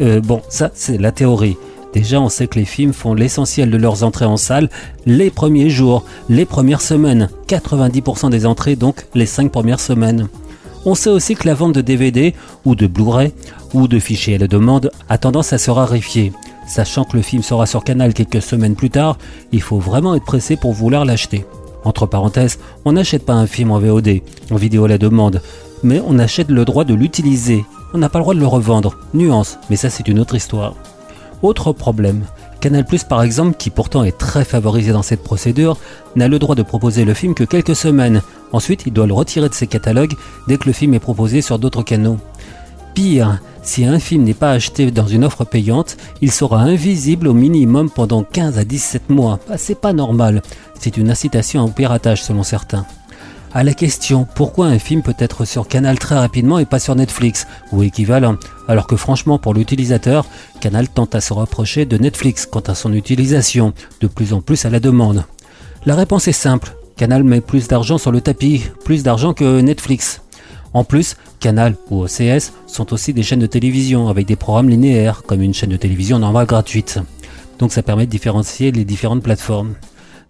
Euh, 0.00 0.20
bon, 0.20 0.40
ça 0.48 0.70
c'est 0.74 0.98
la 0.98 1.12
théorie. 1.12 1.56
Déjà, 1.92 2.20
on 2.20 2.28
sait 2.28 2.48
que 2.48 2.58
les 2.58 2.64
films 2.64 2.92
font 2.92 3.14
l'essentiel 3.14 3.70
de 3.70 3.76
leurs 3.76 4.02
entrées 4.02 4.24
en 4.24 4.36
salle 4.36 4.68
les 5.06 5.30
premiers 5.30 5.70
jours, 5.70 6.04
les 6.28 6.44
premières 6.44 6.80
semaines. 6.80 7.28
90% 7.46 8.30
des 8.30 8.46
entrées, 8.46 8.74
donc 8.74 9.06
les 9.14 9.26
5 9.26 9.52
premières 9.52 9.78
semaines. 9.78 10.28
On 10.86 10.94
sait 10.94 11.10
aussi 11.10 11.34
que 11.34 11.46
la 11.46 11.54
vente 11.54 11.74
de 11.74 11.80
DVD 11.80 12.34
ou 12.64 12.74
de 12.74 12.86
Blu-ray 12.86 13.32
ou 13.72 13.88
de 13.88 13.98
fichiers 13.98 14.34
à 14.34 14.38
la 14.38 14.48
demande 14.48 14.90
a 15.08 15.16
tendance 15.16 15.52
à 15.52 15.58
se 15.58 15.70
raréfier. 15.70 16.32
Sachant 16.66 17.04
que 17.04 17.16
le 17.16 17.22
film 17.22 17.42
sera 17.42 17.66
sur 17.66 17.84
Canal 17.84 18.12
quelques 18.12 18.42
semaines 18.42 18.76
plus 18.76 18.90
tard, 18.90 19.18
il 19.52 19.62
faut 19.62 19.78
vraiment 19.78 20.14
être 20.14 20.24
pressé 20.24 20.56
pour 20.56 20.72
vouloir 20.72 21.04
l'acheter. 21.04 21.44
Entre 21.84 22.06
parenthèses, 22.06 22.58
on 22.84 22.92
n'achète 22.92 23.24
pas 23.24 23.34
un 23.34 23.46
film 23.46 23.70
en 23.70 23.78
VOD, 23.78 24.20
en 24.50 24.56
vidéo 24.56 24.84
à 24.84 24.88
la 24.88 24.98
demande, 24.98 25.40
mais 25.82 26.02
on 26.06 26.18
achète 26.18 26.48
le 26.48 26.64
droit 26.64 26.84
de 26.84 26.94
l'utiliser. 26.94 27.64
On 27.92 27.98
n'a 27.98 28.08
pas 28.08 28.18
le 28.18 28.24
droit 28.24 28.34
de 28.34 28.40
le 28.40 28.46
revendre. 28.46 28.96
Nuance, 29.12 29.58
mais 29.70 29.76
ça 29.76 29.90
c'est 29.90 30.08
une 30.08 30.18
autre 30.18 30.34
histoire. 30.34 30.74
Autre 31.42 31.72
problème. 31.72 32.24
Canal 32.64 32.86
par 33.10 33.22
exemple, 33.22 33.58
qui 33.58 33.68
pourtant 33.68 34.04
est 34.04 34.16
très 34.16 34.42
favorisé 34.42 34.90
dans 34.90 35.02
cette 35.02 35.22
procédure, 35.22 35.76
n'a 36.16 36.28
le 36.28 36.38
droit 36.38 36.54
de 36.54 36.62
proposer 36.62 37.04
le 37.04 37.12
film 37.12 37.34
que 37.34 37.44
quelques 37.44 37.76
semaines. 37.76 38.22
Ensuite, 38.52 38.84
il 38.86 38.92
doit 38.94 39.06
le 39.06 39.12
retirer 39.12 39.50
de 39.50 39.54
ses 39.54 39.66
catalogues 39.66 40.14
dès 40.48 40.56
que 40.56 40.64
le 40.64 40.72
film 40.72 40.94
est 40.94 40.98
proposé 40.98 41.42
sur 41.42 41.58
d'autres 41.58 41.82
canaux. 41.82 42.16
Pire, 42.94 43.38
si 43.62 43.84
un 43.84 43.98
film 43.98 44.24
n'est 44.24 44.32
pas 44.32 44.52
acheté 44.52 44.90
dans 44.90 45.06
une 45.06 45.26
offre 45.26 45.44
payante, 45.44 45.98
il 46.22 46.32
sera 46.32 46.62
invisible 46.62 47.28
au 47.28 47.34
minimum 47.34 47.90
pendant 47.90 48.22
15 48.22 48.56
à 48.56 48.64
17 48.64 49.10
mois. 49.10 49.38
Bah, 49.46 49.58
c'est 49.58 49.78
pas 49.78 49.92
normal. 49.92 50.40
C'est 50.80 50.96
une 50.96 51.10
incitation 51.10 51.66
au 51.66 51.68
piratage 51.68 52.22
selon 52.22 52.44
certains 52.44 52.86
à 53.54 53.62
la 53.62 53.72
question 53.72 54.26
pourquoi 54.34 54.66
un 54.66 54.80
film 54.80 55.02
peut 55.02 55.14
être 55.18 55.44
sur 55.44 55.68
Canal 55.68 55.98
très 55.98 56.16
rapidement 56.16 56.58
et 56.58 56.66
pas 56.66 56.80
sur 56.80 56.96
Netflix? 56.96 57.46
ou 57.72 57.84
équivalent, 57.84 58.36
alors 58.68 58.88
que 58.88 58.96
franchement 58.96 59.38
pour 59.38 59.54
l'utilisateur, 59.54 60.26
Canal 60.60 60.88
tente 60.88 61.14
à 61.14 61.20
se 61.20 61.32
rapprocher 61.32 61.86
de 61.86 61.96
Netflix 61.96 62.46
quant 62.46 62.60
à 62.60 62.74
son 62.74 62.92
utilisation, 62.92 63.72
de 64.00 64.08
plus 64.08 64.32
en 64.32 64.40
plus 64.40 64.64
à 64.64 64.70
la 64.70 64.80
demande. 64.80 65.24
La 65.86 65.94
réponse 65.94 66.26
est 66.26 66.32
simple, 66.32 66.76
Canal 66.96 67.22
met 67.22 67.40
plus 67.40 67.68
d'argent 67.68 67.96
sur 67.96 68.10
le 68.10 68.20
tapis, 68.20 68.64
plus 68.84 69.04
d'argent 69.04 69.34
que 69.34 69.60
Netflix. 69.60 70.20
En 70.72 70.82
plus, 70.82 71.16
Canal 71.38 71.76
ou 71.90 72.02
OCS 72.02 72.52
sont 72.66 72.92
aussi 72.92 73.12
des 73.12 73.22
chaînes 73.22 73.38
de 73.38 73.46
télévision 73.46 74.08
avec 74.08 74.26
des 74.26 74.34
programmes 74.34 74.68
linéaires, 74.68 75.22
comme 75.22 75.40
une 75.40 75.54
chaîne 75.54 75.70
de 75.70 75.76
télévision 75.76 76.18
normale 76.18 76.46
gratuite. 76.46 76.98
Donc 77.60 77.72
ça 77.72 77.84
permet 77.84 78.06
de 78.06 78.10
différencier 78.10 78.72
les 78.72 78.84
différentes 78.84 79.22
plateformes. 79.22 79.74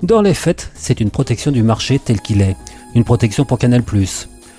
Dans 0.04 0.20
les 0.20 0.34
faits, 0.34 0.70
c'est 0.74 1.00
une 1.00 1.10
protection 1.10 1.50
du 1.50 1.62
marché 1.62 1.98
tel 1.98 2.20
qu'il 2.20 2.42
est 2.42 2.58
une 2.94 3.04
protection 3.04 3.46
pour 3.46 3.58
Canal+. 3.58 3.82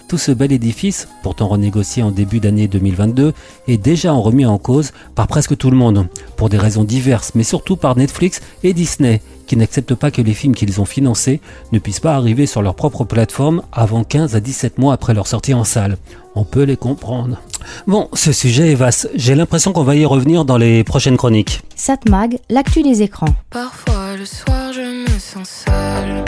Tout 0.08 0.18
ce 0.18 0.32
bel 0.32 0.52
édifice, 0.52 1.08
pourtant 1.22 1.48
renégocié 1.48 2.02
en 2.02 2.10
début 2.10 2.40
d'année 2.40 2.68
2022, 2.68 3.32
est 3.68 3.78
déjà 3.78 4.12
remis 4.14 4.48
en 4.48 4.58
cause 4.58 4.92
par 5.14 5.28
presque 5.28 5.56
tout 5.56 5.70
le 5.70 5.78
monde, 5.78 6.08
pour 6.36 6.50
des 6.50 6.58
raisons 6.58 6.84
diverses, 6.84 7.34
mais 7.36 7.44
surtout 7.44 7.76
par 7.76 7.96
Netflix 7.96 8.42
et 8.64 8.74
Disney, 8.74 9.22
qui 9.46 9.56
n'acceptent 9.56 9.94
pas 9.94 10.10
que 10.10 10.24
les 10.24 10.34
films 10.34 10.56
qu'ils 10.56 10.82
ont 10.82 10.86
financés 10.86 11.42
ne 11.72 11.78
puissent 11.78 12.00
pas 12.00 12.16
arriver 12.16 12.48
sur 12.48 12.64
leur 12.64 12.74
propre 12.74 13.04
plateforme 13.04 13.62
avant 13.72 14.04
15 14.04 14.36
à 14.36 14.40
17 14.40 14.80
mois 14.80 14.94
après 14.94 15.14
leur 15.14 15.28
sortie 15.28 15.54
en 15.54 15.64
salle. 15.64 15.98
On 16.34 16.44
peut 16.44 16.64
les 16.64 16.76
comprendre. 16.76 17.40
Bon, 17.88 18.10
ce 18.14 18.32
sujet 18.32 18.72
est 18.72 18.76
vaste. 18.76 19.10
J'ai 19.16 19.36
l'impression 19.36 19.74
qu'on 19.74 19.84
va 19.84 19.96
y 19.96 20.06
revenir 20.06 20.46
dans 20.46 20.58
les 20.58 20.84
prochaines 20.84 21.18
chroniques. 21.18 21.62
Satmag, 21.76 22.40
l'actu 22.50 22.84
des 22.84 23.02
écrans. 23.02 23.34
Parfois 23.50 24.16
le 24.18 24.26
soir 24.26 24.74
je 24.74 25.04
me 25.04 25.20
sens 25.20 25.66
seul. 25.66 26.24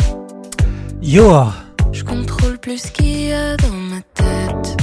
Yo 1.01 1.31
je 1.91 2.03
contrôle 2.03 2.57
plus 2.57 2.79
ce 2.79 2.91
qu'il 2.91 3.27
y 3.27 3.33
a 3.33 3.55
dans 3.57 3.73
ma 3.73 4.01
tête. 4.13 4.77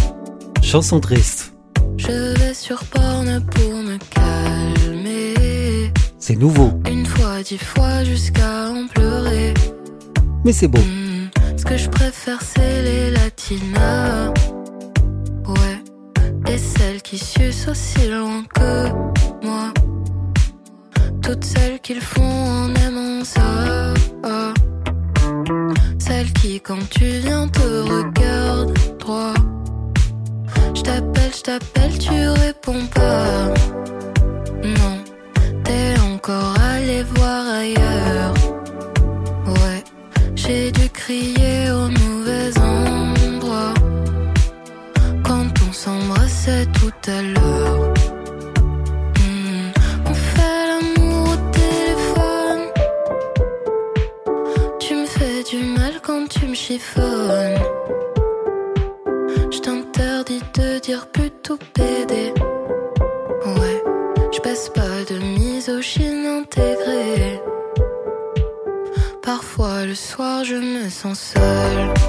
Chanson 0.63 1.01
triste. 1.01 1.53
Je 1.97 2.35
vais 2.39 2.55
sur 2.55 2.83
porn 2.85 3.41
pour 3.53 3.73
me 3.75 3.99
calmer. 4.15 5.93
C'est 6.19 6.37
nouveau. 6.37 6.71
Une 6.91 7.07
fois, 7.07 7.43
dix 7.43 7.59
fois 7.59 8.03
jusqu'à 8.05 8.71
en 8.71 8.87
pleurer. 8.89 9.55
Mais 10.45 10.53
c'est 10.53 10.69
beau. 10.69 10.81
Hmm, 10.81 11.29
ce 11.57 11.65
que 11.65 11.77
je 11.77 11.89
préfère, 11.89 12.41
c'est 12.43 12.83
les 12.83 13.11
latinas. 13.11 14.14
Celles 17.53 17.71
aussi 17.71 18.09
loin 18.09 18.43
que 18.55 18.89
moi. 19.45 19.73
Toutes 21.23 21.45
celles 21.45 21.79
qu'ils 21.81 22.01
font 22.01 22.23
en 22.23 22.75
aimant 22.75 23.23
ça. 23.25 23.93
Celle 25.99 26.33
qui, 26.33 26.61
quand 26.61 26.89
tu 26.91 27.05
viens, 27.05 27.49
te 27.49 27.61
regarde 27.61 28.73
droit. 28.99 29.35
Je 30.75 30.83
t'appelle, 30.83 31.33
je 31.37 31.43
t'appelle, 31.43 31.99
tu 31.99 32.29
réponds 32.29 32.87
pas. 32.95 33.53
Tout 47.05 47.11
à 47.11 47.23
l'heure. 47.23 47.95
Je 59.51 59.61
t'interdis 59.61 60.41
de 60.55 60.79
dire 60.81 61.07
plutôt 61.09 61.59
PD. 61.75 62.33
Ouais, 63.45 63.83
je 64.33 64.41
passe 64.41 64.71
pas 64.71 65.05
de 65.11 65.19
misogyne 65.19 66.27
intégrée. 66.27 67.41
Parfois 69.23 69.85
le 69.85 69.95
soir 69.95 70.45
je 70.45 70.57
me 70.57 70.89
sens 70.89 71.35
seule. 71.35 72.04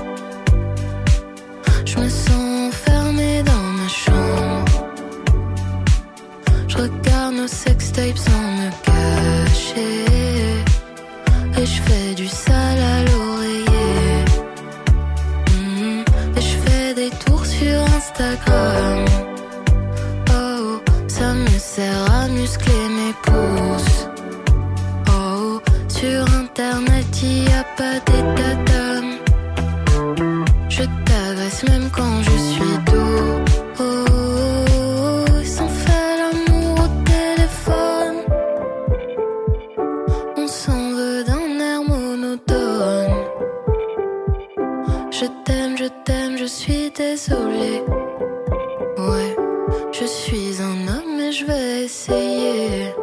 Je 50.00 50.06
suis 50.06 50.62
un 50.62 50.88
homme 50.88 51.20
et 51.20 51.32
je 51.32 51.46
vais 51.46 51.86
essayer. 51.86 52.94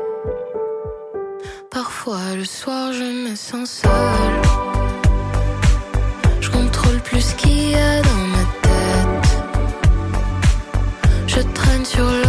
Parfois 1.71 2.35
le 2.37 2.45
soir 2.45 2.93
je 2.93 3.05
me 3.05 3.35
sens 3.35 3.83
seule. 3.83 4.43
Je 6.41 6.51
contrôle 6.51 7.01
plus 7.01 7.21
ce 7.21 7.35
qu'il 7.37 7.71
y 7.71 7.75
a 7.75 8.03
dans 8.03 8.27
ma 8.35 8.45
tête. 8.67 9.31
Je 11.27 11.41
traîne 11.55 11.85
sur 11.85 12.05
l'ordi 12.05 12.22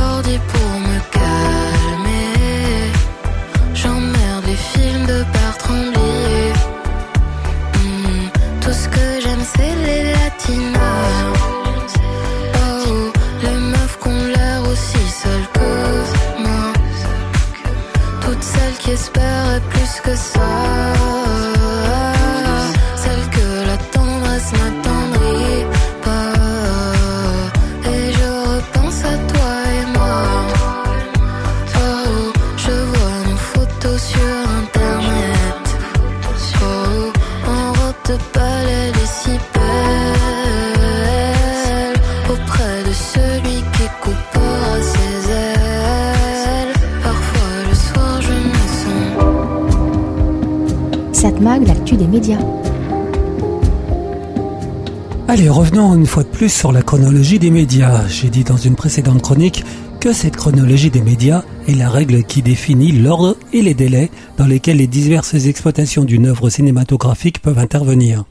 revenons 55.74 55.96
une 55.96 56.06
fois 56.06 56.22
de 56.22 56.28
plus 56.28 56.54
sur 56.54 56.72
la 56.72 56.84
chronologie 56.84 57.40
des 57.40 57.50
médias. 57.50 58.08
J'ai 58.08 58.30
dit 58.30 58.44
dans 58.44 58.58
une 58.58 58.76
précédente 58.76 59.24
chronique 59.24 59.66
que 60.00 60.14
cette 60.14 60.36
chronologie 60.36 60.92
des 60.92 61.02
médias 61.02 61.42
est 61.68 61.74
la 61.74 61.90
règle 61.90 62.24
qui 62.26 62.44
définit 62.44 62.92
l'ordre 62.92 63.36
et 63.54 63.64
les 63.64 63.74
délais 63.74 64.12
dans 64.38 64.46
lesquels 64.46 64.78
les 64.78 64.86
diverses 64.86 65.34
exploitations 65.34 66.04
d'une 66.04 66.28
œuvre 66.28 66.52
cinématographique 66.52 67.42
peuvent 67.42 67.58
intervenir. 67.58 68.24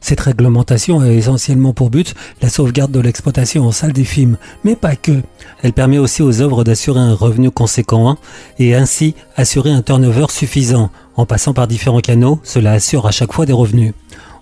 Cette 0.00 0.18
réglementation 0.18 0.98
a 0.98 1.08
essentiellement 1.08 1.72
pour 1.72 1.90
but 1.90 2.16
la 2.42 2.48
sauvegarde 2.48 2.90
de 2.90 2.98
l'exploitation 2.98 3.64
en 3.64 3.70
salle 3.70 3.92
des 3.92 4.02
films, 4.02 4.36
mais 4.64 4.74
pas 4.74 4.96
que. 4.96 5.22
Elle 5.62 5.74
permet 5.74 5.98
aussi 5.98 6.22
aux 6.22 6.40
œuvres 6.40 6.64
d'assurer 6.64 7.00
un 7.00 7.14
revenu 7.14 7.52
conséquent 7.52 8.16
et 8.58 8.74
ainsi 8.74 9.14
assurer 9.36 9.70
un 9.70 9.82
turnover 9.82 10.26
suffisant. 10.30 10.90
En 11.14 11.26
passant 11.26 11.54
par 11.54 11.68
différents 11.68 12.00
canaux, 12.00 12.40
cela 12.42 12.72
assure 12.72 13.06
à 13.06 13.12
chaque 13.12 13.32
fois 13.32 13.46
des 13.46 13.52
revenus. 13.52 13.92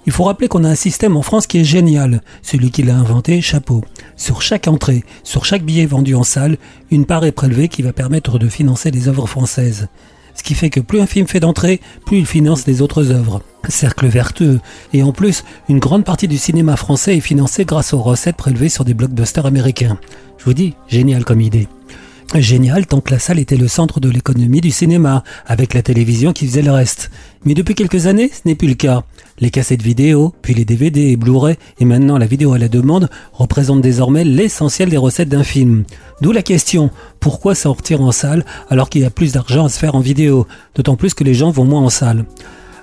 Il 0.07 0.13
faut 0.13 0.25
rappeler 0.25 0.47
qu'on 0.47 0.63
a 0.63 0.69
un 0.69 0.77
système 0.77 1.17
en 1.17 1.23
France 1.23 1.49
qui 1.49 1.59
est 1.59 1.65
génial. 1.65 2.23
Celui 2.41 2.71
qui 2.71 2.85
l'a 2.85 2.97
inventé, 2.97 3.41
chapeau. 3.41 3.83
Sur 4.17 4.41
chaque 4.41 4.69
entrée, 4.69 5.05
sur 5.25 5.45
chaque 5.45 5.65
billet 5.65 5.85
vendu 5.85 6.15
en 6.15 6.23
salle, 6.23 6.59
une 6.93 7.07
part 7.07 7.25
est 7.25 7.33
prélevée 7.33 7.69
qui 7.69 7.83
va 7.83 7.93
permettre 7.93 8.39
de 8.39 8.49
financer 8.49 8.93
les 8.93 9.09
œuvres 9.09 9.27
françaises. 9.27 9.89
Ce 10.37 10.45
qui 10.45 10.55
fait 10.55 10.71
que 10.71 10.81
plus 10.81 11.01
un 11.01 11.07
film 11.07 11.27
fait 11.27 11.41
d'entrée, 11.41 11.81
plus 12.05 12.19
il 12.19 12.27
finance 12.27 12.67
les 12.67 12.83
autres 12.83 13.11
œuvres. 13.11 13.43
Cercle 13.69 14.07
vertueux. 14.07 14.61
Et 14.93 15.03
en 15.03 15.11
plus, 15.11 15.43
une 15.69 15.81
grande 15.81 16.05
partie 16.05 16.29
du 16.29 16.39
cinéma 16.39 16.77
français 16.77 17.17
est 17.17 17.21
financée 17.21 17.65
grâce 17.65 17.93
aux 17.93 18.03
recettes 18.03 18.37
prélevées 18.37 18.69
sur 18.69 18.85
des 18.85 18.95
blockbusters 18.95 19.47
américains. 19.47 19.99
Je 20.39 20.45
vous 20.45 20.55
dis, 20.55 20.75
génial 20.87 21.25
comme 21.25 21.41
idée. 21.41 21.69
Génial 22.35 22.87
tant 22.87 23.01
que 23.01 23.13
la 23.13 23.19
salle 23.19 23.39
était 23.39 23.57
le 23.57 23.69
centre 23.69 23.99
de 23.99 24.11
l'économie 24.11 24.61
du 24.61 24.71
cinéma, 24.71 25.25
avec 25.47 25.75
la 25.75 25.83
télévision 25.83 26.33
qui 26.33 26.47
faisait 26.47 26.63
le 26.63 26.73
reste. 26.73 27.11
Mais 27.47 27.55
depuis 27.55 27.77
quelques 27.77 28.09
années, 28.09 28.29
ce 28.29 28.41
n'est 28.45 28.57
plus 28.57 28.67
le 28.67 28.75
cas. 28.75 29.05
Les 29.39 29.51
cassettes 29.51 29.81
vidéo, 29.81 30.35
puis 30.43 30.53
les 30.53 30.65
DVD 30.65 31.13
et 31.13 31.17
Blu-ray, 31.17 31.55
et 31.79 31.85
maintenant 31.85 32.19
la 32.19 32.27
vidéo 32.27 32.53
à 32.55 32.59
la 32.59 32.67
demande, 32.67 33.09
représentent 33.33 33.83
désormais 33.83 34.25
l'essentiel 34.25 34.89
des 34.89 34.97
recettes 34.97 35.29
d'un 35.29 35.45
film. 35.45 35.85
D'où 36.21 36.33
la 36.33 36.43
question, 36.43 36.91
pourquoi 37.21 37.55
sortir 37.55 38.01
en 38.01 38.11
salle 38.11 38.45
alors 38.69 38.91
qu'il 38.91 39.03
y 39.03 39.05
a 39.05 39.11
plus 39.11 39.33
d'argent 39.33 39.67
à 39.67 39.69
se 39.69 39.79
faire 39.79 39.95
en 39.95 40.01
vidéo, 40.01 40.49
d'autant 40.75 40.97
plus 40.97 41.15
que 41.15 41.23
les 41.23 41.35
gens 41.35 41.53
vont 41.53 41.65
moins 41.65 41.83
en 41.83 41.89
salle? 41.89 42.25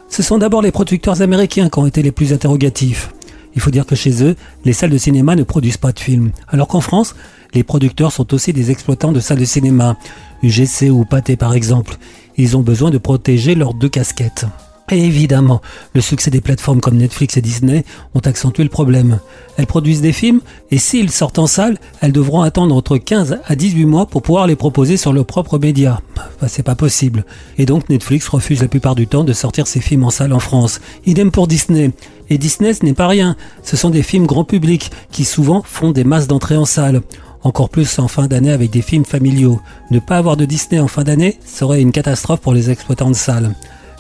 Ce 0.08 0.24
sont 0.24 0.38
d'abord 0.38 0.62
les 0.62 0.72
producteurs 0.72 1.22
américains 1.22 1.68
qui 1.68 1.80
ont 1.80 1.86
été 1.86 2.02
les 2.02 2.12
plus 2.14 2.32
interrogatifs. 2.32 3.12
Il 3.56 3.62
faut 3.62 3.72
dire 3.72 3.86
que 3.86 3.96
chez 3.96 4.24
eux, 4.24 4.38
les 4.64 4.74
salles 4.74 4.92
de 4.92 4.98
cinéma 4.98 5.36
ne 5.36 5.44
produisent 5.44 5.78
pas 5.78 5.92
de 5.92 6.00
films, 6.00 6.32
alors 6.48 6.70
qu'en 6.70 6.82
France, 6.82 7.16
les 7.54 7.64
producteurs 7.64 8.14
sont 8.14 8.34
aussi 8.34 8.54
des 8.54 8.72
exploitants 8.72 9.12
de 9.12 9.20
salles 9.20 9.40
de 9.40 9.46
cinéma, 9.46 9.98
UGC 10.42 10.90
ou 10.90 11.04
Pathé 11.04 11.36
par 11.36 11.54
exemple. 11.54 11.98
Ils 12.38 12.58
ont 12.58 12.62
besoin 12.62 12.92
de 12.92 12.98
protéger 12.98 13.56
leurs 13.56 13.74
deux 13.74 13.90
casquettes. 13.90 14.46
Et 14.92 15.06
évidemment, 15.06 15.62
le 15.96 16.02
succès 16.02 16.30
des 16.30 16.42
plateformes 16.42 16.82
comme 16.82 16.98
Netflix 16.98 17.38
et 17.38 17.42
Disney 17.42 17.86
ont 18.16 18.20
accentué 18.20 18.64
le 18.64 18.70
problème. 18.70 19.20
Elles 19.56 19.66
produisent 19.66 20.02
des 20.02 20.12
films 20.12 20.42
et 20.72 20.78
s'ils 20.78 21.10
sortent 21.10 21.40
en 21.40 21.48
salle, 21.48 21.78
elles 22.02 22.12
devront 22.12 22.42
attendre 22.42 22.76
entre 22.76 22.98
15 22.98 23.40
à 23.46 23.56
18 23.56 23.86
mois 23.86 24.06
pour 24.08 24.22
pouvoir 24.22 24.46
les 24.46 24.58
proposer 24.58 24.98
sur 24.98 25.14
leurs 25.14 25.26
propres 25.26 25.58
médias. 25.58 26.00
Bah, 26.16 26.48
c'est 26.48 26.64
pas 26.64 26.76
possible. 26.76 27.24
Et 27.58 27.66
donc 27.66 27.88
Netflix 27.88 28.28
refuse 28.28 28.62
la 28.62 28.68
plupart 28.68 28.96
du 28.96 29.08
temps 29.08 29.24
de 29.24 29.32
sortir 29.32 29.68
ses 29.68 29.80
films 29.80 30.04
en 30.04 30.10
salle 30.10 30.34
en 30.34 30.40
France. 30.40 30.82
Idem 31.06 31.32
pour 31.32 31.48
Disney. 31.48 31.92
Et 32.30 32.38
Disney 32.38 32.74
ce 32.74 32.84
n'est 32.84 32.94
pas 32.94 33.08
rien. 33.08 33.38
Ce 33.64 33.78
sont 33.78 33.90
des 33.90 34.04
films 34.04 34.28
grand 34.28 34.44
public 34.44 34.92
qui 35.12 35.24
souvent 35.24 35.64
font 35.66 35.92
des 35.92 36.04
masses 36.04 36.28
d'entrées 36.28 36.58
en 36.58 36.66
salle. 36.66 37.02
Encore 37.44 37.70
plus 37.70 38.00
en 38.00 38.08
fin 38.08 38.28
d'année 38.28 38.52
avec 38.52 38.72
des 38.72 38.82
films 38.82 39.06
familiaux. 39.06 39.60
Ne 39.92 40.00
pas 40.00 40.18
avoir 40.18 40.38
de 40.38 40.46
Disney 40.46 40.80
en 40.80 40.88
fin 40.88 41.04
d'année 41.04 41.40
serait 41.46 41.82
une 41.82 41.92
catastrophe 41.92 42.40
pour 42.40 42.54
les 42.54 42.70
exploitants 42.70 43.12
de 43.12 43.16
salles. 43.16 43.54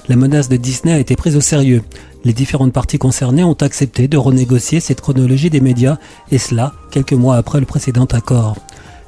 La 0.08 0.15
menace 0.15 0.49
de 0.49 0.58
Disney 0.58 0.93
a 0.93 0.99
été 0.99 1.15
prise 1.15 1.36
au 1.36 1.41
sérieux. 1.41 1.82
Les 2.23 2.34
différentes 2.34 2.73
parties 2.73 2.97
concernées 2.97 3.43
ont 3.43 3.53
accepté 3.53 4.08
de 4.08 4.17
renégocier 4.17 4.79
cette 4.79 5.01
chronologie 5.01 5.49
des 5.49 5.60
médias, 5.60 5.97
et 6.32 6.38
cela 6.38 6.73
quelques 6.91 7.13
mois 7.13 7.36
après 7.36 7.60
le 7.60 7.65
précédent 7.65 8.06
accord. 8.06 8.56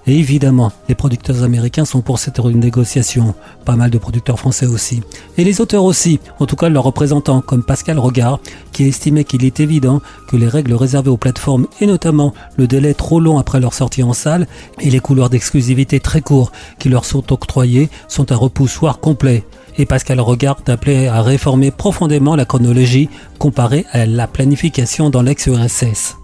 Et 0.08 0.20
évidemment, 0.20 0.72
les 0.88 0.96
producteurs 0.96 1.44
américains 1.44 1.86
sont 1.86 2.02
pour 2.02 2.20
cette 2.20 2.40
négociation, 2.40 3.34
pas 3.66 3.76
mal 3.76 3.90
de 3.90 3.98
producteurs 3.98 4.40
français 4.40 4.68
aussi. 4.68 5.02
Et 5.38 5.44
les 5.44 5.62
auteurs 5.62 5.84
aussi, 5.84 6.20
en 6.40 6.46
tout 6.46 6.56
cas 6.56 6.70
leurs 6.70 6.84
représentants, 6.84 7.42
comme 7.42 7.64
Pascal 7.64 7.98
Regard, 7.98 8.40
qui 8.72 8.88
estimait 8.88 9.24
qu'il 9.24 9.46
est 9.46 9.60
évident 9.60 10.02
que 10.28 10.38
les 10.38 10.48
règles 10.48 10.74
réservées 10.74 11.10
aux 11.10 11.18
plateformes, 11.18 11.68
et 11.82 11.88
notamment 11.88 12.34
le 12.58 12.68
délai 12.68 12.94
trop 12.94 13.20
long 13.20 13.40
après 13.40 13.60
leur 13.60 13.74
sortie 13.74 14.04
en 14.04 14.14
salle, 14.14 14.48
et 14.80 14.90
les 14.90 15.00
couloirs 15.00 15.30
d'exclusivité 15.30 16.00
très 16.00 16.22
courts 16.22 16.52
qui 16.78 16.90
leur 16.90 17.06
sont 17.06 17.34
octroyés, 17.34 17.90
sont 18.08 18.32
un 18.32 18.36
repoussoir 18.36 19.00
complet 19.00 19.44
et 19.78 19.86
Pascal 19.86 20.20
Regard 20.20 20.58
appelait 20.68 21.08
à 21.08 21.22
réformer 21.22 21.72
profondément 21.72 22.36
la 22.36 22.46
chronologie 22.46 23.10
comparée 23.40 23.86
à 23.92 24.06
la 24.06 24.28
planification 24.28 25.10
dans 25.10 25.22
l'ex-URSS. 25.22 26.18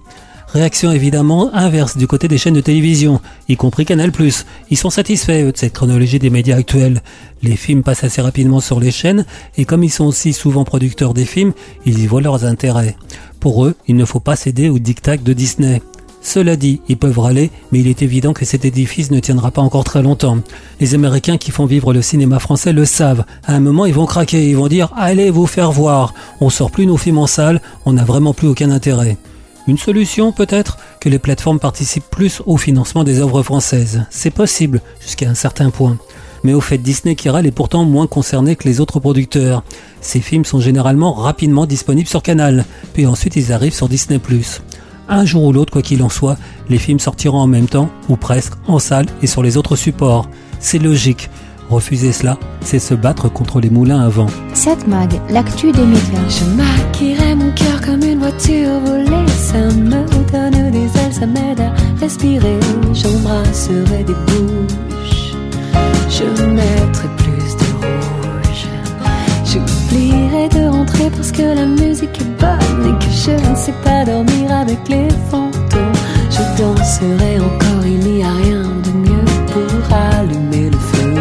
Réaction 0.54 0.92
évidemment 0.92 1.50
inverse 1.54 1.96
du 1.96 2.08
côté 2.08 2.28
des 2.28 2.38
chaînes 2.38 2.56
de 2.56 2.60
télévision, 2.62 3.22
y 3.48 3.56
compris 3.56 3.86
Canal+. 3.86 4.12
Ils 4.70 4.78
sont 4.78 4.90
satisfaits 4.90 5.50
de 5.50 5.54
cette 5.56 5.72
chronologie 5.72 6.20
des 6.20 6.30
médias 6.30 6.58
actuels. 6.58 7.02
Les 7.42 7.56
films 7.56 7.84
passent 7.84 8.04
assez 8.04 8.22
rapidement 8.22 8.60
sur 8.60 8.82
les 8.82 8.92
chaînes 8.92 9.26
et 9.56 9.64
comme 9.64 9.82
ils 9.82 9.90
sont 9.90 10.04
aussi 10.04 10.34
souvent 10.34 10.66
producteurs 10.66 11.14
des 11.14 11.24
films, 11.24 11.54
ils 11.86 12.00
y 12.00 12.06
voient 12.08 12.20
leurs 12.20 12.44
intérêts. 12.44 12.98
Pour 13.40 13.66
eux, 13.66 13.76
il 13.88 13.96
ne 13.96 14.04
faut 14.04 14.20
pas 14.20 14.36
céder 14.36 14.68
au 14.68 14.78
diktat 14.78 15.16
de 15.16 15.32
Disney. 15.32 15.82
Cela 16.22 16.58
dit, 16.58 16.82
ils 16.90 16.98
peuvent 16.98 17.18
râler, 17.18 17.50
mais 17.72 17.80
il 17.80 17.88
est 17.88 18.02
évident 18.02 18.34
que 18.34 18.44
cet 18.44 18.66
édifice 18.66 19.10
ne 19.10 19.22
tiendra 19.22 19.52
pas 19.52 19.62
encore 19.62 19.86
très 19.86 20.04
longtemps. 20.04 20.40
Les 20.82 20.94
Américains 20.96 21.38
qui 21.38 21.52
font 21.52 21.66
vivre 21.66 21.94
le 21.94 22.02
cinéma 22.02 22.40
français 22.40 22.74
le 22.74 22.84
savent. 22.84 23.24
À 23.46 23.56
un 23.56 23.62
moment, 23.62 23.86
ils 23.86 23.94
vont 23.94 24.06
craquer, 24.06 24.50
ils 24.50 24.58
vont 24.58 24.68
dire 24.68 24.90
Allez 24.98 25.32
vous 25.32 25.48
faire 25.48 25.72
voir. 25.72 26.14
On 26.42 26.50
sort 26.50 26.72
plus 26.72 26.86
nos 26.86 26.98
films 26.98 27.20
en 27.20 27.28
salle, 27.28 27.62
on 27.86 27.94
n'a 27.94 28.04
vraiment 28.04 28.34
plus 28.34 28.50
aucun 28.50 28.70
intérêt. 28.70 29.18
Une 29.72 29.78
solution 29.78 30.34
peut-être 30.34 30.78
que 31.00 31.08
les 31.08 31.18
plateformes 31.18 31.58
participent 31.58 32.10
plus 32.12 32.42
au 32.46 32.58
financement 32.58 33.06
des 33.06 33.22
œuvres 33.22 33.42
françaises. 33.42 34.04
C'est 34.10 34.30
possible, 34.30 34.82
jusqu'à 35.00 35.30
un 35.30 35.34
certain 35.34 35.70
point. 35.70 35.98
Mais 36.44 36.54
au 36.54 36.60
fait, 36.60 36.78
Disney 36.78 37.16
qui 37.16 37.30
râle 37.30 37.48
est 37.48 37.52
pourtant 37.52 37.86
moins 37.86 38.06
concerné 38.06 38.58
que 38.58 38.68
les 38.68 38.82
autres 38.82 39.00
producteurs. 39.00 39.64
Ces 40.02 40.20
films 40.20 40.44
sont 40.44 40.60
généralement 40.60 41.14
rapidement 41.14 41.66
disponibles 41.66 42.10
sur 42.10 42.22
Canal, 42.22 42.66
puis 42.92 43.06
ensuite 43.06 43.38
ils 43.38 43.54
arrivent 43.54 43.74
sur 43.74 43.88
Disney⁇ 43.88 44.20
un 45.08 45.24
jour 45.24 45.46
ou 45.46 45.54
l'autre, 45.54 45.72
quoi 45.72 45.82
qu'il 45.82 46.04
en 46.04 46.10
soit, 46.10 46.36
les 46.68 46.78
films 46.78 47.00
sortiront 47.00 47.40
en 47.40 47.48
même 47.48 47.68
temps, 47.68 47.90
ou 48.10 48.18
presque, 48.18 48.54
en 48.68 48.78
salle 48.78 49.06
et 49.22 49.28
sur 49.28 49.42
les 49.42 49.56
autres 49.56 49.78
supports. 49.78 50.28
C'est 50.60 50.80
logique. 50.80 51.30
Refuser 51.70 52.12
cela, 52.12 52.38
c'est 52.60 52.80
se 52.80 52.94
battre 52.94 53.32
contre 53.32 53.62
les 53.62 53.70
moulins 53.70 54.02
à 54.02 54.10
vent. 54.10 54.28
Cette 54.54 54.86
mag, 54.90 55.14
l'actu 55.30 55.72
des 55.72 55.86
médias. 55.86 56.28
Je 56.28 56.44
maquillerai 56.44 57.36
mon 57.36 57.50
cœur 57.52 57.80
comme 57.80 58.04
une 58.04 58.20
voiture 58.20 58.78
volée. 58.86 59.21
Ça 59.52 59.58
me 59.58 60.32
donne 60.32 60.72
des 60.72 60.86
ailes, 60.86 61.12
ça 61.12 61.26
m'aide 61.26 61.60
à 61.60 61.74
respirer. 62.00 62.58
J'embrasserai 62.94 64.06
des 64.06 64.14
bouches. 64.28 65.34
Je 66.10 66.24
mettrai 66.46 67.10
plus 67.18 67.58
de 67.60 67.68
rouge. 67.82 68.68
J'oublierai 69.44 70.48
de 70.48 70.70
rentrer 70.70 71.10
parce 71.10 71.34
que 71.34 71.42
la 71.42 71.66
musique 71.66 72.22
est 72.22 72.40
bonne 72.40 72.96
et 72.96 73.06
que 73.06 73.12
je 73.12 73.50
ne 73.50 73.56
sais 73.58 73.76
pas 73.84 74.06
dormir 74.06 74.56
avec 74.56 74.88
les 74.88 75.10
fantômes. 75.30 76.00
Je 76.30 76.62
danserai 76.62 77.40
encore, 77.42 77.86
il 77.86 78.00
n'y 78.00 78.24
a 78.24 78.32
rien 78.32 78.64
de 78.86 78.92
mieux 79.06 79.26
pour 79.52 79.98
allumer 79.98 80.70
le 80.70 80.78
feu. 80.78 81.14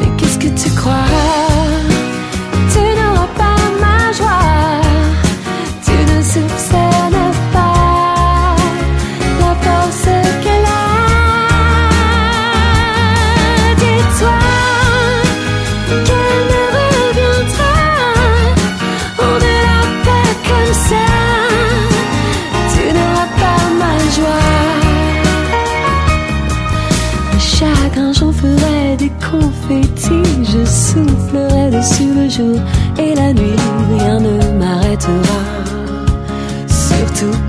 Mais 0.00 0.08
qu'est-ce 0.16 0.38
que 0.40 0.48
tu 0.48 0.68
crois? 0.74 1.43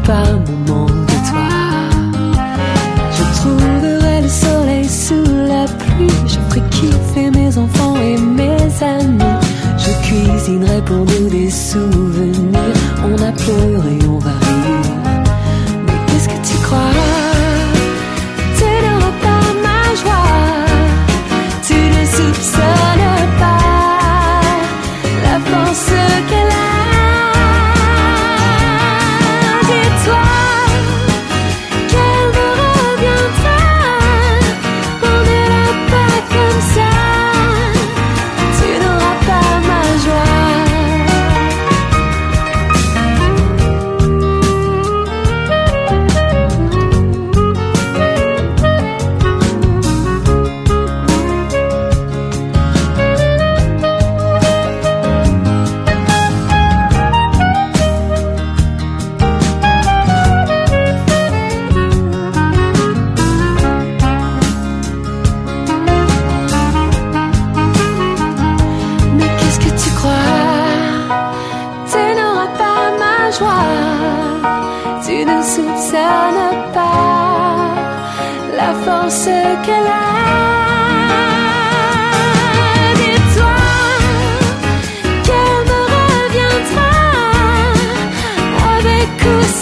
Pas 0.06 0.55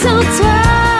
avec 0.05 0.41
ou 0.41 0.92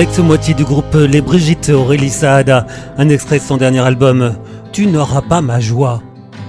L'ex-moitié 0.00 0.54
du 0.54 0.64
groupe 0.64 0.94
Les 0.94 1.20
Brigitte 1.20 1.68
Aurélie 1.68 2.08
Saada, 2.08 2.66
un 2.96 3.10
extrait 3.10 3.38
de 3.38 3.44
son 3.44 3.58
dernier 3.58 3.80
album 3.80 4.34
Tu 4.72 4.86
n'auras 4.86 5.20
pas 5.20 5.42
ma 5.42 5.60
joie. 5.60 6.00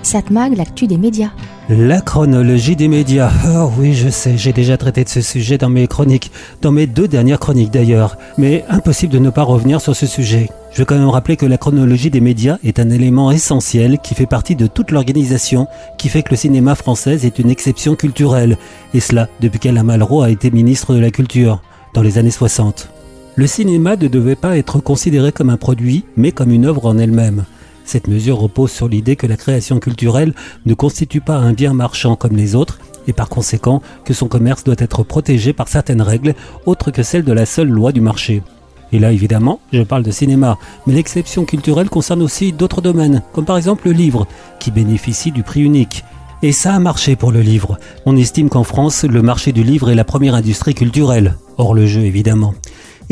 Satmag, 0.03 0.55
l'actu 0.55 0.87
des 0.87 0.95
médias. 0.95 1.31
La 1.67 1.99
chronologie 1.99 2.77
des 2.77 2.87
médias. 2.87 3.29
Oh 3.45 3.69
oui, 3.77 3.93
je 3.93 4.07
sais, 4.07 4.37
j'ai 4.37 4.53
déjà 4.53 4.77
traité 4.77 5.03
de 5.03 5.09
ce 5.09 5.19
sujet 5.19 5.57
dans 5.57 5.67
mes 5.67 5.85
chroniques, 5.87 6.31
dans 6.61 6.71
mes 6.71 6.87
deux 6.87 7.09
dernières 7.09 7.41
chroniques 7.41 7.71
d'ailleurs, 7.71 8.17
mais 8.37 8.63
impossible 8.69 9.11
de 9.11 9.19
ne 9.19 9.29
pas 9.29 9.43
revenir 9.43 9.81
sur 9.81 9.97
ce 9.97 10.07
sujet. 10.07 10.47
Je 10.71 10.77
veux 10.77 10.85
quand 10.85 10.97
même 10.97 11.09
rappeler 11.09 11.35
que 11.35 11.45
la 11.45 11.57
chronologie 11.57 12.09
des 12.09 12.21
médias 12.21 12.57
est 12.63 12.79
un 12.79 12.89
élément 12.89 13.31
essentiel 13.31 13.99
qui 14.01 14.15
fait 14.15 14.27
partie 14.27 14.55
de 14.55 14.67
toute 14.67 14.91
l'organisation 14.91 15.67
qui 15.97 16.07
fait 16.07 16.23
que 16.23 16.29
le 16.31 16.37
cinéma 16.37 16.75
français 16.75 17.25
est 17.25 17.37
une 17.37 17.49
exception 17.49 17.95
culturelle, 17.95 18.57
et 18.93 19.01
cela 19.01 19.27
depuis 19.41 19.59
qu'Alain 19.59 19.83
Malraux 19.83 20.21
a 20.21 20.29
été 20.29 20.51
ministre 20.51 20.93
de 20.93 20.99
la 20.99 21.11
Culture, 21.11 21.61
dans 21.93 22.01
les 22.01 22.17
années 22.17 22.31
60. 22.31 22.89
Le 23.35 23.47
cinéma 23.47 23.95
ne 23.95 24.09
devait 24.09 24.35
pas 24.35 24.57
être 24.57 24.79
considéré 24.79 25.31
comme 25.31 25.49
un 25.49 25.57
produit, 25.57 26.03
mais 26.17 26.33
comme 26.33 26.51
une 26.51 26.65
œuvre 26.65 26.85
en 26.85 26.97
elle-même. 26.97 27.45
Cette 27.85 28.09
mesure 28.09 28.37
repose 28.37 28.71
sur 28.71 28.89
l'idée 28.89 29.15
que 29.15 29.25
la 29.25 29.37
création 29.37 29.79
culturelle 29.79 30.33
ne 30.65 30.73
constitue 30.73 31.21
pas 31.21 31.37
un 31.37 31.53
bien 31.53 31.73
marchand 31.73 32.17
comme 32.17 32.35
les 32.35 32.55
autres, 32.55 32.79
et 33.07 33.13
par 33.13 33.29
conséquent 33.29 33.81
que 34.03 34.13
son 34.13 34.27
commerce 34.27 34.65
doit 34.65 34.75
être 34.77 35.03
protégé 35.03 35.53
par 35.53 35.69
certaines 35.69 36.01
règles 36.01 36.35
autres 36.65 36.91
que 36.91 37.03
celles 37.03 37.23
de 37.23 37.31
la 37.31 37.45
seule 37.45 37.69
loi 37.69 37.93
du 37.93 38.01
marché. 38.01 38.43
Et 38.91 38.99
là, 38.99 39.13
évidemment, 39.13 39.61
je 39.71 39.81
parle 39.83 40.03
de 40.03 40.11
cinéma, 40.11 40.57
mais 40.85 40.93
l'exception 40.93 41.45
culturelle 41.45 41.89
concerne 41.89 42.21
aussi 42.21 42.51
d'autres 42.51 42.81
domaines, 42.81 43.23
comme 43.31 43.45
par 43.45 43.57
exemple 43.57 43.87
le 43.87 43.93
livre, 43.93 44.27
qui 44.59 44.71
bénéficie 44.71 45.31
du 45.31 45.43
prix 45.43 45.61
unique. 45.61 46.03
Et 46.43 46.51
ça 46.51 46.73
a 46.73 46.79
marché 46.79 47.15
pour 47.15 47.31
le 47.31 47.41
livre. 47.41 47.77
On 48.05 48.17
estime 48.17 48.49
qu'en 48.49 48.65
France, 48.65 49.05
le 49.05 49.21
marché 49.21 49.53
du 49.53 49.63
livre 49.63 49.89
est 49.89 49.95
la 49.95 50.03
première 50.03 50.35
industrie 50.35 50.73
culturelle, 50.73 51.37
hors 51.57 51.73
le 51.73 51.85
jeu 51.85 52.01
évidemment. 52.01 52.53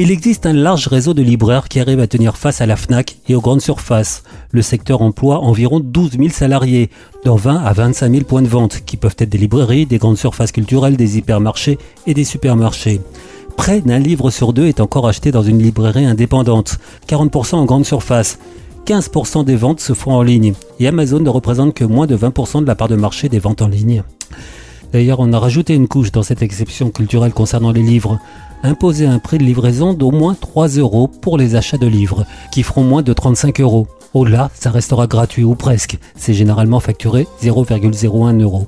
Il 0.01 0.11
existe 0.11 0.45
un 0.45 0.53
large 0.53 0.87
réseau 0.87 1.13
de 1.13 1.21
libraires 1.21 1.67
qui 1.67 1.77
arrivent 1.77 1.99
à 1.99 2.07
tenir 2.07 2.37
face 2.37 2.61
à 2.61 2.65
la 2.65 2.77
FNAC 2.77 3.17
et 3.27 3.35
aux 3.35 3.41
grandes 3.41 3.59
surfaces. 3.59 4.23
Le 4.51 4.61
secteur 4.61 5.01
emploie 5.01 5.39
environ 5.39 5.81
12 5.81 6.11
000 6.11 6.29
salariés, 6.29 6.89
dans 7.25 7.35
20 7.35 7.57
à 7.57 7.73
25 7.73 8.09
000 8.09 8.23
points 8.23 8.41
de 8.41 8.47
vente, 8.47 8.85
qui 8.85 8.95
peuvent 8.95 9.17
être 9.19 9.27
des 9.27 9.37
librairies, 9.37 9.85
des 9.85 9.97
grandes 9.97 10.17
surfaces 10.17 10.53
culturelles, 10.53 10.95
des 10.95 11.17
hypermarchés 11.17 11.77
et 12.07 12.13
des 12.13 12.23
supermarchés. 12.23 13.01
Près 13.57 13.81
d'un 13.81 13.99
livre 13.99 14.29
sur 14.29 14.53
deux 14.53 14.67
est 14.67 14.79
encore 14.79 15.05
acheté 15.05 15.31
dans 15.33 15.43
une 15.43 15.61
librairie 15.61 16.05
indépendante, 16.05 16.79
40% 17.09 17.55
en 17.55 17.65
grande 17.65 17.85
surface. 17.85 18.39
15% 18.85 19.43
des 19.43 19.57
ventes 19.57 19.81
se 19.81 19.91
font 19.91 20.13
en 20.13 20.21
ligne 20.21 20.53
et 20.79 20.87
Amazon 20.87 21.19
ne 21.19 21.29
représente 21.29 21.73
que 21.73 21.83
moins 21.83 22.07
de 22.07 22.15
20% 22.15 22.61
de 22.61 22.67
la 22.67 22.75
part 22.75 22.87
de 22.87 22.95
marché 22.95 23.27
des 23.27 23.39
ventes 23.39 23.61
en 23.61 23.67
ligne. 23.67 24.03
D'ailleurs, 24.93 25.19
on 25.19 25.33
a 25.33 25.39
rajouté 25.39 25.75
une 25.75 25.89
couche 25.89 26.13
dans 26.13 26.23
cette 26.23 26.41
exception 26.41 26.89
culturelle 26.89 27.33
concernant 27.33 27.71
les 27.71 27.83
livres. 27.83 28.17
Imposer 28.61 29.05
un 29.05 29.19
prix 29.19 29.37
de 29.37 29.43
livraison 29.43 29.93
d'au 29.93 30.11
moins 30.11 30.35
3 30.35 30.67
euros 30.79 31.07
pour 31.07 31.37
les 31.37 31.55
achats 31.55 31.77
de 31.77 31.87
livres, 31.87 32.25
qui 32.51 32.63
feront 32.63 32.83
moins 32.83 33.01
de 33.01 33.13
35 33.13 33.61
euros. 33.61 33.87
Au-delà, 34.13 34.51
ça 34.53 34.69
restera 34.69 35.07
gratuit 35.07 35.45
ou 35.45 35.55
presque. 35.55 35.97
C'est 36.17 36.33
généralement 36.33 36.81
facturé 36.81 37.25
0,01 37.41 38.41
euros. 38.41 38.67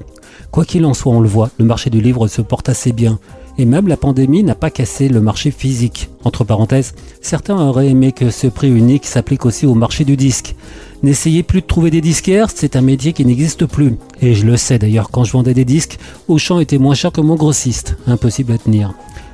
Quoi 0.50 0.64
qu'il 0.64 0.86
en 0.86 0.94
soit, 0.94 1.14
on 1.14 1.20
le 1.20 1.28
voit, 1.28 1.50
le 1.58 1.66
marché 1.66 1.90
du 1.90 2.00
livre 2.00 2.30
se 2.30 2.42
porte 2.42 2.70
assez 2.70 2.94
bien. 2.94 3.20
Et 3.58 3.66
même 3.66 3.90
la 3.90 3.98
pandémie 3.98 4.44
n'a 4.44 4.56
pas 4.56 4.70
cassé 4.70 5.10
le 5.10 5.20
marché 5.20 5.52
physique. 5.52 6.10
Entre 6.24 6.46
parenthèses, 6.46 6.94
certains 7.22 7.58
auraient 7.58 7.90
aimé 7.90 8.14
que 8.14 8.30
ce 8.30 8.48
prix 8.48 8.70
unique 8.70 9.06
s'applique 9.06 9.46
aussi 9.46 9.66
au 9.66 9.76
marché 9.76 10.06
du 10.06 10.16
disque. 10.16 10.56
N'essayez 11.04 11.44
plus 11.44 11.62
de 11.62 11.66
trouver 11.66 11.92
des 11.92 12.00
disquaires, 12.00 12.48
c'est 12.54 12.78
un 12.78 12.82
métier 12.82 13.12
qui 13.12 13.26
n'existe 13.26 13.66
plus. 13.66 13.98
Et 14.22 14.36
je 14.36 14.46
le 14.46 14.56
sais 14.56 14.80
d'ailleurs, 14.80 15.12
quand 15.12 15.26
je 15.26 15.34
vendais 15.34 15.54
des 15.54 15.66
disques, 15.66 16.00
Auchan 16.30 16.60
était 16.62 16.78
moins 16.78 16.96
cher 16.96 17.12
que 17.12 17.20
mon 17.20 17.36
grossiste. 17.36 17.98
Impossible 18.08 18.54
à 18.54 18.58
tenir. 18.58 18.94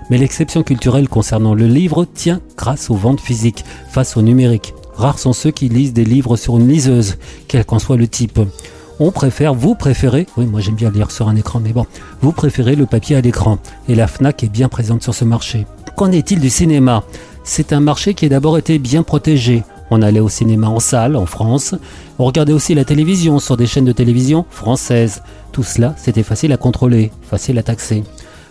Mais 0.09 0.17
l'exception 0.17 0.63
culturelle 0.63 1.09
concernant 1.09 1.53
le 1.53 1.67
livre 1.67 2.05
tient 2.05 2.41
grâce 2.55 2.89
aux 2.89 2.95
ventes 2.95 3.21
physiques 3.21 3.65
face 3.89 4.17
au 4.17 4.21
numérique. 4.21 4.73
Rares 4.95 5.19
sont 5.19 5.33
ceux 5.33 5.51
qui 5.51 5.69
lisent 5.69 5.93
des 5.93 6.05
livres 6.05 6.37
sur 6.37 6.57
une 6.57 6.67
liseuse, 6.67 7.17
quel 7.47 7.65
qu'en 7.65 7.79
soit 7.79 7.97
le 7.97 8.07
type. 8.07 8.39
On 8.99 9.11
préfère, 9.11 9.53
vous 9.53 9.75
préférez, 9.75 10.25
oui 10.37 10.47
moi 10.47 10.59
j'aime 10.59 10.75
bien 10.75 10.89
lire 10.89 11.11
sur 11.11 11.29
un 11.29 11.35
écran, 11.35 11.59
mais 11.63 11.71
bon, 11.71 11.85
vous 12.21 12.31
préférez 12.31 12.75
le 12.75 12.87
papier 12.87 13.15
à 13.15 13.21
l'écran. 13.21 13.59
Et 13.87 13.95
la 13.95 14.07
FNAC 14.07 14.43
est 14.43 14.49
bien 14.49 14.69
présente 14.69 15.03
sur 15.03 15.13
ce 15.13 15.23
marché. 15.23 15.67
Qu'en 15.95 16.11
est-il 16.11 16.39
du 16.39 16.49
cinéma? 16.49 17.03
C'est 17.43 17.73
un 17.73 17.79
marché 17.79 18.13
qui 18.13 18.25
a 18.25 18.29
d'abord 18.29 18.57
été 18.57 18.79
bien 18.79 19.03
protégé. 19.03 19.63
On 19.89 20.01
allait 20.01 20.19
au 20.19 20.29
cinéma 20.29 20.67
en 20.67 20.79
salle, 20.79 21.15
en 21.15 21.25
France. 21.25 21.75
On 22.19 22.25
regardait 22.25 22.53
aussi 22.53 22.73
la 22.73 22.85
télévision 22.85 23.39
sur 23.39 23.55
des 23.55 23.67
chaînes 23.67 23.85
de 23.85 23.91
télévision 23.91 24.45
françaises. 24.49 25.21
Tout 25.51 25.63
cela, 25.63 25.95
c'était 25.97 26.23
facile 26.23 26.51
à 26.51 26.57
contrôler, 26.57 27.11
facile 27.21 27.57
à 27.57 27.63
taxer. 27.63 28.03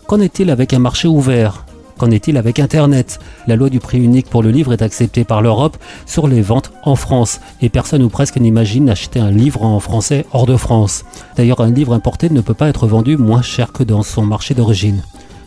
Qu'en 0.06 0.20
est-il 0.20 0.50
avec 0.50 0.72
un 0.72 0.78
marché 0.78 1.08
ouvert? 1.08 1.64
Qu'en 1.98 2.12
est-il 2.12 2.36
avec 2.36 2.60
Internet? 2.60 3.18
La 3.48 3.56
loi 3.56 3.70
du 3.70 3.80
prix 3.80 3.98
unique 3.98 4.30
pour 4.30 4.44
le 4.44 4.52
livre 4.52 4.72
est 4.72 4.82
acceptée 4.82 5.24
par 5.24 5.42
l'Europe 5.42 5.76
sur 6.06 6.28
les 6.28 6.42
ventes 6.42 6.70
en 6.84 6.94
France, 6.94 7.40
et 7.60 7.68
personne 7.68 8.04
ou 8.04 8.08
presque 8.08 8.36
n'imagine 8.36 8.88
acheter 8.88 9.18
un 9.18 9.32
livre 9.32 9.64
en 9.64 9.80
français 9.80 10.24
hors 10.32 10.46
de 10.46 10.56
France. 10.56 11.04
D'ailleurs, 11.36 11.60
un 11.60 11.72
livre 11.72 11.92
importé 11.92 12.30
ne 12.30 12.40
peut 12.40 12.54
pas 12.54 12.68
être 12.68 12.86
vendu 12.86 13.16
moins 13.16 13.42
cher 13.42 13.72
que 13.72 13.82
dans 13.82 14.04
son 14.04 14.24
marché 14.24 14.54
d'origine. 14.54 15.02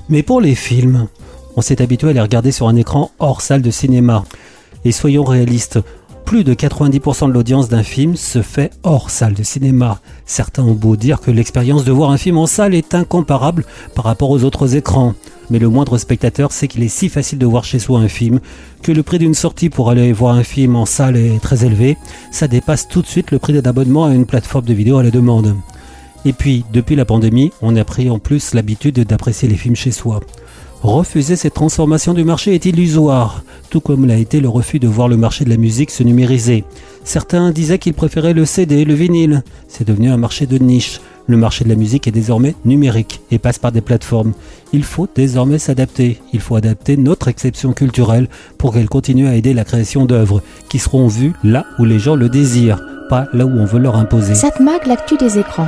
Mais 0.10 0.24
pour 0.24 0.42
les 0.42 0.56
films, 0.56 1.08
on 1.56 1.62
s'est 1.62 1.82
habitué 1.82 2.10
à 2.10 2.14
les 2.14 2.22
regarder 2.22 2.52
sur 2.52 2.68
un 2.68 2.76
écran 2.76 3.12
hors 3.20 3.40
salle 3.40 3.62
de 3.62 3.72
cinéma. 3.72 4.26
Et 4.84 4.92
soyons 4.92 5.24
réalistes, 5.24 5.80
plus 6.30 6.44
de 6.44 6.54
90% 6.54 7.30
de 7.30 7.34
l'audience 7.34 7.70
d'un 7.70 7.82
film 7.82 8.16
se 8.16 8.44
fait 8.44 8.70
hors 8.84 9.10
salle 9.10 9.34
de 9.34 9.42
cinéma. 9.42 10.00
Certains 10.28 10.62
ont 10.62 10.76
beau 10.76 10.96
dire 10.96 11.22
que 11.22 11.32
l'expérience 11.32 11.86
de 11.86 11.92
voir 11.92 12.12
un 12.12 12.20
film 12.20 12.38
en 12.38 12.46
salle 12.46 12.76
est 12.76 12.94
incomparable 12.94 13.66
par 13.96 14.06
rapport 14.06 14.30
aux 14.30 14.44
autres 14.44 14.76
écrans. 14.76 15.16
Mais 15.50 15.58
le 15.58 15.70
moindre 15.70 15.98
spectateur 15.98 16.52
sait 16.52 16.68
qu'il 16.68 16.84
est 16.84 16.88
si 16.88 17.10
facile 17.10 17.40
de 17.40 17.48
voir 17.48 17.64
chez 17.64 17.80
soi 17.80 18.00
un 18.00 18.08
film 18.08 18.42
que 18.84 18.92
le 18.92 19.02
prix 19.02 19.18
d'une 19.18 19.34
sortie 19.34 19.72
pour 19.72 19.90
aller 19.90 20.14
voir 20.14 20.36
un 20.36 20.44
film 20.44 20.76
en 20.76 20.86
salle 20.86 21.18
est 21.18 21.42
très 21.42 21.66
élevé. 21.66 21.98
Ça 22.30 22.48
dépasse 22.48 22.88
tout 22.88 23.02
de 23.02 23.08
suite 23.08 23.32
le 23.32 23.40
prix 23.40 23.54
d'un 23.54 23.68
abonnement 23.68 24.06
à 24.06 24.14
une 24.14 24.28
plateforme 24.28 24.66
de 24.66 24.74
vidéo 24.76 25.00
à 25.00 25.04
la 25.04 25.10
demande. 25.10 25.56
Et 26.26 26.34
puis, 26.34 26.64
depuis 26.72 26.96
la 26.96 27.06
pandémie, 27.06 27.52
on 27.64 27.76
a 27.76 27.84
pris 27.84 28.08
en 28.12 28.20
plus 28.20 28.54
l'habitude 28.54 29.00
d'apprécier 29.00 29.50
les 29.50 29.58
films 29.58 29.76
chez 29.76 29.92
soi. 29.92 30.20
Refuser 30.82 31.36
cette 31.36 31.56
transformation 31.56 32.14
du 32.14 32.24
marché 32.24 32.56
est 32.56 32.66
illusoire, 32.66 33.44
tout 33.70 33.82
comme 33.82 34.06
l'a 34.06 34.16
été 34.16 34.40
le 34.40 34.48
refus 34.48 34.80
de 34.80 34.88
voir 34.88 35.10
le 35.10 35.18
marché 35.18 35.44
de 35.44 35.50
la 35.50 35.58
musique 35.58 35.92
se 35.92 36.04
numériser. 36.04 36.64
Certains 37.04 37.52
disaient 37.52 37.80
qu'ils 37.80 37.94
préféraient 37.94 38.34
le 38.34 38.46
CD, 38.46 38.86
le 38.86 38.94
vinyle. 38.94 39.44
C'est 39.68 39.86
devenu 39.86 40.10
un 40.10 40.18
marché 40.18 40.46
de 40.46 40.58
niche. 40.58 41.02
Le 41.28 41.36
marché 41.36 41.64
de 41.66 41.70
la 41.70 41.76
musique 41.76 42.08
est 42.08 42.12
désormais 42.12 42.56
numérique 42.64 43.22
et 43.30 43.40
passe 43.40 43.60
par 43.60 43.74
des 43.74 43.82
plateformes. 43.82 44.32
Il 44.72 44.84
faut 44.84 45.08
désormais 45.14 45.60
s'adapter. 45.60 46.20
Il 46.34 46.40
faut 46.40 46.56
adapter 46.56 46.96
notre 46.96 47.28
exception 47.28 47.74
culturelle 47.74 48.30
pour 48.58 48.74
qu'elle 48.74 48.90
continue 48.90 49.28
à 49.28 49.36
aider 49.36 49.54
la 49.54 49.66
création 49.66 50.06
d'œuvres 50.06 50.42
qui 50.70 50.80
seront 50.80 51.08
vues 51.08 51.34
là 51.44 51.66
où 51.78 51.86
les 51.86 52.00
gens 52.00 52.16
le 52.16 52.30
désirent, 52.30 52.82
pas 53.10 53.28
là 53.34 53.46
où 53.46 53.52
on 53.52 53.66
veut 53.66 53.80
leur 53.80 53.98
imposer. 53.98 54.34
Satmag, 54.34 54.88
l'actu 54.88 55.18
des 55.18 55.38
écrans. 55.38 55.68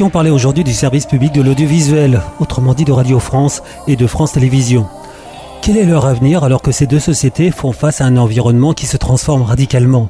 Pensions 0.00 0.08
parler 0.08 0.30
aujourd'hui 0.30 0.64
du 0.64 0.72
service 0.72 1.04
public 1.04 1.34
de 1.34 1.42
l'audiovisuel, 1.42 2.22
autrement 2.38 2.72
dit 2.72 2.86
de 2.86 2.92
Radio 2.92 3.18
France 3.18 3.62
et 3.86 3.96
de 3.96 4.06
France 4.06 4.32
Télévisions. 4.32 4.86
Quel 5.60 5.76
est 5.76 5.84
leur 5.84 6.06
avenir 6.06 6.42
alors 6.42 6.62
que 6.62 6.72
ces 6.72 6.86
deux 6.86 6.98
sociétés 6.98 7.50
font 7.50 7.72
face 7.72 8.00
à 8.00 8.06
un 8.06 8.16
environnement 8.16 8.72
qui 8.72 8.86
se 8.86 8.96
transforme 8.96 9.42
radicalement? 9.42 10.08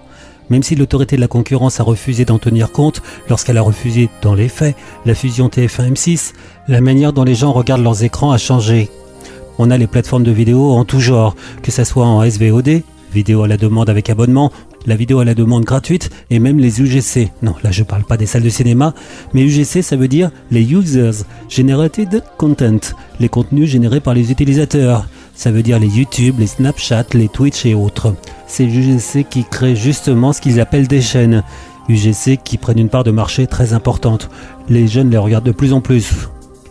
Même 0.48 0.62
si 0.62 0.76
l'autorité 0.76 1.16
de 1.16 1.20
la 1.20 1.26
concurrence 1.26 1.80
a 1.80 1.82
refusé 1.82 2.24
d'en 2.24 2.38
tenir 2.38 2.70
compte 2.70 3.02
lorsqu'elle 3.28 3.58
a 3.58 3.62
refusé, 3.62 4.08
dans 4.22 4.34
les 4.34 4.48
faits, 4.48 4.76
la 5.06 5.16
fusion 5.16 5.48
TF1-M6, 5.48 6.34
la 6.68 6.80
manière 6.80 7.12
dont 7.12 7.24
les 7.24 7.34
gens 7.34 7.50
regardent 7.50 7.82
leurs 7.82 8.04
écrans 8.04 8.30
a 8.30 8.38
changé. 8.38 8.88
On 9.58 9.72
a 9.72 9.76
les 9.76 9.88
plateformes 9.88 10.22
de 10.22 10.30
vidéo 10.30 10.70
en 10.70 10.84
tout 10.84 11.00
genre, 11.00 11.34
que 11.64 11.72
ce 11.72 11.82
soit 11.82 12.06
en 12.06 12.22
SVOD, 12.30 12.82
vidéo 13.12 13.42
à 13.42 13.48
la 13.48 13.56
demande 13.56 13.90
avec 13.90 14.08
abonnement, 14.08 14.52
la 14.86 14.96
vidéo 14.96 15.20
à 15.20 15.24
la 15.24 15.34
demande 15.34 15.64
gratuite 15.64 16.10
et 16.30 16.38
même 16.38 16.58
les 16.58 16.80
UGC. 16.80 17.30
Non, 17.42 17.54
là 17.62 17.70
je 17.70 17.82
parle 17.82 18.04
pas 18.04 18.16
des 18.16 18.26
salles 18.26 18.42
de 18.42 18.48
cinéma, 18.48 18.94
mais 19.34 19.42
UGC 19.42 19.82
ça 19.82 19.96
veut 19.96 20.08
dire 20.08 20.30
les 20.50 20.72
Users 20.72 21.24
Generated 21.48 22.22
Content, 22.38 22.80
les 23.18 23.28
contenus 23.28 23.68
générés 23.68 24.00
par 24.00 24.14
les 24.14 24.30
utilisateurs. 24.30 25.06
Ça 25.34 25.50
veut 25.50 25.62
dire 25.62 25.78
les 25.78 25.88
YouTube, 25.88 26.36
les 26.38 26.46
Snapchat, 26.46 27.06
les 27.14 27.28
Twitch 27.28 27.64
et 27.64 27.74
autres. 27.74 28.14
C'est 28.46 28.64
UGC 28.64 29.26
qui 29.28 29.44
crée 29.44 29.76
justement 29.76 30.32
ce 30.32 30.40
qu'ils 30.40 30.60
appellent 30.60 30.88
des 30.88 31.02
chaînes. 31.02 31.42
UGC 31.88 32.38
qui 32.42 32.58
prennent 32.58 32.78
une 32.78 32.88
part 32.88 33.04
de 33.04 33.10
marché 33.10 33.46
très 33.46 33.72
importante. 33.72 34.28
Les 34.68 34.86
jeunes 34.86 35.10
les 35.10 35.18
regardent 35.18 35.46
de 35.46 35.52
plus 35.52 35.72
en 35.72 35.80
plus. 35.80 36.28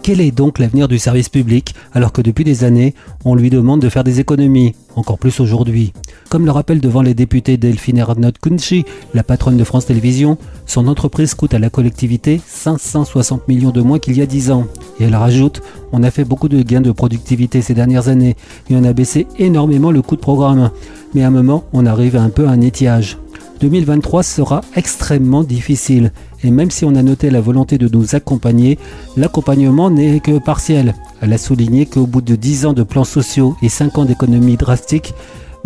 Quel 0.10 0.22
est 0.22 0.32
donc 0.32 0.58
l'avenir 0.58 0.88
du 0.88 0.98
service 0.98 1.30
public 1.30 1.76
alors 1.94 2.12
que 2.12 2.24
depuis 2.24 2.44
des 2.44 2.64
années, 2.64 2.96
on 3.26 3.36
lui 3.36 3.52
demande 3.52 3.80
de 3.80 3.90
faire 3.90 4.04
des 4.04 4.20
économies, 4.20 4.74
encore 4.96 5.20
plus 5.20 5.40
aujourd'hui? 5.40 5.94
Comme 6.30 6.46
le 6.46 6.52
rappelle 6.52 6.82
devant 6.82 7.04
les 7.04 7.14
députés 7.14 7.58
Delphine 7.58 8.00
Ernot 8.00 8.32
Kunchi, 8.42 8.86
la 9.14 9.22
patronne 9.22 9.58
de 9.58 9.64
France 9.64 9.86
Télévisions, 9.86 10.40
son 10.66 10.88
entreprise 10.88 11.36
coûte 11.36 11.54
à 11.54 11.60
la 11.60 11.70
collectivité 11.70 12.42
560 12.44 13.48
millions 13.48 13.70
de 13.70 13.82
moins 13.82 14.00
qu'il 14.00 14.18
y 14.18 14.24
a 14.24 14.26
10 14.26 14.50
ans. 14.50 14.66
Et 15.00 15.04
elle 15.04 15.16
rajoute, 15.16 15.62
on 15.92 16.02
a 16.02 16.10
fait 16.10 16.26
beaucoup 16.26 16.50
de 16.50 16.64
gains 16.64 16.82
de 16.82 16.92
productivité 16.92 17.62
ces 17.62 17.76
dernières 17.76 18.08
années 18.08 18.36
et 18.72 18.76
on 18.76 18.86
a 18.86 18.94
baissé 18.94 19.28
énormément 19.38 19.92
le 19.92 20.02
coût 20.02 20.16
de 20.16 20.22
programme. 20.22 20.72
Mais 21.14 21.22
à 21.22 21.28
un 21.28 21.30
moment, 21.30 21.66
on 21.72 21.86
arrive 21.86 22.16
un 22.16 22.30
peu 22.30 22.48
à 22.48 22.50
un 22.50 22.62
étiage. 22.62 23.20
2023 23.60 24.24
sera 24.24 24.62
extrêmement 24.76 25.44
difficile. 25.44 26.12
Et 26.44 26.52
même 26.52 26.72
si 26.72 26.86
on 26.86 26.96
a 26.96 27.04
noté 27.04 27.30
la 27.30 27.42
volonté 27.42 27.78
de 27.78 27.90
nous 27.90 28.16
accompagner, 28.16 28.80
l'accompagnement 29.18 29.90
n'est 29.90 30.20
que 30.20 30.40
partiel. 30.40 30.96
Elle 31.22 31.34
a 31.34 31.38
souligné 31.38 31.86
qu'au 31.86 32.08
bout 32.08 32.22
de 32.22 32.36
10 32.36 32.68
ans 32.68 32.74
de 32.74 32.84
plans 32.84 33.04
sociaux 33.04 33.56
et 33.62 33.70
5 33.70 33.98
ans 33.98 34.06
d'économies 34.06 34.58
drastiques, 34.58 35.14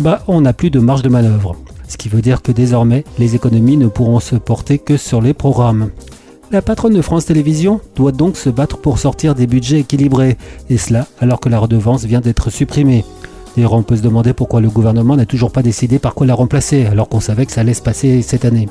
bah 0.00 0.22
on 0.26 0.40
n'a 0.40 0.52
plus 0.52 0.70
de 0.70 0.80
marge 0.80 1.02
de 1.02 1.08
manœuvre. 1.08 1.56
Ce 1.86 1.96
qui 1.96 2.08
veut 2.08 2.22
dire 2.22 2.42
que 2.42 2.50
désormais, 2.50 3.04
les 3.18 3.36
économies 3.36 3.76
ne 3.76 3.86
pourront 3.86 4.20
se 4.20 4.36
porter 4.36 4.78
que 4.78 4.96
sur 4.96 5.20
les 5.20 5.34
programmes. 5.34 5.90
La 6.50 6.62
patronne 6.62 6.94
de 6.94 7.02
France 7.02 7.26
Télévisions 7.26 7.80
doit 7.96 8.12
donc 8.12 8.36
se 8.36 8.50
battre 8.50 8.78
pour 8.78 8.98
sortir 8.98 9.34
des 9.34 9.46
budgets 9.46 9.80
équilibrés, 9.80 10.36
et 10.70 10.78
cela 10.78 11.06
alors 11.20 11.40
que 11.40 11.48
la 11.48 11.58
redevance 11.58 12.04
vient 12.04 12.20
d'être 12.20 12.50
supprimée. 12.50 13.04
D'ailleurs, 13.56 13.74
on 13.74 13.82
peut 13.82 13.96
se 13.96 14.02
demander 14.02 14.32
pourquoi 14.32 14.60
le 14.60 14.68
gouvernement 14.68 15.16
n'a 15.16 15.26
toujours 15.26 15.52
pas 15.52 15.62
décidé 15.62 15.98
par 15.98 16.14
quoi 16.14 16.26
la 16.26 16.34
remplacer, 16.34 16.86
alors 16.86 17.08
qu'on 17.08 17.20
savait 17.20 17.46
que 17.46 17.52
ça 17.52 17.60
allait 17.60 17.74
se 17.74 17.82
passer 17.82 18.20
cette 18.22 18.44
année. 18.44 18.68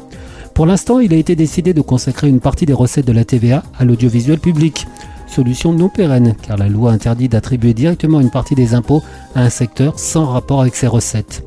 Pour 0.53 0.65
l'instant, 0.65 0.99
il 0.99 1.13
a 1.13 1.17
été 1.17 1.35
décidé 1.35 1.73
de 1.73 1.81
consacrer 1.81 2.27
une 2.27 2.39
partie 2.39 2.65
des 2.65 2.73
recettes 2.73 3.07
de 3.07 3.13
la 3.13 3.25
TVA 3.25 3.63
à 3.79 3.85
l'audiovisuel 3.85 4.39
public. 4.39 4.87
Solution 5.27 5.73
non 5.73 5.89
pérenne, 5.89 6.35
car 6.41 6.57
la 6.57 6.67
loi 6.67 6.91
interdit 6.91 7.29
d'attribuer 7.29 7.73
directement 7.73 8.19
une 8.19 8.29
partie 8.29 8.55
des 8.55 8.75
impôts 8.75 9.01
à 9.35 9.41
un 9.41 9.49
secteur 9.49 9.97
sans 9.97 10.25
rapport 10.25 10.61
avec 10.61 10.75
ses 10.75 10.87
recettes. 10.87 11.43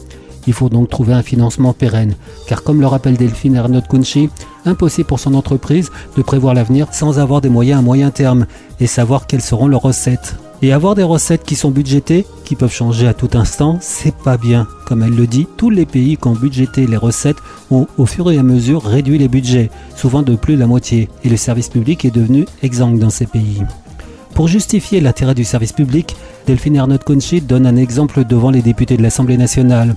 Il 0.48 0.52
faut 0.52 0.68
donc 0.68 0.88
trouver 0.88 1.12
un 1.12 1.22
financement 1.22 1.72
pérenne, 1.72 2.14
car 2.48 2.62
comme 2.62 2.80
le 2.80 2.86
rappelle 2.86 3.16
Delphine 3.16 3.56
Ernot 3.56 3.82
Kunchi, 3.82 4.30
impossible 4.64 5.06
pour 5.06 5.20
son 5.20 5.34
entreprise 5.34 5.90
de 6.16 6.22
prévoir 6.22 6.54
l'avenir 6.54 6.88
sans 6.92 7.18
avoir 7.18 7.40
des 7.40 7.48
moyens 7.48 7.80
à 7.80 7.82
moyen 7.82 8.10
terme 8.10 8.46
et 8.80 8.86
savoir 8.86 9.26
quelles 9.26 9.42
seront 9.42 9.68
leurs 9.68 9.82
recettes. 9.82 10.36
Et 10.62 10.72
avoir 10.72 10.94
des 10.94 11.02
recettes 11.02 11.44
qui 11.44 11.54
sont 11.54 11.70
budgétées, 11.70 12.26
qui 12.44 12.56
peuvent 12.56 12.72
changer 12.72 13.06
à 13.06 13.14
tout 13.14 13.28
instant, 13.34 13.76
c'est 13.80 14.14
pas 14.14 14.38
bien. 14.38 14.66
Comme 14.86 15.02
elle 15.02 15.14
le 15.14 15.26
dit, 15.26 15.46
tous 15.58 15.68
les 15.68 15.84
pays 15.84 16.16
qui 16.16 16.28
ont 16.28 16.32
budgété 16.32 16.86
les 16.86 16.96
recettes 16.96 17.36
ont 17.70 17.86
au 17.98 18.06
fur 18.06 18.30
et 18.30 18.38
à 18.38 18.42
mesure 18.42 18.82
réduit 18.82 19.18
les 19.18 19.28
budgets, 19.28 19.70
souvent 19.96 20.22
de 20.22 20.34
plus 20.34 20.54
de 20.54 20.60
la 20.60 20.66
moitié, 20.66 21.10
et 21.24 21.28
le 21.28 21.36
service 21.36 21.68
public 21.68 22.06
est 22.06 22.10
devenu 22.10 22.46
exsangue 22.62 22.98
dans 22.98 23.10
ces 23.10 23.26
pays. 23.26 23.62
Pour 24.34 24.48
justifier 24.48 25.00
l'intérêt 25.00 25.34
du 25.34 25.44
service 25.44 25.72
public, 25.72 26.16
Delphine 26.46 26.76
Ernot 26.76 26.98
Conchi 27.04 27.40
donne 27.40 27.66
un 27.66 27.76
exemple 27.76 28.24
devant 28.24 28.50
les 28.50 28.62
députés 28.62 28.96
de 28.96 29.02
l'Assemblée 29.02 29.38
nationale. 29.38 29.94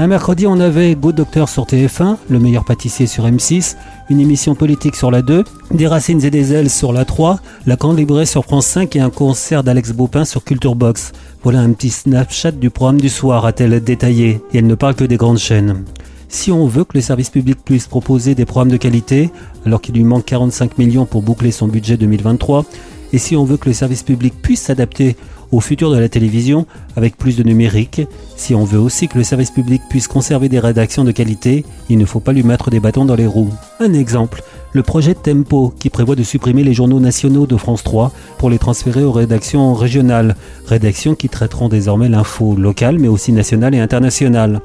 Un 0.00 0.06
mercredi, 0.06 0.46
on 0.46 0.60
avait 0.60 0.94
Good 0.94 1.16
Doctor 1.16 1.48
sur 1.48 1.64
TF1, 1.64 2.18
Le 2.30 2.38
meilleur 2.38 2.64
pâtissier 2.64 3.08
sur 3.08 3.26
M6, 3.26 3.74
une 4.10 4.20
émission 4.20 4.54
politique 4.54 4.94
sur 4.94 5.10
la 5.10 5.22
2, 5.22 5.42
Des 5.72 5.88
racines 5.88 6.24
et 6.24 6.30
des 6.30 6.52
ailes 6.52 6.70
sur 6.70 6.92
la 6.92 7.04
3, 7.04 7.40
La 7.66 7.74
Grande 7.74 7.98
Librée 7.98 8.24
sur 8.24 8.44
France 8.44 8.66
5 8.66 8.94
et 8.94 9.00
un 9.00 9.10
concert 9.10 9.64
d'Alex 9.64 9.90
Baupin 9.90 10.24
sur 10.24 10.44
Culture 10.44 10.76
Box. 10.76 11.10
Voilà 11.42 11.58
un 11.58 11.72
petit 11.72 11.90
Snapchat 11.90 12.52
du 12.52 12.70
programme 12.70 13.00
du 13.00 13.08
soir, 13.08 13.44
a-t-elle 13.44 13.82
détaillé, 13.82 14.40
et 14.52 14.58
elle 14.58 14.68
ne 14.68 14.76
parle 14.76 14.94
que 14.94 15.02
des 15.02 15.16
grandes 15.16 15.38
chaînes. 15.38 15.82
Si 16.28 16.52
on 16.52 16.68
veut 16.68 16.84
que 16.84 16.94
le 16.94 17.00
service 17.00 17.30
public 17.30 17.58
puisse 17.64 17.88
proposer 17.88 18.36
des 18.36 18.44
programmes 18.44 18.70
de 18.70 18.76
qualité, 18.76 19.32
alors 19.66 19.80
qu'il 19.80 19.96
lui 19.96 20.04
manque 20.04 20.26
45 20.26 20.78
millions 20.78 21.06
pour 21.06 21.22
boucler 21.22 21.50
son 21.50 21.66
budget 21.66 21.96
2023, 21.96 22.64
et 23.12 23.18
si 23.18 23.34
on 23.34 23.42
veut 23.42 23.56
que 23.56 23.68
le 23.68 23.74
service 23.74 24.04
public 24.04 24.34
puisse 24.40 24.62
s'adapter 24.62 25.16
au 25.50 25.60
futur 25.60 25.90
de 25.90 25.98
la 25.98 26.08
télévision 26.08 26.66
avec 26.96 27.16
plus 27.16 27.36
de 27.36 27.42
numérique, 27.42 28.02
si 28.36 28.54
on 28.54 28.64
veut 28.64 28.78
aussi 28.78 29.08
que 29.08 29.18
le 29.18 29.24
service 29.24 29.50
public 29.50 29.82
puisse 29.88 30.08
conserver 30.08 30.48
des 30.48 30.58
rédactions 30.58 31.04
de 31.04 31.12
qualité, 31.12 31.64
il 31.88 31.98
ne 31.98 32.04
faut 32.04 32.20
pas 32.20 32.32
lui 32.32 32.42
mettre 32.42 32.70
des 32.70 32.80
bâtons 32.80 33.04
dans 33.04 33.14
les 33.14 33.26
roues. 33.26 33.52
Un 33.80 33.92
exemple, 33.92 34.42
le 34.72 34.82
projet 34.82 35.14
Tempo 35.14 35.72
qui 35.78 35.90
prévoit 35.90 36.16
de 36.16 36.22
supprimer 36.22 36.62
les 36.62 36.74
journaux 36.74 37.00
nationaux 37.00 37.46
de 37.46 37.56
France 37.56 37.82
3 37.82 38.12
pour 38.36 38.50
les 38.50 38.58
transférer 38.58 39.02
aux 39.02 39.12
rédactions 39.12 39.74
régionales, 39.74 40.36
rédactions 40.66 41.14
qui 41.14 41.28
traiteront 41.28 41.68
désormais 41.68 42.08
l'info 42.08 42.54
locale 42.54 42.98
mais 42.98 43.08
aussi 43.08 43.32
nationale 43.32 43.74
et 43.74 43.80
internationale. 43.80 44.60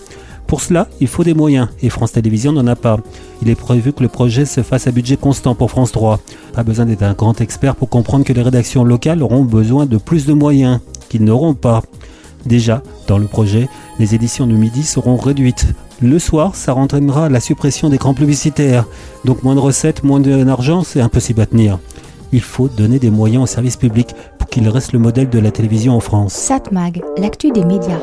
Pour 0.48 0.62
cela, 0.62 0.88
il 1.00 1.08
faut 1.08 1.24
des 1.24 1.34
moyens 1.34 1.70
et 1.82 1.90
France 1.90 2.12
Télévisions 2.12 2.52
n'en 2.52 2.68
a 2.68 2.76
pas. 2.76 3.00
Il 3.42 3.50
est 3.50 3.56
prévu 3.56 3.94
que 3.94 4.04
le 4.04 4.10
projet 4.10 4.46
se 4.46 4.62
fasse 4.62 4.88
à 4.88 4.92
budget 4.92 5.18
constant 5.18 5.56
pour 5.56 5.72
France 5.72 5.92
3. 5.92 6.20
Pas 6.54 6.64
besoin 6.64 6.86
d'être 6.86 7.04
un 7.04 7.14
grand 7.14 7.42
expert 7.42 7.76
pour 7.76 7.90
comprendre 7.90 8.26
que 8.26 8.34
les 8.34 8.42
rédactions 8.42 8.84
locales 8.84 9.24
auront 9.24 9.44
besoin 9.44 9.86
de 9.86 9.98
plus 9.98 10.26
de 10.26 10.34
moyens 10.34 10.80
qu'ils 11.10 11.24
n'auront 11.24 11.54
pas. 11.54 11.82
Déjà, 12.46 12.84
dans 13.08 13.18
le 13.18 13.28
projet, 13.28 13.70
les 14.00 14.16
éditions 14.16 14.48
du 14.48 14.56
midi 14.56 14.84
seront 14.84 15.16
réduites. 15.16 15.68
Le 16.02 16.20
soir, 16.20 16.56
ça 16.56 16.76
entraînera 16.76 17.30
la 17.30 17.40
suppression 17.40 17.90
d'écrans 17.90 18.14
publicitaires. 18.14 18.86
Donc 19.24 19.44
moins 19.44 19.56
de 19.56 19.60
recettes, 19.60 20.04
moins 20.04 20.20
d'argent, 20.20 20.84
c'est 20.84 21.02
impossible 21.02 21.42
à 21.42 21.46
tenir. 21.46 21.80
Il 22.34 22.42
faut 22.42 22.68
donner 22.68 22.98
des 22.98 23.12
moyens 23.12 23.44
au 23.44 23.46
service 23.46 23.78
public 23.78 24.08
pour 24.40 24.50
qu'il 24.50 24.68
reste 24.68 24.92
le 24.92 24.98
modèle 24.98 25.30
de 25.30 25.38
la 25.38 25.52
télévision 25.52 25.94
en 25.94 26.00
France. 26.00 26.34
Satmag, 26.34 27.04
l'actu 27.16 27.52
des 27.52 27.64
médias. 27.64 28.00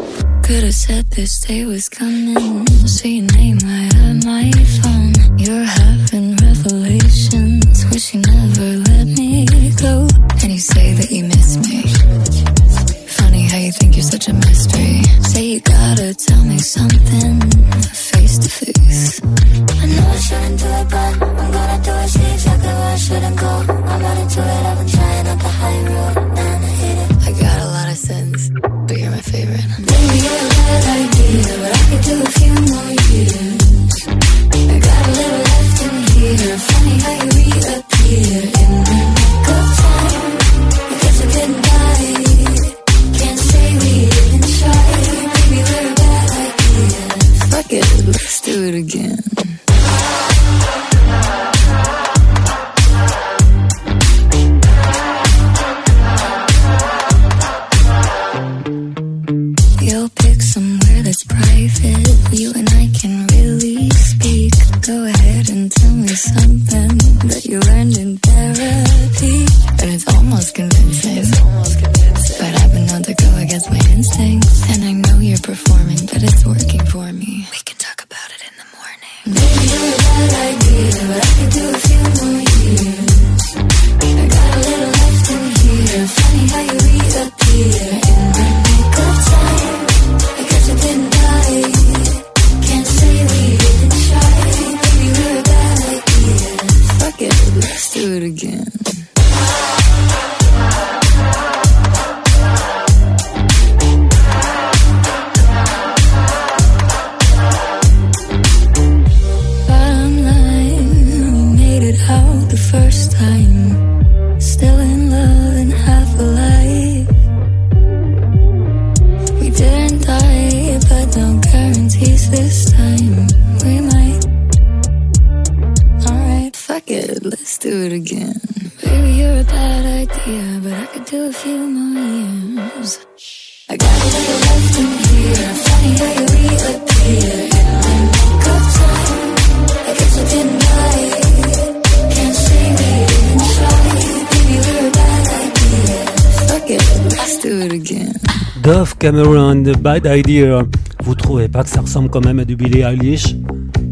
Cameron, 149.00 149.62
The 149.62 149.78
Bad 149.78 150.04
Idea. 150.04 150.62
Vous 151.02 151.14
trouvez 151.14 151.48
pas 151.48 151.62
que 151.62 151.70
ça 151.70 151.80
ressemble 151.80 152.10
quand 152.10 152.22
même 152.22 152.38
à 152.38 152.44
du 152.44 152.54
Billie 152.54 152.82
Eilish? 152.82 153.34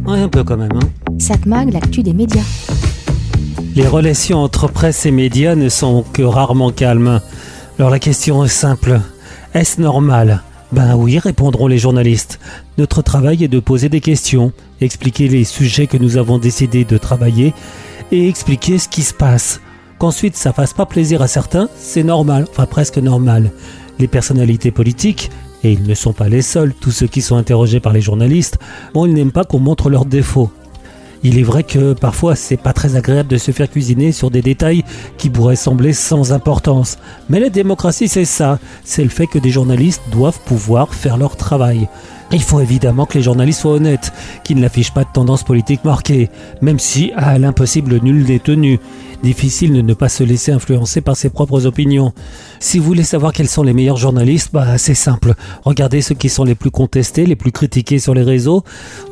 Ouais, 0.06 0.20
un 0.20 0.28
peu 0.28 0.44
quand 0.44 0.58
même. 0.58 0.74
Hein 0.74 1.16
Satmag, 1.18 1.72
l'actu 1.72 2.02
des 2.02 2.12
médias. 2.12 2.44
Les 3.74 3.86
relations 3.86 4.36
entre 4.36 4.68
presse 4.68 5.06
et 5.06 5.10
médias 5.10 5.54
ne 5.54 5.70
sont 5.70 6.04
que 6.12 6.20
rarement 6.20 6.72
calmes. 6.72 7.22
Alors 7.78 7.90
la 7.90 7.98
question 7.98 8.44
est 8.44 8.48
simple. 8.48 9.00
Est-ce 9.54 9.80
normal? 9.80 10.42
Ben 10.72 10.94
oui, 10.94 11.18
répondront 11.18 11.68
les 11.68 11.78
journalistes. 11.78 12.38
Notre 12.76 13.00
travail 13.00 13.42
est 13.42 13.48
de 13.48 13.60
poser 13.60 13.88
des 13.88 14.02
questions, 14.02 14.52
expliquer 14.82 15.28
les 15.28 15.44
sujets 15.44 15.86
que 15.86 15.96
nous 15.96 16.18
avons 16.18 16.36
décidé 16.36 16.84
de 16.84 16.98
travailler 16.98 17.54
et 18.12 18.28
expliquer 18.28 18.76
ce 18.76 18.90
qui 18.90 19.02
se 19.02 19.14
passe. 19.14 19.62
Qu'ensuite 19.98 20.36
ça 20.36 20.52
fasse 20.52 20.74
pas 20.74 20.84
plaisir 20.84 21.22
à 21.22 21.28
certains, 21.28 21.70
c'est 21.78 22.04
normal, 22.04 22.44
enfin 22.50 22.66
presque 22.66 22.98
normal. 22.98 23.52
Les 23.98 24.08
personnalités 24.08 24.70
politiques, 24.70 25.30
et 25.64 25.72
ils 25.72 25.82
ne 25.82 25.94
sont 25.94 26.12
pas 26.12 26.28
les 26.28 26.42
seuls, 26.42 26.72
tous 26.72 26.90
ceux 26.90 27.06
qui 27.06 27.20
sont 27.20 27.36
interrogés 27.36 27.80
par 27.80 27.92
les 27.92 28.00
journalistes, 28.00 28.58
bon, 28.94 29.06
ils 29.06 29.14
n'aiment 29.14 29.32
pas 29.32 29.44
qu'on 29.44 29.58
montre 29.58 29.90
leurs 29.90 30.04
défauts. 30.04 30.50
Il 31.24 31.36
est 31.38 31.42
vrai 31.42 31.64
que 31.64 31.94
parfois 31.94 32.36
c'est 32.36 32.56
pas 32.56 32.72
très 32.72 32.94
agréable 32.94 33.28
de 33.28 33.38
se 33.38 33.50
faire 33.50 33.68
cuisiner 33.68 34.12
sur 34.12 34.30
des 34.30 34.40
détails 34.40 34.84
qui 35.16 35.30
pourraient 35.30 35.56
sembler 35.56 35.92
sans 35.92 36.32
importance. 36.32 36.96
Mais 37.28 37.40
la 37.40 37.48
démocratie 37.48 38.06
c'est 38.06 38.24
ça, 38.24 38.60
c'est 38.84 39.02
le 39.02 39.08
fait 39.08 39.26
que 39.26 39.40
des 39.40 39.50
journalistes 39.50 40.02
doivent 40.12 40.38
pouvoir 40.46 40.94
faire 40.94 41.16
leur 41.16 41.36
travail. 41.36 41.88
Il 42.30 42.42
faut 42.42 42.60
évidemment 42.60 43.06
que 43.06 43.18
les 43.18 43.24
journalistes 43.24 43.62
soient 43.62 43.72
honnêtes, 43.72 44.12
qu'ils 44.44 44.60
n'affichent 44.60 44.92
pas 44.92 45.04
de 45.04 45.12
tendance 45.12 45.42
politique 45.42 45.84
marquée, 45.84 46.30
même 46.60 46.78
si 46.78 47.10
à 47.16 47.38
l'impossible 47.38 47.98
nul 48.02 48.26
n'est 48.26 48.38
tenu. 48.38 48.78
Difficile 49.22 49.72
de 49.72 49.82
ne 49.82 49.94
pas 49.94 50.08
se 50.08 50.22
laisser 50.22 50.52
influencer 50.52 51.00
par 51.00 51.16
ses 51.16 51.28
propres 51.28 51.66
opinions. 51.66 52.12
Si 52.60 52.78
vous 52.78 52.84
voulez 52.84 53.02
savoir 53.02 53.32
quels 53.32 53.48
sont 53.48 53.64
les 53.64 53.72
meilleurs 53.72 53.96
journalistes, 53.96 54.50
bah 54.52 54.78
c'est 54.78 54.94
simple. 54.94 55.34
Regardez 55.64 56.02
ceux 56.02 56.14
qui 56.14 56.28
sont 56.28 56.44
les 56.44 56.54
plus 56.54 56.70
contestés, 56.70 57.26
les 57.26 57.34
plus 57.34 57.50
critiqués 57.50 57.98
sur 57.98 58.14
les 58.14 58.22
réseaux 58.22 58.62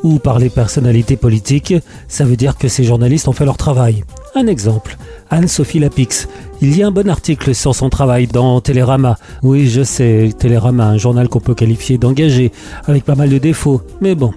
ou 0.03 0.19
par 0.19 0.39
les 0.39 0.49
personnalités 0.49 1.17
politiques. 1.17 1.73
Ça 2.07 2.23
veut 2.23 2.37
dire 2.37 2.57
que 2.57 2.69
ces 2.69 2.85
journalistes 2.85 3.27
ont 3.27 3.33
fait 3.33 3.45
leur 3.45 3.57
travail. 3.57 4.05
Un 4.33 4.47
exemple, 4.47 4.97
Anne-Sophie 5.29 5.79
Lapix. 5.79 6.29
Il 6.61 6.75
y 6.75 6.83
a 6.83 6.87
un 6.87 6.91
bon 6.91 7.09
article 7.09 7.53
sur 7.53 7.75
son 7.75 7.89
travail 7.89 8.27
dans 8.27 8.61
Télérama. 8.61 9.17
Oui, 9.43 9.67
je 9.67 9.83
sais, 9.83 10.29
Télérama, 10.37 10.87
un 10.87 10.97
journal 10.97 11.27
qu'on 11.27 11.39
peut 11.41 11.53
qualifier 11.53 11.97
d'engagé, 11.97 12.51
avec 12.85 13.03
pas 13.03 13.15
mal 13.15 13.29
de 13.29 13.37
défauts. 13.37 13.81
Mais 13.99 14.15
bon. 14.15 14.31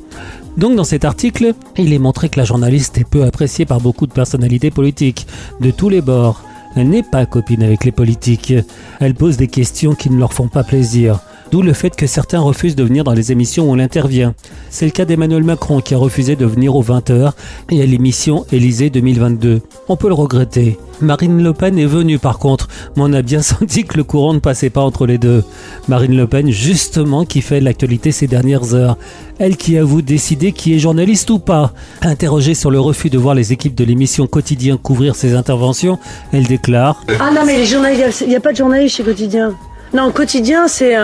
Donc 0.57 0.77
dans 0.77 0.85
cet 0.85 1.05
article, 1.05 1.55
il 1.77 1.93
est 1.93 1.99
montré 1.99 2.29
que 2.29 2.39
la 2.39 2.45
journaliste 2.45 2.99
est 2.99 3.09
peu 3.09 3.25
appréciée 3.25 3.65
par 3.65 3.81
beaucoup 3.81 4.07
de 4.07 4.13
personnalités 4.13 4.71
politiques, 4.71 5.27
de 5.61 5.71
tous 5.71 5.89
les 5.89 6.01
bords. 6.01 6.43
Elle 6.77 6.89
n'est 6.89 7.03
pas 7.03 7.27
copine 7.27 7.63
avec 7.63 7.85
les 7.85 7.93
politiques. 7.93 8.55
Elle 9.01 9.15
pose 9.15 9.37
des 9.37 9.49
questions 9.49 9.95
qui 9.95 10.11
ne 10.11 10.19
leur 10.19 10.33
font 10.33 10.49
pas 10.49 10.63
plaisir. 10.63 11.21
D'où 11.51 11.63
le 11.63 11.73
fait 11.73 11.97
que 11.97 12.07
certains 12.07 12.39
refusent 12.39 12.77
de 12.77 12.85
venir 12.85 13.03
dans 13.03 13.13
les 13.13 13.33
émissions 13.33 13.69
où 13.69 13.75
elle 13.75 13.81
intervient. 13.81 14.35
C'est 14.71 14.85
le 14.85 14.93
cas 14.93 15.05
d'Emmanuel 15.05 15.43
Macron 15.43 15.81
qui 15.81 15.95
a 15.95 15.99
refusé 15.99 16.37
de 16.37 16.47
venir 16.47 16.77
aux 16.77 16.85
20h 16.85 17.33
et 17.71 17.83
à 17.83 17.87
l'émission 17.87 18.47
Élysée 18.53 18.89
2022. 18.89 19.61
On 19.89 19.97
peut 19.97 20.07
le 20.07 20.15
regretter. 20.15 20.79
Marine 21.01 21.43
Le 21.43 21.53
Pen 21.53 21.77
est 21.77 21.87
venue 21.87 22.21
par 22.21 22.39
contre, 22.39 22.69
mais 22.95 23.03
on 23.03 23.13
a 23.13 23.23
bien 23.23 23.43
senti 23.43 23.85
que 23.85 23.97
le 23.97 24.05
courant 24.05 24.35
ne 24.35 24.39
passait 24.39 24.71
pas 24.71 24.83
entre 24.83 25.07
les 25.07 25.19
deux. 25.19 25.43
Marine 25.89 26.17
Le 26.17 26.29
Pen, 26.29 26.51
justement, 26.51 27.25
qui 27.25 27.41
fait 27.41 27.61
l'actualité 27.61 28.13
ces 28.13 28.29
dernières 28.29 28.75
heures. 28.75 28.97
Elle 29.41 29.57
qui 29.57 29.79
avoue 29.79 30.03
décider 30.03 30.53
qui 30.53 30.75
est 30.75 30.79
journaliste 30.79 31.31
ou 31.31 31.39
pas. 31.39 31.73
Interrogée 32.03 32.55
sur 32.55 32.71
le 32.71 32.79
refus 32.79 33.09
de 33.09 33.17
voir 33.17 33.35
les 33.35 33.55
équipes 33.55 33.75
de 33.75 33.85
l'émission 33.85 34.27
Quotidien 34.27 34.77
couvrir 34.77 35.17
ses 35.17 35.35
interventions, 35.35 35.99
elle 36.35 36.45
déclare 36.45 37.03
Ah 37.19 37.31
non, 37.33 37.47
mais 37.47 37.57
les 37.57 37.65
journalistes, 37.65 38.21
il 38.21 38.29
n'y 38.29 38.37
a 38.37 38.41
pas 38.41 38.53
de 38.53 38.59
journalistes 38.59 38.97
chez 38.97 39.03
Quotidien. 39.03 39.55
Non, 39.95 40.11
Quotidien, 40.11 40.69
c'est 40.69 40.95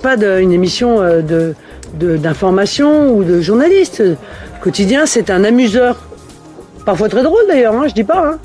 pas 0.00 0.14
une 0.14 0.52
émission 0.52 1.02
euh, 1.02 1.54
d'information 1.98 3.16
ou 3.16 3.24
de 3.24 3.40
journaliste. 3.40 4.00
Quotidien, 4.62 5.04
c'est 5.04 5.28
un 5.28 5.42
amuseur. 5.42 5.96
Parfois 6.86 7.08
très 7.08 7.24
drôle 7.24 7.42
d'ailleurs, 7.48 7.74
hein, 7.74 7.88
je 7.88 7.94
dis 7.94 8.04
pas. 8.04 8.28
Hein. 8.28 8.38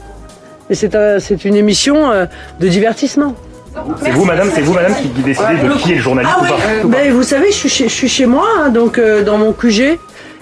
Mais 0.67 0.75
c'est 0.75 1.45
une 1.45 1.55
émission 1.55 2.09
euh, 2.09 2.25
de 2.59 2.67
divertissement. 2.67 3.35
C'est 4.01 4.11
vous, 4.11 4.25
madame, 4.25 4.49
c'est 4.53 4.61
vous, 4.61 4.73
madame, 4.73 4.93
qui 4.95 5.07
décidez 5.21 5.55
de 5.63 5.77
qui 5.81 5.91
est 5.91 5.95
le 5.95 6.01
journaliste 6.01 6.35
ou 6.41 6.45
pas 6.45 6.57
Ben, 6.85 7.11
vous 7.11 7.23
savez, 7.23 7.47
je 7.51 7.57
suis 7.57 7.69
chez, 7.69 7.89
je 7.89 7.93
suis 7.93 8.07
chez 8.09 8.25
moi, 8.25 8.45
hein, 8.59 8.69
donc 8.69 8.97
euh, 8.97 9.23
dans 9.23 9.37
mon 9.37 9.53
QG, 9.53 9.99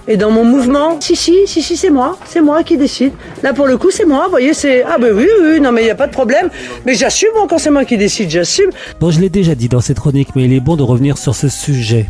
Et 0.08 0.16
dans 0.16 0.30
mon 0.30 0.44
mouvement, 0.44 1.00
si, 1.00 1.16
si, 1.16 1.46
si, 1.46 1.62
si, 1.62 1.76
c'est 1.76 1.90
moi, 1.90 2.16
c'est 2.26 2.40
moi 2.40 2.62
qui 2.62 2.76
décide. 2.76 3.12
Là, 3.42 3.52
pour 3.52 3.66
le 3.66 3.76
coup, 3.76 3.90
c'est 3.90 4.04
moi, 4.04 4.24
vous 4.26 4.30
voyez, 4.30 4.54
c'est, 4.54 4.84
ah 4.84 4.98
ben 5.00 5.12
oui, 5.12 5.26
oui, 5.42 5.60
non, 5.60 5.72
mais 5.72 5.82
il 5.82 5.86
n'y 5.86 5.90
a 5.90 5.96
pas 5.96 6.06
de 6.06 6.12
problème. 6.12 6.48
Mais 6.84 6.94
j'assume, 6.94 7.30
moi, 7.34 7.46
quand 7.48 7.58
c'est 7.58 7.70
moi 7.70 7.84
qui 7.84 7.96
décide, 7.96 8.30
j'assume. 8.30 8.70
Bon, 9.00 9.10
je 9.10 9.20
l'ai 9.20 9.30
déjà 9.30 9.54
dit 9.56 9.68
dans 9.68 9.80
cette 9.80 9.98
chronique, 9.98 10.28
mais 10.36 10.44
il 10.44 10.52
est 10.52 10.60
bon 10.60 10.76
de 10.76 10.84
revenir 10.84 11.18
sur 11.18 11.34
ce 11.34 11.48
sujet. 11.48 12.06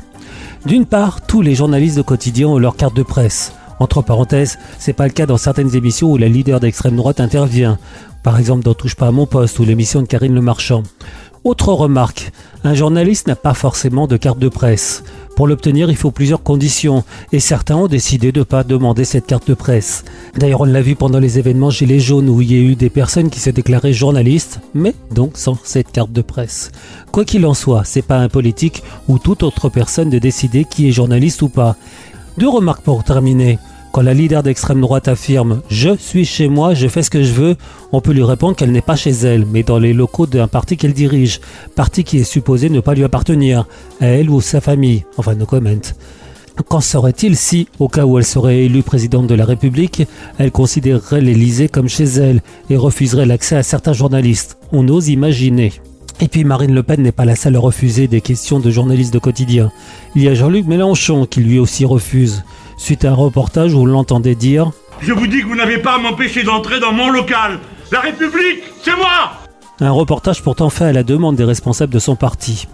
D'une 0.67 0.85
part, 0.85 1.21
tous 1.23 1.41
les 1.43 1.55
journalistes 1.55 1.97
de 1.97 2.03
quotidien 2.03 2.49
ont 2.49 2.59
leur 2.59 2.77
carte 2.77 2.95
de 2.95 3.03
presse. 3.03 3.53
Entre 3.79 4.03
parenthèses, 4.03 4.59
c'est 4.79 4.93
pas 4.93 5.07
le 5.07 5.13
cas 5.13 5.27
dans 5.27 5.37
certaines 5.37 5.75
émissions 5.75 6.11
où 6.11 6.17
la 6.17 6.29
leader 6.29 6.61
d'extrême 6.61 6.97
droite 6.97 7.21
intervient. 7.21 7.79
Par 8.23 8.39
exemple 8.39 8.65
dans 8.65 8.75
Touche 8.75 8.97
pas 8.97 9.09
à 9.09 9.13
mon 9.13 9.27
poste 9.27 9.59
ou 9.59 9.65
l'émission 9.65 10.03
de 10.03 10.07
Karine 10.07 10.35
Le 10.35 10.41
Marchand. 10.41 10.83
Autre 11.45 11.73
remarque, 11.73 12.33
un 12.65 12.75
journaliste 12.75 13.29
n'a 13.29 13.37
pas 13.37 13.55
forcément 13.55 14.09
de 14.09 14.17
carte 14.17 14.41
de 14.41 14.49
presse. 14.49 15.05
Pour 15.37 15.47
l'obtenir, 15.47 15.91
il 15.91 15.97
faut 15.97 16.11
plusieurs 16.11 16.43
conditions, 16.43 17.05
et 17.31 17.39
certains 17.39 17.77
ont 17.77 17.87
décidé 17.87 18.33
de 18.33 18.41
ne 18.41 18.45
pas 18.45 18.65
demander 18.65 19.05
cette 19.05 19.27
carte 19.27 19.47
de 19.47 19.55
presse. 19.55 20.05
D'ailleurs, 20.37 20.63
on 20.63 20.65
l'a 20.65 20.83
vu 20.83 20.97
pendant 20.97 21.21
les 21.21 21.39
événements 21.39 21.71
Gilets 21.71 22.01
jaunes 22.01 22.29
où 22.29 22.43
il 22.43 22.51
y 22.51 22.57
a 22.57 22.59
eu 22.59 22.75
des 22.75 22.91
personnes 22.91 23.31
qui 23.31 23.39
se 23.39 23.51
déclaraient 23.51 23.93
journalistes, 23.93 24.59
mais 24.75 24.95
donc 25.15 25.37
sans 25.37 25.57
cette 25.63 25.93
carte 25.93 26.11
de 26.11 26.23
presse. 26.23 26.73
Quoi 27.13 27.25
qu'il 27.25 27.47
en 27.47 27.55
soit, 27.55 27.85
c'est 27.85 28.03
pas 28.03 28.19
un 28.19 28.29
politique 28.29 28.83
ou 29.07 29.21
toute 29.21 29.45
autre 29.45 29.69
personne 29.69 30.11
de 30.11 30.19
décider 30.19 30.65
qui 30.65 30.89
est 30.89 30.93
journaliste 30.93 31.43
ou 31.43 31.49
pas. 31.49 31.77
Deux 32.39 32.49
remarques 32.49 32.83
pour 32.83 33.03
terminer. 33.03 33.59
Quand 33.93 34.03
la 34.03 34.13
leader 34.13 34.43
d'extrême 34.43 34.83
droite 34.83 35.09
affirme 35.09 35.63
Je 35.71 35.97
suis 35.97 36.27
chez 36.27 36.49
moi, 36.49 36.75
je 36.75 36.87
fais 36.87 37.03
ce 37.03 37.09
que 37.09 37.23
je 37.23 37.33
veux, 37.33 37.57
on 37.93 38.03
peut 38.03 38.13
lui 38.13 38.25
répondre 38.25 38.55
qu'elle 38.55 38.73
n'est 38.73 38.83
pas 38.83 38.95
chez 38.95 39.13
elle, 39.13 39.47
mais 39.47 39.63
dans 39.63 39.79
les 39.79 39.95
locaux 39.95 40.27
d'un 40.27 40.47
parti 40.47 40.77
qu'elle 40.77 40.93
dirige, 40.93 41.41
parti 41.75 42.05
qui 42.05 42.19
est 42.19 42.25
supposé 42.25 42.69
ne 42.69 42.81
pas 42.81 42.93
lui 42.93 43.05
appartenir, 43.05 43.67
à 44.03 44.07
elle 44.09 44.29
ou 44.29 44.43
sa 44.43 44.61
famille. 44.61 45.07
Enfin, 45.17 45.35
no 45.35 45.47
comment. 45.47 45.71
Qu'en 46.69 46.81
serait-il 46.83 47.37
si, 47.37 47.69
au 47.79 47.89
cas 47.89 48.05
où 48.05 48.19
elle 48.19 48.25
serait 48.27 48.65
élue 48.65 48.83
présidente 48.83 49.27
de 49.29 49.35
la 49.35 49.47
République, 49.47 50.07
elle 50.37 50.53
considérerait 50.53 51.23
l'Élysée 51.23 51.69
comme 51.69 51.89
chez 51.89 52.05
elle 52.05 52.43
et 52.69 52.77
refuserait 52.77 53.27
l'accès 53.27 53.57
à 53.57 53.63
certains 53.63 53.95
journalistes? 53.95 54.59
On 54.73 54.87
ose 54.89 55.09
imaginer. 55.09 55.73
Et 56.21 56.29
puis 56.29 56.45
Marine 56.45 56.75
Le 56.75 56.83
Pen 56.83 57.03
n'est 57.03 57.13
pas 57.13 57.27
la 57.27 57.37
seule 57.37 57.57
à 57.57 57.61
refuser 57.61 58.09
des 58.09 58.23
questions 58.23 58.59
de 58.59 58.71
journalistes 58.71 59.13
de 59.13 59.19
quotidien. 59.19 59.71
Il 60.15 60.23
y 60.23 60.29
a 60.29 60.35
Jean-Luc 60.35 60.67
Mélenchon 60.67 61.27
qui 61.27 61.41
lui 61.41 61.59
aussi 61.59 61.85
refuse 61.85 62.43
suite 62.79 63.05
à 63.05 63.11
un 63.11 63.15
reportage 63.15 63.75
où 63.75 63.85
l'entendait 63.85 64.35
dire 64.35 64.71
Je 65.01 65.13
vous 65.13 65.27
dis 65.27 65.43
que 65.43 65.47
vous 65.47 65.57
n'avez 65.57 65.79
pas 65.79 65.97
à 65.97 65.99
m'empêcher 65.99 66.43
d'entrer 66.43 66.81
dans 66.81 66.93
mon 66.93 67.11
local. 67.11 67.59
La 67.93 68.01
République, 68.01 68.63
c'est 68.83 68.97
moi 68.97 69.33
Un 69.81 69.91
reportage 69.91 70.43
pourtant 70.43 70.71
fait 70.71 70.87
à 70.87 70.93
la 70.93 71.03
demande 71.03 71.37
des 71.37 71.45
responsables 71.45 71.93
de 71.93 71.99
son 71.99 72.17
parti. 72.17 72.67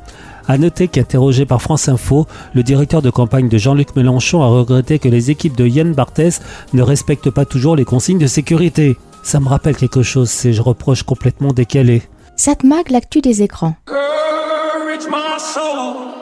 À 0.47 0.57
noter 0.57 0.87
qu'interrogé 0.87 1.45
par 1.45 1.63
France 1.63 1.89
Info, 1.89 2.27
le 2.55 2.63
directeur 2.63 3.03
de 3.03 3.11
campagne 3.11 3.49
de 3.49 3.59
Jean-Luc 3.59 3.95
Mélenchon 3.97 4.43
a 4.43 4.47
regretté 4.47 5.01
que 5.01 5.09
les 5.09 5.31
équipes 5.31 5.57
de 5.57 5.67
Yann 5.67 5.95
Barthès 5.95 6.43
ne 6.75 6.83
respectent 6.83 7.31
pas 7.31 7.45
toujours 7.45 7.75
les 7.75 7.85
consignes 7.85 8.19
de 8.19 8.27
sécurité. 8.27 8.97
Ça 9.25 9.41
me 9.41 9.49
rappelle 9.49 9.77
quelque 9.77 10.03
chose, 10.03 10.31
c'est 10.31 10.53
je 10.53 10.63
reproche 10.63 11.05
complètement 11.05 11.53
décalé. 11.53 12.03
Satmag, 12.37 12.91
l'actu 12.91 13.21
des 13.21 13.43
écrans. 13.43 13.75
Courage 13.87 15.07
my 15.09 15.39
soul 15.39 16.13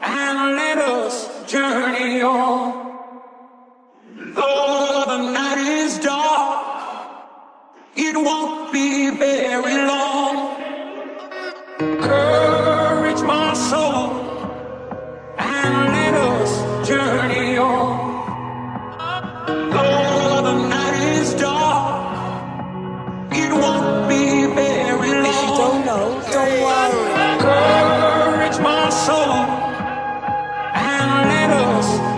and 0.00 0.56
let 0.56 0.78
us 0.78 1.28
journey 1.48 2.22
on. 2.22 2.72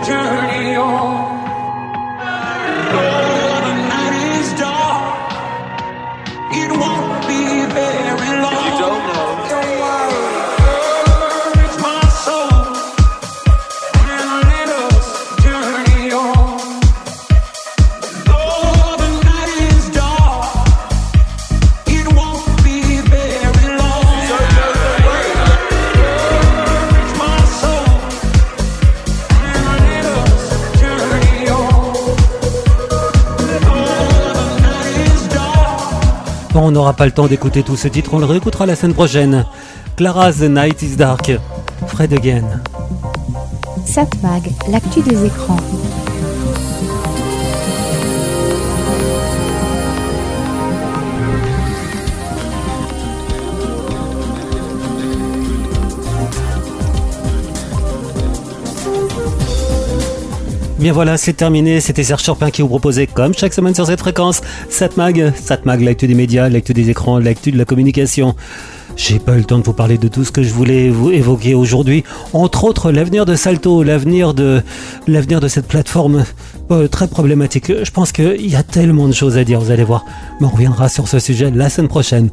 Journey 0.05 0.75
on. 0.75 1.24
On 36.65 36.71
n'aura 36.71 36.93
pas 36.93 37.05
le 37.05 37.11
temps 37.11 37.27
d'écouter 37.27 37.61
tout 37.61 37.75
ce 37.75 37.87
titre, 37.87 38.13
on 38.13 38.19
le 38.19 38.25
réécoutera 38.25 38.65
la 38.65 38.75
semaine 38.75 38.95
prochaine. 38.95 39.45
Clara's 39.95 40.37
The 40.37 40.49
Night 40.49 40.81
is 40.81 40.95
Dark. 40.95 41.31
Fred 41.87 42.11
again. 42.11 42.61
Satmag, 43.85 44.51
l'actu 44.69 45.01
des 45.01 45.25
écrans. 45.25 45.57
Bien 60.85 60.93
voilà, 60.93 61.17
c'est 61.17 61.33
terminé. 61.33 61.81
C'était 61.81 62.03
Serge 62.03 62.21
Chopin 62.21 62.51
qui 62.51 62.61
vous 62.61 62.67
proposait, 62.67 63.07
comme 63.07 63.33
chaque 63.33 63.55
semaine 63.55 63.73
sur 63.73 63.87
cette 63.87 64.01
fréquence, 64.01 64.41
Satmag. 64.69 65.33
Satmag, 65.35 65.81
l'actu 65.81 66.05
des 66.05 66.13
médias, 66.13 66.47
l'actu 66.47 66.75
des 66.75 66.91
écrans, 66.91 67.17
l'actu 67.17 67.51
de 67.51 67.57
la 67.57 67.65
communication. 67.65 68.35
J'ai 68.95 69.17
pas 69.17 69.33
eu 69.33 69.37
le 69.37 69.45
temps 69.45 69.57
de 69.57 69.63
vous 69.63 69.73
parler 69.73 69.97
de 69.97 70.07
tout 70.07 70.23
ce 70.23 70.31
que 70.31 70.43
je 70.43 70.53
voulais 70.53 70.91
vous 70.91 71.09
évoquer 71.09 71.55
aujourd'hui. 71.55 72.03
Entre 72.33 72.65
autres, 72.65 72.91
l'avenir 72.91 73.25
de 73.25 73.33
Salto, 73.33 73.81
l'avenir 73.81 74.35
de, 74.35 74.61
l'avenir 75.07 75.39
de 75.39 75.47
cette 75.47 75.67
plateforme 75.67 76.23
euh, 76.69 76.87
très 76.87 77.07
problématique. 77.07 77.83
Je 77.83 77.89
pense 77.89 78.11
qu'il 78.11 78.45
y 78.45 78.55
a 78.55 78.61
tellement 78.61 79.07
de 79.07 79.13
choses 79.13 79.39
à 79.39 79.43
dire, 79.43 79.59
vous 79.59 79.71
allez 79.71 79.83
voir. 79.83 80.05
Mais 80.39 80.45
on 80.45 80.51
reviendra 80.51 80.87
sur 80.87 81.07
ce 81.07 81.17
sujet 81.17 81.49
la 81.49 81.71
semaine 81.71 81.87
prochaine. 81.87 82.29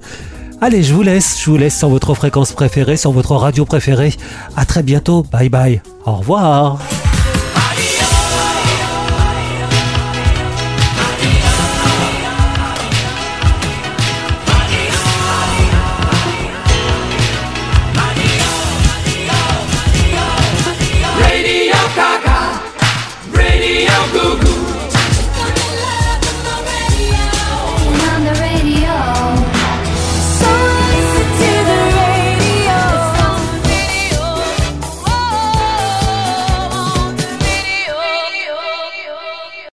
Allez, 0.60 0.82
je 0.82 0.92
vous 0.92 1.02
laisse, 1.02 1.40
je 1.42 1.50
vous 1.50 1.56
laisse 1.56 1.78
sur 1.78 1.88
votre 1.88 2.12
fréquence 2.12 2.52
préférée, 2.52 2.98
sur 2.98 3.12
votre 3.12 3.34
radio 3.34 3.64
préférée. 3.64 4.12
À 4.58 4.66
très 4.66 4.82
bientôt. 4.82 5.24
Bye 5.32 5.48
bye. 5.48 5.80
Au 6.04 6.16
revoir. 6.16 6.78